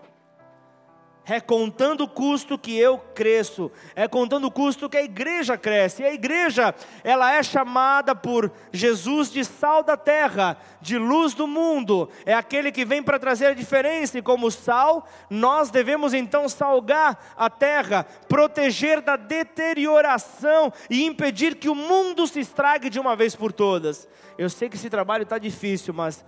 É 1.26 1.40
contando 1.40 2.02
o 2.02 2.08
custo 2.08 2.58
que 2.58 2.76
eu 2.76 2.98
cresço, 2.98 3.72
é 3.96 4.06
contando 4.06 4.46
o 4.46 4.50
custo 4.50 4.90
que 4.90 4.98
a 4.98 5.02
igreja 5.02 5.56
cresce. 5.56 6.02
E 6.02 6.04
a 6.04 6.12
igreja, 6.12 6.74
ela 7.02 7.32
é 7.32 7.42
chamada 7.42 8.14
por 8.14 8.52
Jesus 8.70 9.30
de 9.30 9.42
sal 9.42 9.82
da 9.82 9.96
terra, 9.96 10.58
de 10.82 10.98
luz 10.98 11.32
do 11.32 11.46
mundo. 11.46 12.10
É 12.26 12.34
aquele 12.34 12.70
que 12.70 12.84
vem 12.84 13.02
para 13.02 13.18
trazer 13.18 13.46
a 13.46 13.54
diferença. 13.54 14.18
E 14.18 14.22
como 14.22 14.50
sal, 14.50 15.08
nós 15.30 15.70
devemos 15.70 16.12
então 16.12 16.46
salgar 16.46 17.18
a 17.38 17.48
terra, 17.48 18.04
proteger 18.28 19.00
da 19.00 19.16
deterioração 19.16 20.70
e 20.90 21.06
impedir 21.06 21.54
que 21.54 21.70
o 21.70 21.74
mundo 21.74 22.26
se 22.26 22.40
estrague 22.40 22.90
de 22.90 23.00
uma 23.00 23.16
vez 23.16 23.34
por 23.34 23.50
todas. 23.50 24.06
Eu 24.36 24.50
sei 24.50 24.68
que 24.68 24.76
esse 24.76 24.90
trabalho 24.90 25.22
está 25.22 25.38
difícil, 25.38 25.94
mas 25.94 26.22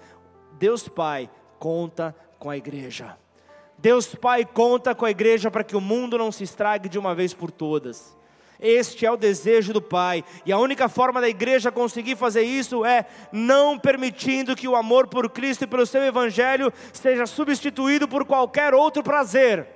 Deus 0.59 0.89
Pai 0.89 1.29
conta 1.59 2.15
com 2.39 2.51
a 2.51 2.57
igreja. 2.57 3.17
Deus 3.79 4.15
Pai 4.15 4.45
conta 4.45 4.95
com 4.95 5.05
a 5.05 5.11
igreja 5.11 5.51
para 5.51 5.65
que 5.65 5.77
o 5.77 5.81
mundo 5.81 6.17
não 6.17 6.33
se 6.33 6.45
estrague 6.45 6.89
de 6.89 6.99
uma 6.99 7.15
vez 7.15 7.35
por 7.35 7.51
todas. 7.51 8.17
Este 8.59 9.05
é 9.05 9.11
o 9.11 9.19
desejo 9.19 9.73
do 9.73 9.83
Pai, 9.83 10.25
e 10.47 10.53
a 10.53 10.59
única 10.59 10.89
forma 10.89 11.21
da 11.21 11.29
igreja 11.29 11.71
conseguir 11.71 12.17
fazer 12.17 12.43
isso 12.43 12.87
é 12.87 13.05
não 13.31 13.79
permitindo 13.79 14.57
que 14.57 14.67
o 14.67 14.75
amor 14.75 15.09
por 15.09 15.29
Cristo 15.29 15.65
e 15.65 15.67
pelo 15.67 15.85
seu 15.85 16.03
Evangelho 16.03 16.73
seja 16.93 17.27
substituído 17.27 18.09
por 18.09 18.25
qualquer 18.25 18.73
outro 18.73 19.03
prazer. 19.03 19.76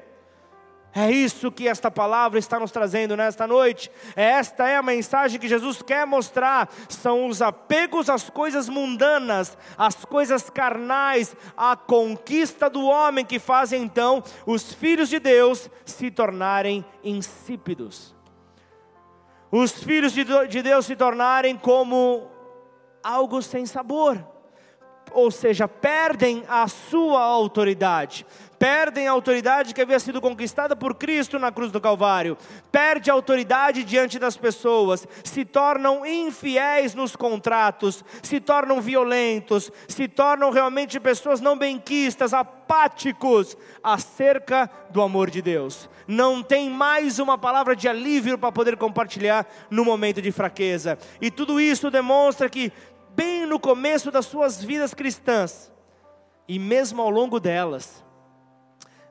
É 0.93 1.11
isso 1.11 1.53
que 1.53 1.68
esta 1.68 1.91
palavra 1.91 2.38
está 2.38 2.59
nos 2.59 2.72
trazendo 2.72 3.16
nesta 3.16 3.47
noite. 3.47 3.91
Esta 4.16 4.68
é 4.68 4.76
a 4.76 4.82
mensagem 4.82 5.38
que 5.38 5.49
Jesus 5.49 5.82
quer 5.82 6.05
mostrar. 6.05 6.68
São 6.88 7.26
os 7.26 7.41
apegos 7.41 8.11
às 8.11 8.28
coisas 8.28 8.68
mundanas, 8.68 9.57
às 9.78 10.05
coisas 10.05 10.51
carnais, 10.51 11.36
a 11.57 11.76
conquista 11.76 12.68
do 12.68 12.84
homem 12.84 13.24
que 13.24 13.38
fazem 13.38 13.82
então 13.82 14.22
os 14.45 14.74
filhos 14.74 15.09
de 15.09 15.20
Deus 15.20 15.70
se 15.84 16.11
tornarem 16.11 16.84
insípidos. 17.05 18.14
Os 19.53 19.72
filhos 19.82 20.12
de 20.12 20.62
Deus 20.62 20.86
se 20.86 20.97
tornarem 20.97 21.57
como 21.57 22.28
algo 23.03 23.41
sem 23.43 23.64
sabor 23.64 24.24
ou 25.13 25.31
seja, 25.31 25.69
perdem 25.69 26.45
a 26.49 26.67
sua 26.69 27.23
autoridade, 27.23 28.27
perdem 28.59 29.09
a 29.09 29.13
autoridade 29.13 29.73
que 29.73 29.81
havia 29.81 29.99
sido 29.99 30.21
conquistada 30.21 30.77
por 30.77 30.95
Cristo 30.95 31.39
na 31.39 31.51
cruz 31.51 31.73
do 31.73 31.81
Calvário, 31.81 32.37
perde 32.71 33.11
a 33.11 33.15
autoridade 33.15 33.85
diante 33.85 34.19
das 34.19 34.37
pessoas, 34.37 35.09
se 35.25 35.45
tornam 35.45 36.05
infiéis 36.05 36.95
nos 36.95 37.17
contratos, 37.17 38.05
se 38.23 38.39
tornam 38.39 38.81
violentos, 38.81 39.73
se 39.89 40.07
tornam 40.07 40.51
realmente 40.51 41.01
pessoas 41.01 41.41
não 41.41 41.57
benquistas, 41.57 42.35
apáticos 42.35 43.57
acerca 43.83 44.71
do 44.91 45.01
amor 45.01 45.31
de 45.31 45.41
Deus. 45.41 45.89
Não 46.07 46.43
tem 46.43 46.69
mais 46.69 47.19
uma 47.19 47.39
palavra 47.39 47.75
de 47.77 47.89
alívio 47.89 48.37
para 48.37 48.51
poder 48.51 48.77
compartilhar 48.77 49.47
no 49.71 49.85
momento 49.85 50.21
de 50.21 50.33
fraqueza. 50.33 50.99
E 51.21 51.31
tudo 51.31 51.61
isso 51.61 51.91
demonstra 51.91 52.51
que 52.51 52.73
bem 53.21 53.45
no 53.45 53.61
começo 53.61 54.11
das 54.11 54.25
suas 54.25 54.64
vidas 54.64 54.95
cristãs, 54.95 55.71
e 56.49 56.59
mesmo 56.59 57.03
ao 57.03 57.11
longo 57.11 57.39
delas, 57.39 58.03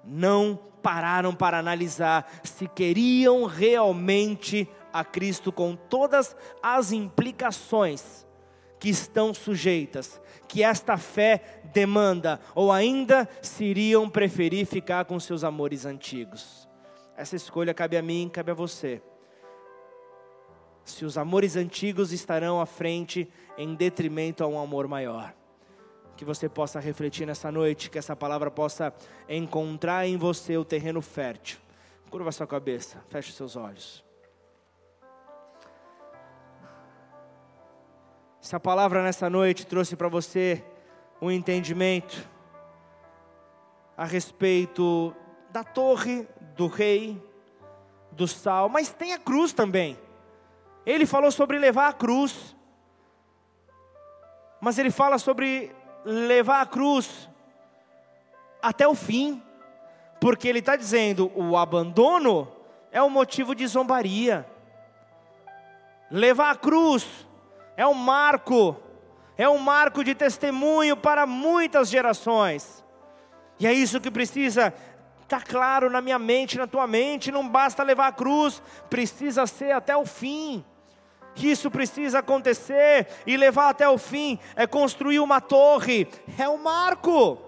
não 0.04 0.60
pararam 0.82 1.36
para 1.36 1.60
analisar 1.60 2.28
se 2.44 2.68
queriam 2.68 3.46
realmente 3.46 4.68
a 4.92 5.04
Cristo 5.04 5.52
com 5.52 5.76
todas 5.76 6.36
as 6.60 6.92
implicações 6.92 8.26
que 8.80 8.90
estão 8.90 9.32
sujeitas, 9.32 10.20
que 10.48 10.64
esta 10.64 10.98
fé 10.98 11.62
demanda, 11.72 12.40
ou 12.56 12.72
ainda 12.72 13.30
se 13.44 13.64
iriam 13.64 14.10
preferir 14.10 14.66
ficar 14.66 15.06
com 15.06 15.20
seus 15.20 15.44
amores 15.44 15.86
antigos. 15.86 16.68
Essa 17.16 17.36
escolha 17.36 17.76
cabe 17.76 17.96
a 17.96 18.02
mim, 18.02 18.28
cabe 18.34 18.50
a 18.50 18.56
você. 18.56 19.04
Se 20.92 21.06
os 21.06 21.18
amores 21.18 21.56
antigos 21.56 22.12
estarão 22.12 22.60
à 22.60 22.66
frente 22.66 23.30
em 23.58 23.76
detrimento 23.76 24.44
a 24.44 24.48
um 24.48 24.60
amor 24.60 24.88
maior 24.88 25.34
que 26.20 26.26
você 26.26 26.50
possa 26.50 26.82
refletir 26.82 27.26
nessa 27.26 27.50
noite, 27.50 27.90
que 27.90 27.98
essa 27.98 28.14
palavra 28.14 28.52
possa 28.52 28.94
encontrar 29.30 30.06
em 30.06 30.18
você 30.18 30.58
o 30.58 30.66
terreno 30.66 31.02
fértil. 31.02 31.58
Curva 32.10 32.30
sua 32.34 32.46
cabeça, 32.46 33.02
feche 33.08 33.32
seus 33.32 33.56
olhos. 33.56 34.04
Se 38.42 38.54
a 38.54 38.60
palavra 38.60 39.02
nessa 39.02 39.30
noite 39.30 39.66
trouxe 39.66 39.96
para 39.96 40.10
você 40.10 40.62
um 41.22 41.32
entendimento 41.32 42.28
a 43.96 44.04
respeito 44.04 45.16
da 45.50 45.64
torre, 45.64 46.28
do 46.54 46.68
rei, 46.68 47.18
do 48.12 48.28
sal, 48.28 48.68
mas 48.68 48.92
tem 48.92 49.14
a 49.14 49.18
cruz 49.18 49.54
também. 49.54 49.98
Ele 50.90 51.06
falou 51.06 51.32
sobre 51.32 51.60
levar 51.60 51.88
a 51.88 51.94
cruz. 51.94 52.56
mas 54.60 54.80
ele 54.80 54.90
fala 54.90 55.20
sobre 55.20 55.72
levar 56.04 56.62
a 56.62 56.66
cruz 56.66 57.30
até 58.60 58.88
o 58.88 58.96
fim, 58.96 59.40
porque 60.20 60.48
ele 60.48 60.58
está 60.58 60.76
dizendo: 60.76 61.32
o 61.36 61.56
abandono 61.56 62.52
é 62.92 63.04
um 63.04 63.10
motivo 63.10 63.54
de 63.54 63.68
zombaria, 63.68 64.50
levar 66.10 66.50
a 66.50 66.56
cruz 66.56 67.06
é 67.78 67.86
um 67.86 67.94
marco, 67.94 68.76
é 69.38 69.48
um 69.48 69.60
marco 69.60 70.04
de 70.04 70.16
testemunho 70.16 70.98
para 70.98 71.28
muitas 71.28 71.88
gerações, 71.88 72.84
e 73.60 73.68
é 73.68 73.72
isso 73.72 74.02
que 74.02 74.10
precisa 74.10 74.74
estar 75.22 75.42
tá 75.42 75.46
claro 75.46 75.88
na 75.88 76.02
minha 76.02 76.18
mente, 76.18 76.58
na 76.58 76.66
tua 76.66 76.88
mente, 76.88 77.32
não 77.32 77.48
basta 77.48 77.84
levar 77.84 78.08
a 78.08 78.12
cruz, 78.12 78.60
precisa 78.90 79.46
ser 79.46 79.72
até 79.72 79.96
o 79.96 80.04
fim 80.04 80.66
que 81.40 81.48
isso 81.50 81.72
precisa 81.72 82.20
acontecer 82.20 83.08
e 83.26 83.38
levar 83.38 83.70
até 83.70 83.88
o 83.88 83.98
fim, 83.98 84.38
é 84.58 84.68
construir 84.68 85.20
uma 85.22 85.40
torre, 85.40 86.06
é 86.38 86.50
um 86.50 86.58
marco, 86.58 87.40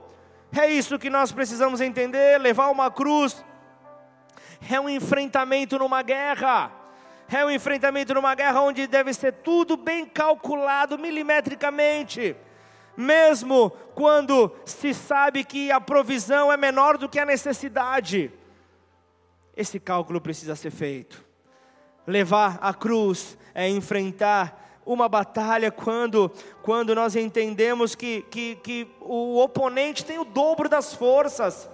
é 0.57 0.71
isso 0.71 0.97
que 0.97 1.09
nós 1.09 1.33
precisamos 1.33 1.81
entender: 1.81 2.39
levar 2.39 2.69
uma 2.69 2.89
cruz, 2.89 3.43
é 4.71 4.79
um 4.79 4.87
enfrentamento 4.87 5.77
numa 5.77 6.01
guerra, 6.01 6.71
é 7.29 7.45
um 7.45 7.51
enfrentamento 7.51 8.13
numa 8.13 8.33
guerra 8.33 8.61
onde 8.61 8.87
deve 8.87 9.13
ser 9.13 9.33
tudo 9.33 9.75
bem 9.75 10.05
calculado 10.05 10.97
milimetricamente, 10.97 12.33
mesmo 12.95 13.71
quando 13.93 14.55
se 14.63 14.93
sabe 14.93 15.43
que 15.43 15.69
a 15.69 15.81
provisão 15.81 16.49
é 16.49 16.55
menor 16.55 16.97
do 16.97 17.09
que 17.09 17.19
a 17.19 17.25
necessidade, 17.25 18.31
esse 19.53 19.81
cálculo 19.81 20.21
precisa 20.21 20.55
ser 20.55 20.71
feito. 20.71 21.30
Levar 22.05 22.57
a 22.61 22.73
cruz 22.73 23.37
é 23.53 23.69
enfrentar 23.69 24.79
uma 24.85 25.07
batalha 25.07 25.71
quando, 25.71 26.31
quando 26.63 26.95
nós 26.95 27.15
entendemos 27.15 27.95
que, 27.95 28.23
que, 28.23 28.55
que 28.55 28.87
o 28.99 29.39
oponente 29.39 30.03
tem 30.03 30.17
o 30.17 30.25
dobro 30.25 30.67
das 30.67 30.93
forças, 30.93 31.69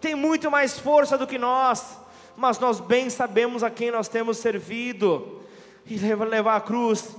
tem 0.00 0.14
muito 0.14 0.50
mais 0.50 0.78
força 0.78 1.18
do 1.18 1.26
que 1.26 1.38
nós, 1.38 1.98
mas 2.36 2.58
nós 2.58 2.80
bem 2.80 3.10
sabemos 3.10 3.62
a 3.62 3.70
quem 3.70 3.90
nós 3.90 4.08
temos 4.08 4.38
servido, 4.38 5.40
e 5.84 5.96
levar 5.96 6.56
a 6.56 6.60
cruz 6.60 7.14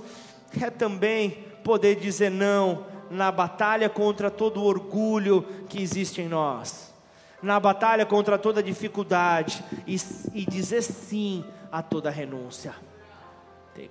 é 0.60 0.70
também 0.70 1.44
poder 1.62 1.96
dizer 1.96 2.30
não 2.30 2.86
na 3.10 3.30
batalha 3.30 3.88
contra 3.88 4.30
todo 4.30 4.60
o 4.60 4.64
orgulho 4.64 5.42
que 5.68 5.82
existe 5.82 6.22
em 6.22 6.28
nós, 6.28 6.92
na 7.42 7.60
batalha 7.60 8.06
contra 8.06 8.38
toda 8.38 8.62
dificuldade, 8.62 9.62
e, 9.86 9.96
e 10.32 10.46
dizer 10.46 10.82
sim 10.82 11.44
a 11.74 11.82
toda 11.82 12.08
renúncia. 12.08 12.72
Te. 13.74 13.90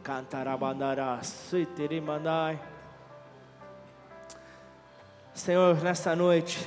Senhor, 5.33 5.75
nesta 5.83 6.15
noite, 6.15 6.65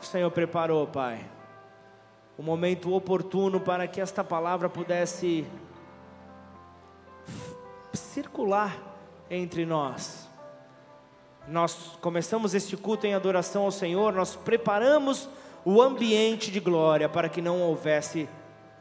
o 0.00 0.04
Senhor 0.04 0.30
preparou, 0.30 0.86
Pai, 0.86 1.28
o 2.38 2.44
momento 2.44 2.94
oportuno 2.94 3.58
para 3.58 3.88
que 3.88 4.00
esta 4.00 4.22
palavra 4.22 4.68
pudesse 4.68 5.44
circular 7.92 8.78
entre 9.28 9.66
nós. 9.66 10.30
Nós 11.48 11.98
começamos 12.00 12.54
este 12.54 12.76
culto 12.76 13.04
em 13.04 13.14
adoração 13.14 13.64
ao 13.64 13.72
Senhor, 13.72 14.12
nós 14.12 14.36
preparamos 14.36 15.28
o 15.64 15.80
ambiente 15.80 16.50
de 16.50 16.60
glória 16.60 17.08
para 17.08 17.28
que 17.28 17.40
não 17.40 17.60
houvesse 17.60 18.28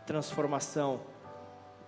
transformação 0.06 1.02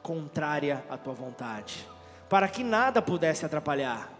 contrária 0.02 0.84
à 0.90 0.98
tua 0.98 1.14
vontade, 1.14 1.88
para 2.30 2.48
que 2.48 2.64
nada 2.64 3.02
pudesse 3.02 3.46
atrapalhar. 3.46 4.12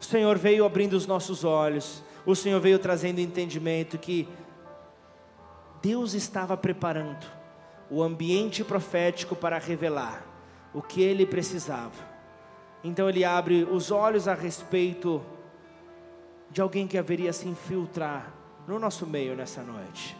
O 0.00 0.04
Senhor 0.04 0.38
veio 0.38 0.64
abrindo 0.64 0.94
os 0.94 1.06
nossos 1.06 1.44
olhos, 1.44 2.02
o 2.24 2.34
Senhor 2.34 2.60
veio 2.60 2.78
trazendo 2.78 3.20
entendimento 3.20 3.98
que 3.98 4.28
Deus 5.82 6.14
estava 6.14 6.56
preparando 6.56 7.26
o 7.90 8.02
ambiente 8.02 8.64
profético 8.64 9.36
para 9.36 9.58
revelar 9.58 10.24
o 10.72 10.82
que 10.82 11.02
ele 11.02 11.24
precisava. 11.24 12.16
Então 12.82 13.08
ele 13.08 13.24
abre 13.24 13.64
os 13.64 13.90
olhos 13.90 14.28
a 14.28 14.34
respeito 14.34 15.22
de 16.50 16.60
alguém 16.60 16.86
que 16.86 16.98
haveria 16.98 17.32
se 17.32 17.48
infiltrar 17.48 18.35
no 18.66 18.78
nosso 18.78 19.06
meio 19.06 19.36
nessa 19.36 19.62
noite. 19.62 20.16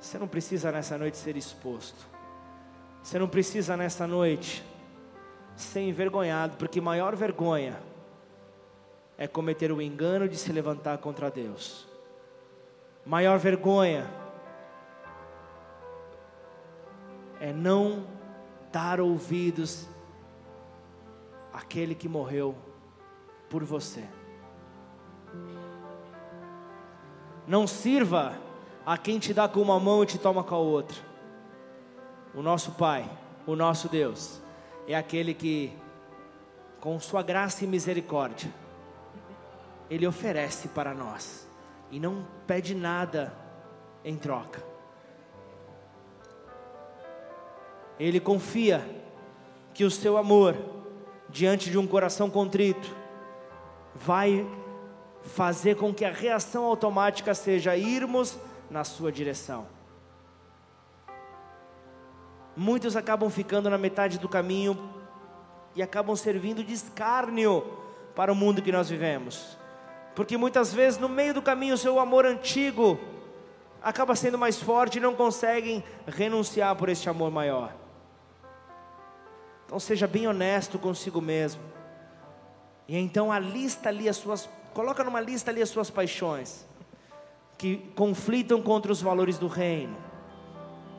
Você 0.00 0.18
não 0.18 0.28
precisa 0.28 0.70
nessa 0.70 0.96
noite 0.96 1.16
ser 1.16 1.36
exposto. 1.36 2.06
Você 3.02 3.18
não 3.18 3.28
precisa 3.28 3.76
nessa 3.76 4.06
noite 4.06 4.64
ser 5.56 5.80
envergonhado, 5.80 6.56
porque 6.56 6.80
maior 6.80 7.16
vergonha 7.16 7.78
é 9.16 9.26
cometer 9.26 9.72
o 9.72 9.82
engano 9.82 10.28
de 10.28 10.36
se 10.36 10.52
levantar 10.52 10.98
contra 10.98 11.30
Deus. 11.30 11.86
Maior 13.04 13.38
vergonha 13.38 14.08
é 17.40 17.52
não 17.52 18.06
dar 18.70 19.00
ouvidos 19.00 19.88
àquele 21.58 21.92
que 21.92 22.08
morreu 22.08 22.54
por 23.50 23.64
você. 23.64 24.04
Não 27.46 27.66
sirva 27.66 28.38
a 28.86 28.96
quem 28.96 29.18
te 29.18 29.34
dá 29.34 29.48
com 29.48 29.60
uma 29.60 29.80
mão 29.80 30.04
e 30.04 30.06
te 30.06 30.18
toma 30.18 30.44
com 30.44 30.54
a 30.54 30.58
outra. 30.58 30.96
O 32.32 32.42
nosso 32.42 32.72
Pai, 32.72 33.10
o 33.44 33.56
nosso 33.56 33.88
Deus, 33.88 34.40
é 34.86 34.94
aquele 34.94 35.34
que, 35.34 35.76
com 36.80 37.00
Sua 37.00 37.22
graça 37.22 37.64
e 37.64 37.66
misericórdia, 37.66 38.52
Ele 39.90 40.06
oferece 40.06 40.68
para 40.68 40.94
nós 40.94 41.48
e 41.90 41.98
não 41.98 42.24
pede 42.46 42.72
nada 42.72 43.34
em 44.04 44.16
troca. 44.16 44.62
Ele 47.98 48.20
confia 48.20 48.88
que 49.74 49.84
o 49.84 49.90
seu 49.90 50.16
amor, 50.16 50.77
diante 51.28 51.70
de 51.70 51.78
um 51.78 51.86
coração 51.86 52.30
contrito, 52.30 52.94
vai 53.94 54.46
fazer 55.22 55.76
com 55.76 55.92
que 55.92 56.04
a 56.04 56.12
reação 56.12 56.64
automática 56.64 57.34
seja 57.34 57.76
irmos 57.76 58.38
na 58.70 58.84
sua 58.84 59.12
direção. 59.12 59.66
Muitos 62.56 62.96
acabam 62.96 63.30
ficando 63.30 63.70
na 63.70 63.78
metade 63.78 64.18
do 64.18 64.28
caminho 64.28 64.76
e 65.76 65.82
acabam 65.82 66.16
servindo 66.16 66.64
de 66.64 66.72
escárnio 66.72 67.64
para 68.16 68.32
o 68.32 68.34
mundo 68.34 68.62
que 68.62 68.72
nós 68.72 68.88
vivemos. 68.88 69.56
Porque 70.14 70.36
muitas 70.36 70.74
vezes 70.74 70.98
no 70.98 71.08
meio 71.08 71.34
do 71.34 71.42
caminho 71.42 71.74
o 71.74 71.78
seu 71.78 72.00
amor 72.00 72.26
antigo 72.26 72.98
acaba 73.80 74.16
sendo 74.16 74.36
mais 74.36 74.60
forte 74.60 74.98
e 74.98 75.00
não 75.00 75.14
conseguem 75.14 75.84
renunciar 76.06 76.74
por 76.74 76.88
este 76.88 77.08
amor 77.08 77.30
maior. 77.30 77.72
Então 79.68 79.78
seja 79.78 80.06
bem 80.06 80.26
honesto 80.26 80.78
consigo 80.78 81.20
mesmo. 81.20 81.60
E 82.88 82.96
então 82.96 83.30
a 83.30 83.38
lista 83.38 83.90
ali 83.90 84.08
as 84.08 84.16
suas, 84.16 84.48
coloca 84.72 85.04
numa 85.04 85.20
lista 85.20 85.50
ali 85.50 85.60
as 85.60 85.68
suas 85.68 85.90
paixões 85.90 86.66
que 87.58 87.76
conflitam 87.94 88.62
contra 88.62 88.90
os 88.90 89.02
valores 89.02 89.36
do 89.36 89.46
reino. 89.46 89.94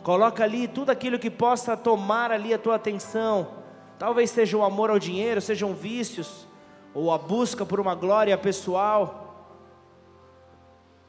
Coloca 0.03 0.43
ali 0.43 0.67
tudo 0.67 0.91
aquilo 0.91 1.17
que 1.17 1.32
possa 1.32 1.76
tomar 1.76 2.32
ali 2.32 2.53
a 2.53 2.59
tua 2.59 2.76
atenção. 2.76 3.55
Talvez 3.97 4.30
seja 4.30 4.55
o 4.55 4.63
amor 4.63 4.91
ao 4.91 4.99
dinheiro, 4.99 5.41
sejam 5.41 5.74
vícios, 5.74 6.47
ou 6.93 7.11
a 7.11 7.17
busca 7.17 7.65
por 7.65 7.80
uma 7.80 7.95
glória 7.95 8.38
pessoal, 8.38 9.57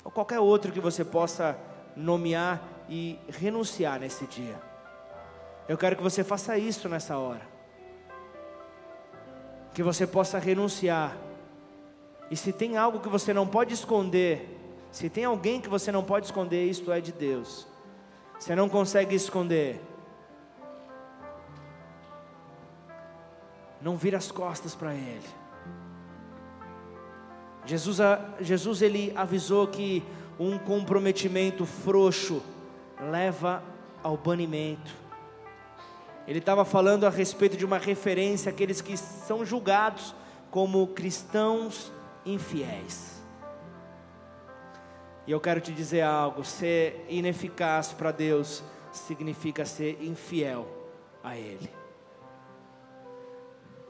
ou 0.02 0.10
qualquer 0.10 0.40
outro 0.40 0.72
que 0.72 0.80
você 0.80 1.04
possa 1.04 1.58
nomear 1.94 2.62
e 2.88 3.18
renunciar 3.28 4.00
nesse 4.00 4.26
dia. 4.26 4.58
Eu 5.68 5.76
quero 5.76 5.94
que 5.94 6.02
você 6.02 6.24
faça 6.24 6.56
isso 6.56 6.88
nessa 6.88 7.18
hora. 7.18 7.49
Que 9.74 9.82
você 9.82 10.06
possa 10.06 10.38
renunciar. 10.38 11.16
E 12.30 12.36
se 12.36 12.52
tem 12.52 12.76
algo 12.76 13.00
que 13.00 13.08
você 13.08 13.32
não 13.32 13.46
pode 13.46 13.74
esconder, 13.74 14.58
se 14.92 15.08
tem 15.08 15.24
alguém 15.24 15.60
que 15.60 15.68
você 15.68 15.90
não 15.92 16.02
pode 16.02 16.26
esconder, 16.26 16.64
isto 16.68 16.92
é 16.92 17.00
de 17.00 17.12
Deus. 17.12 17.66
Você 18.38 18.54
não 18.54 18.68
consegue 18.68 19.14
esconder. 19.14 19.80
Não 23.80 23.96
vira 23.96 24.18
as 24.18 24.30
costas 24.30 24.74
para 24.74 24.94
Ele. 24.94 25.40
Jesus, 27.64 27.98
Jesus 28.40 28.82
ele 28.82 29.12
avisou 29.14 29.66
que 29.66 30.02
um 30.38 30.58
comprometimento 30.58 31.66
frouxo 31.66 32.42
leva 32.98 33.62
ao 34.02 34.16
banimento. 34.16 34.90
Ele 36.30 36.38
estava 36.38 36.64
falando 36.64 37.08
a 37.08 37.10
respeito 37.10 37.56
de 37.56 37.64
uma 37.64 37.76
referência 37.76 38.50
àqueles 38.50 38.80
que 38.80 38.96
são 38.96 39.44
julgados 39.44 40.14
como 40.48 40.86
cristãos 40.86 41.90
infiéis. 42.24 43.20
E 45.26 45.32
eu 45.32 45.40
quero 45.40 45.60
te 45.60 45.72
dizer 45.72 46.02
algo: 46.02 46.44
ser 46.44 47.04
ineficaz 47.08 47.92
para 47.92 48.12
Deus 48.12 48.62
significa 48.92 49.66
ser 49.66 50.00
infiel 50.00 50.68
a 51.20 51.36
Ele. 51.36 51.68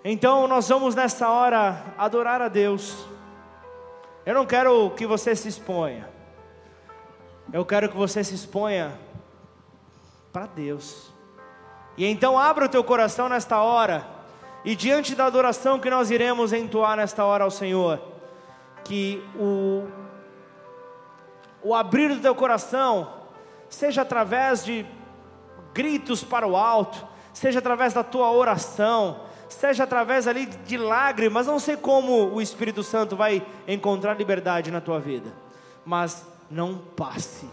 Então 0.02 0.48
nós 0.48 0.66
vamos 0.66 0.94
nessa 0.94 1.28
hora 1.28 1.92
adorar 1.98 2.40
a 2.40 2.48
Deus. 2.48 3.06
Eu 4.24 4.32
não 4.32 4.46
quero 4.46 4.88
que 4.92 5.06
você 5.06 5.36
se 5.36 5.46
exponha. 5.46 6.08
Eu 7.52 7.66
quero 7.66 7.90
que 7.90 7.96
você 7.98 8.24
se 8.24 8.34
exponha 8.34 8.98
para 10.32 10.46
Deus. 10.46 11.09
E 12.00 12.06
então 12.06 12.38
abra 12.38 12.64
o 12.64 12.68
teu 12.68 12.82
coração 12.82 13.28
nesta 13.28 13.60
hora. 13.60 14.06
E 14.64 14.74
diante 14.74 15.14
da 15.14 15.26
adoração 15.26 15.78
que 15.78 15.90
nós 15.90 16.10
iremos 16.10 16.50
entoar 16.50 16.96
nesta 16.96 17.26
hora 17.26 17.44
ao 17.44 17.50
Senhor, 17.50 18.00
que 18.82 19.22
o, 19.38 19.86
o 21.62 21.74
abrir 21.74 22.14
do 22.14 22.22
teu 22.22 22.34
coração 22.34 23.12
seja 23.68 24.00
através 24.00 24.64
de 24.64 24.86
gritos 25.74 26.24
para 26.24 26.46
o 26.46 26.56
alto, 26.56 27.06
seja 27.34 27.58
através 27.58 27.92
da 27.92 28.02
tua 28.02 28.30
oração, 28.30 29.20
seja 29.46 29.84
através 29.84 30.26
ali 30.26 30.46
de 30.46 30.78
lágrimas, 30.78 31.48
não 31.48 31.58
sei 31.58 31.76
como 31.76 32.32
o 32.32 32.40
Espírito 32.40 32.82
Santo 32.82 33.14
vai 33.14 33.46
encontrar 33.68 34.14
liberdade 34.16 34.70
na 34.70 34.80
tua 34.80 34.98
vida, 34.98 35.30
mas 35.84 36.26
não 36.50 36.78
passe 36.78 37.46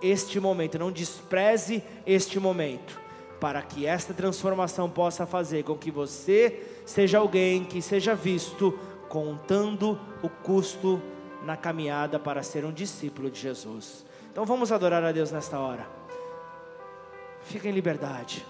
este 0.00 0.38
momento, 0.38 0.78
não 0.78 0.92
despreze 0.92 1.82
este 2.06 2.38
momento, 2.38 3.02
para 3.40 3.60
que 3.62 3.86
esta 3.86 4.14
transformação 4.14 4.88
possa 4.88 5.26
fazer 5.26 5.64
com 5.64 5.76
que 5.76 5.90
você 5.90 6.62
seja 6.86 7.18
alguém 7.18 7.64
que 7.64 7.82
seja 7.82 8.14
visto 8.14 8.78
contando 9.08 9.98
o 10.22 10.28
custo 10.28 11.00
na 11.44 11.56
caminhada 11.56 12.18
para 12.18 12.42
ser 12.42 12.64
um 12.64 12.72
discípulo 12.72 13.30
de 13.30 13.40
Jesus. 13.40 14.04
Então 14.32 14.44
vamos 14.44 14.72
adorar 14.72 15.04
a 15.04 15.12
Deus 15.12 15.30
nesta 15.30 15.58
hora. 15.58 15.86
Fica 17.42 17.68
em 17.68 17.72
liberdade. 17.72 18.44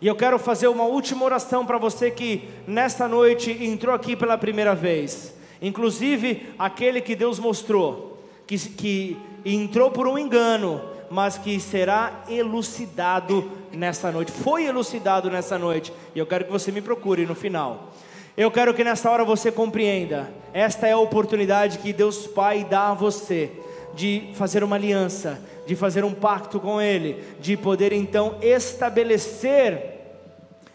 E 0.00 0.06
eu 0.06 0.16
quero 0.16 0.38
fazer 0.38 0.66
uma 0.66 0.84
última 0.84 1.24
oração 1.24 1.64
para 1.64 1.78
você 1.78 2.10
que 2.10 2.48
nesta 2.66 3.06
noite 3.06 3.50
entrou 3.50 3.94
aqui 3.94 4.16
pela 4.16 4.36
primeira 4.36 4.74
vez. 4.74 5.32
Inclusive 5.60 6.52
aquele 6.58 7.00
que 7.00 7.14
Deus 7.14 7.38
mostrou, 7.38 8.18
que, 8.44 8.58
que 8.58 9.16
entrou 9.44 9.90
por 9.90 10.06
um 10.06 10.18
engano, 10.18 10.80
mas 11.10 11.36
que 11.36 11.58
será 11.60 12.24
elucidado 12.28 13.50
nessa 13.72 14.10
noite. 14.10 14.32
Foi 14.32 14.64
elucidado 14.64 15.30
nessa 15.30 15.58
noite. 15.58 15.92
E 16.14 16.18
eu 16.18 16.26
quero 16.26 16.44
que 16.44 16.52
você 16.52 16.72
me 16.72 16.80
procure 16.80 17.26
no 17.26 17.34
final. 17.34 17.92
Eu 18.36 18.50
quero 18.50 18.72
que 18.72 18.82
nessa 18.82 19.10
hora 19.10 19.24
você 19.24 19.52
compreenda. 19.52 20.32
Esta 20.54 20.88
é 20.88 20.92
a 20.92 20.98
oportunidade 20.98 21.78
que 21.78 21.92
Deus 21.92 22.26
Pai 22.26 22.64
dá 22.64 22.90
a 22.90 22.94
você 22.94 23.52
de 23.94 24.30
fazer 24.34 24.64
uma 24.64 24.76
aliança, 24.76 25.38
de 25.66 25.76
fazer 25.76 26.02
um 26.02 26.14
pacto 26.14 26.58
com 26.58 26.80
Ele, 26.80 27.22
de 27.40 27.56
poder 27.56 27.92
então 27.92 28.36
estabelecer 28.40 30.00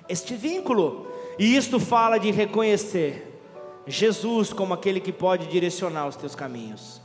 este 0.07 0.35
vínculo. 0.35 1.07
E 1.39 1.55
isto 1.55 1.79
fala 1.79 2.19
de 2.19 2.31
reconhecer 2.31 3.41
Jesus 3.87 4.53
como 4.53 4.73
aquele 4.73 4.99
que 4.99 5.11
pode 5.11 5.47
direcionar 5.47 6.07
os 6.07 6.15
teus 6.15 6.35
caminhos. 6.35 7.01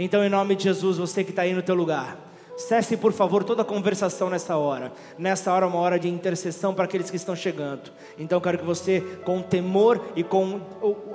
Então, 0.00 0.24
em 0.24 0.28
nome 0.28 0.54
de 0.54 0.62
Jesus, 0.62 0.96
você 0.96 1.24
que 1.24 1.30
está 1.30 1.42
aí 1.42 1.52
no 1.52 1.60
teu 1.60 1.74
lugar, 1.74 2.16
cesse 2.56 2.96
por 2.96 3.12
favor 3.12 3.42
toda 3.42 3.62
a 3.62 3.64
conversação 3.64 4.30
nessa 4.30 4.56
hora. 4.56 4.92
Nessa 5.18 5.52
hora 5.52 5.66
é 5.66 5.68
uma 5.68 5.80
hora 5.80 5.98
de 5.98 6.08
intercessão 6.08 6.72
para 6.72 6.84
aqueles 6.84 7.10
que 7.10 7.16
estão 7.16 7.34
chegando. 7.34 7.90
Então, 8.16 8.40
quero 8.40 8.58
que 8.58 8.64
você, 8.64 9.00
com 9.24 9.42
temor 9.42 10.00
e 10.14 10.22
com 10.22 10.60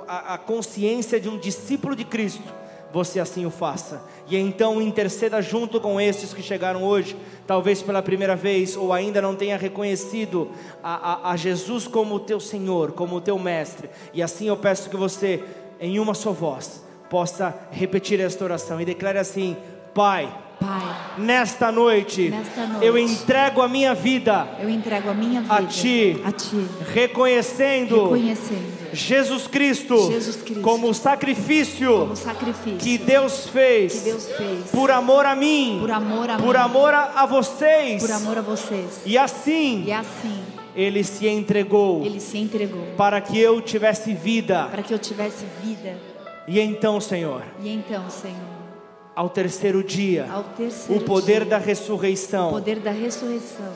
a 0.06 0.36
consciência 0.36 1.18
de 1.18 1.30
um 1.30 1.38
discípulo 1.38 1.96
de 1.96 2.04
Cristo, 2.04 2.52
você 2.92 3.18
assim 3.18 3.46
o 3.46 3.50
faça. 3.50 4.02
E 4.28 4.36
então 4.36 4.82
interceda 4.82 5.40
junto 5.40 5.80
com 5.80 5.98
estes 5.98 6.34
que 6.34 6.42
chegaram 6.42 6.84
hoje, 6.84 7.16
talvez 7.46 7.80
pela 7.80 8.02
primeira 8.02 8.36
vez, 8.36 8.76
ou 8.76 8.92
ainda 8.92 9.22
não 9.22 9.34
tenha 9.34 9.56
reconhecido 9.56 10.50
a, 10.82 11.12
a, 11.12 11.30
a 11.30 11.36
Jesus 11.38 11.88
como 11.88 12.16
o 12.16 12.20
teu 12.20 12.38
Senhor, 12.38 12.92
como 12.92 13.16
o 13.16 13.20
teu 13.22 13.38
Mestre. 13.38 13.88
E 14.12 14.22
assim 14.22 14.48
eu 14.48 14.58
peço 14.58 14.90
que 14.90 14.96
você, 14.96 15.42
em 15.80 15.98
uma 15.98 16.12
só 16.12 16.32
voz, 16.32 16.83
possa 17.14 17.54
repetir 17.70 18.18
esta 18.18 18.42
oração 18.42 18.80
e 18.80 18.84
declare 18.84 19.20
assim: 19.20 19.56
Pai. 19.94 20.28
Pai, 20.58 20.82
nesta 21.18 21.70
noite, 21.70 22.30
nesta 22.30 22.66
noite, 22.66 22.86
eu 22.86 22.96
entrego 22.96 23.60
a 23.60 23.68
minha 23.68 23.94
vida, 23.94 24.48
eu 24.60 24.68
entrego 24.68 25.10
a 25.10 25.14
minha 25.14 25.42
vida 25.42 25.54
a 25.54 25.62
ti, 25.62 26.20
a 26.24 26.32
ti 26.32 26.66
reconhecendo, 26.92 28.02
reconhecendo 28.04 28.94
Jesus 28.94 29.46
Cristo, 29.46 30.10
Jesus 30.10 30.36
Cristo 30.36 30.62
como, 30.62 30.94
sacrifício 30.94 31.98
como 31.98 32.16
sacrifício 32.16 32.78
que 32.78 32.96
Deus 32.96 33.46
fez, 33.48 33.98
que 33.98 34.10
Deus 34.10 34.26
fez 34.30 34.70
por 34.70 34.90
amor 34.90 35.26
a 35.26 35.36
mim, 35.36 35.78
por 35.80 35.90
amor 35.90 36.30
a, 36.30 36.36
por 36.36 36.54
mim, 36.54 36.60
amor 36.60 36.94
a, 36.94 37.26
vocês, 37.26 38.02
por 38.02 38.12
amor 38.12 38.38
a 38.38 38.42
vocês. 38.42 39.02
E 39.04 39.18
assim, 39.18 39.84
e 39.86 39.92
assim 39.92 40.42
ele 40.74 41.04
se 41.04 41.28
entregou, 41.28 42.04
ele 42.04 42.20
se 42.20 42.38
entregou 42.38 42.86
para 42.96 43.20
que 43.20 43.38
eu 43.38 43.60
tivesse 43.60 44.14
vida, 44.14 44.66
para 44.70 44.82
que 44.82 44.94
eu 44.94 44.98
tivesse 44.98 45.44
vida. 45.62 46.13
E 46.46 46.60
então, 46.60 47.00
Senhor, 47.00 47.42
e 47.60 47.68
então, 47.68 48.08
Senhor, 48.10 48.36
ao 49.14 49.30
terceiro 49.30 49.82
dia, 49.82 50.30
ao 50.30 50.44
terceiro 50.44 51.02
o 51.02 51.04
poder 51.04 51.40
dia, 51.40 51.50
da 51.50 51.58
ressurreição, 51.58 52.48
o 52.48 52.52
poder 52.52 52.80
da 52.80 52.90
ressurreição 52.90 53.72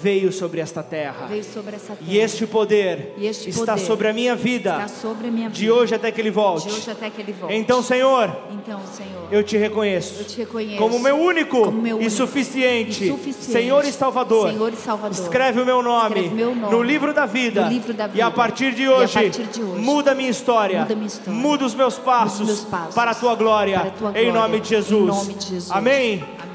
veio 0.00 0.32
sobre 0.32 0.60
esta 0.60 0.82
terra. 0.82 1.28
Sobre 1.42 1.76
terra. 1.76 1.98
E 2.06 2.18
este 2.18 2.46
poder 2.46 3.14
e 3.16 3.26
este 3.26 3.50
está 3.50 3.72
poder 3.72 3.86
sobre 3.86 4.08
a 4.08 4.12
minha 4.12 4.34
vida. 4.34 4.84
Está 4.84 4.88
sobre 4.88 5.28
a 5.28 5.30
minha 5.30 5.48
vida. 5.48 5.58
De 5.58 5.70
hoje 5.70 5.94
até 5.94 6.10
que 6.10 6.20
ele 6.20 6.30
volte. 6.30 6.68
Que 6.68 7.20
ele 7.20 7.32
volte. 7.32 7.54
Então, 7.54 7.82
Senhor, 7.82 8.36
então, 8.50 8.80
Senhor, 8.92 9.28
eu 9.30 9.42
te 9.42 9.56
reconheço. 9.56 10.20
Eu 10.20 10.24
te 10.24 10.38
reconheço 10.38 10.78
como 10.78 10.98
meu 10.98 11.16
único, 11.16 11.64
como 11.64 11.82
meu 11.82 11.96
único 11.96 12.08
e, 12.08 12.10
suficiente, 12.14 13.04
e 13.04 13.10
suficiente 13.10 13.52
Senhor 13.52 13.84
e 13.84 13.92
Salvador. 13.92 14.50
Senhor 14.50 14.72
e 14.72 14.76
Salvador. 14.76 15.12
Escreve 15.12 15.60
o 15.60 15.66
meu 15.66 15.82
nome, 15.82 16.20
Escreve 16.20 16.34
meu 16.34 16.54
nome 16.54 16.72
no 16.72 16.82
livro 16.82 17.12
da 17.12 17.26
vida. 17.26 17.64
No 17.64 17.70
livro 17.70 17.92
da 17.92 18.06
vida. 18.06 18.18
E 18.18 18.22
a 18.22 18.30
partir 18.30 18.74
de 18.74 18.88
hoje, 18.88 19.14
partir 19.14 19.46
de 19.46 19.62
hoje 19.62 19.80
muda 19.80 20.14
minha 20.14 20.30
história. 20.30 20.80
Muda, 20.80 20.94
minha 20.94 21.06
história. 21.06 21.32
muda 21.32 21.64
os 21.64 21.74
meus 21.74 21.98
passos, 21.98 22.40
os 22.40 22.46
meus 22.46 22.64
passos 22.64 22.94
para 22.94 23.10
a 23.10 23.14
tua 23.14 23.34
glória. 23.34 23.80
A 23.80 23.90
tua 23.90 24.10
em, 24.10 24.12
glória. 24.12 24.32
Nome 24.32 24.60
de 24.60 24.68
Jesus. 24.68 25.02
Em 25.02 25.06
nome 25.06 25.34
de 25.34 25.48
Jesus. 25.48 25.70
Amém. 25.70 26.24
Amém. 26.40 26.52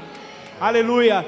Aleluia. 0.59 1.25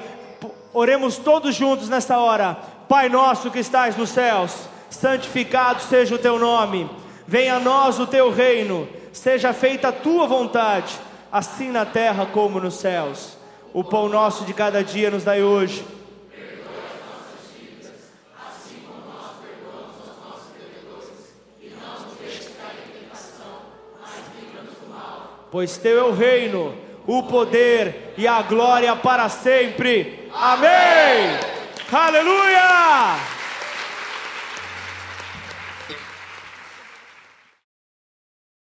Oremos 0.80 1.18
todos 1.18 1.56
juntos 1.56 1.90
nesta 1.90 2.20
hora. 2.20 2.58
Pai 2.88 3.10
nosso 3.10 3.52
que 3.52 3.60
estás 3.60 3.98
nos 3.98 4.12
céus, 4.12 4.54
santificado 4.90 5.82
seja 5.82 6.16
o 6.16 6.18
teu 6.18 6.40
nome. 6.40 6.90
Venha 7.28 7.58
a 7.58 7.60
nós 7.60 8.00
o 8.00 8.08
teu 8.08 8.32
reino. 8.32 8.88
Seja 9.12 9.52
feita 9.52 9.90
a 9.90 9.92
tua 9.92 10.26
vontade, 10.26 10.98
assim 11.30 11.70
na 11.70 11.86
terra 11.86 12.26
como 12.28 12.62
nos 12.62 12.76
céus. 12.76 13.38
O 13.74 13.84
pão 13.84 14.08
nosso 14.08 14.46
de 14.46 14.54
cada 14.54 14.82
dia 14.82 15.12
nos 15.12 15.26
dai 15.26 15.44
hoje. 15.44 15.86
Pois 25.52 25.76
teu 25.76 26.00
é 26.00 26.04
o 26.04 26.14
reino, 26.14 26.74
o 27.10 27.24
poder 27.24 28.14
e 28.16 28.28
a 28.28 28.44
glória 28.44 28.96
para 28.96 29.28
sempre. 29.30 30.30
Amém. 30.32 31.40
Aleluia! 31.92 33.39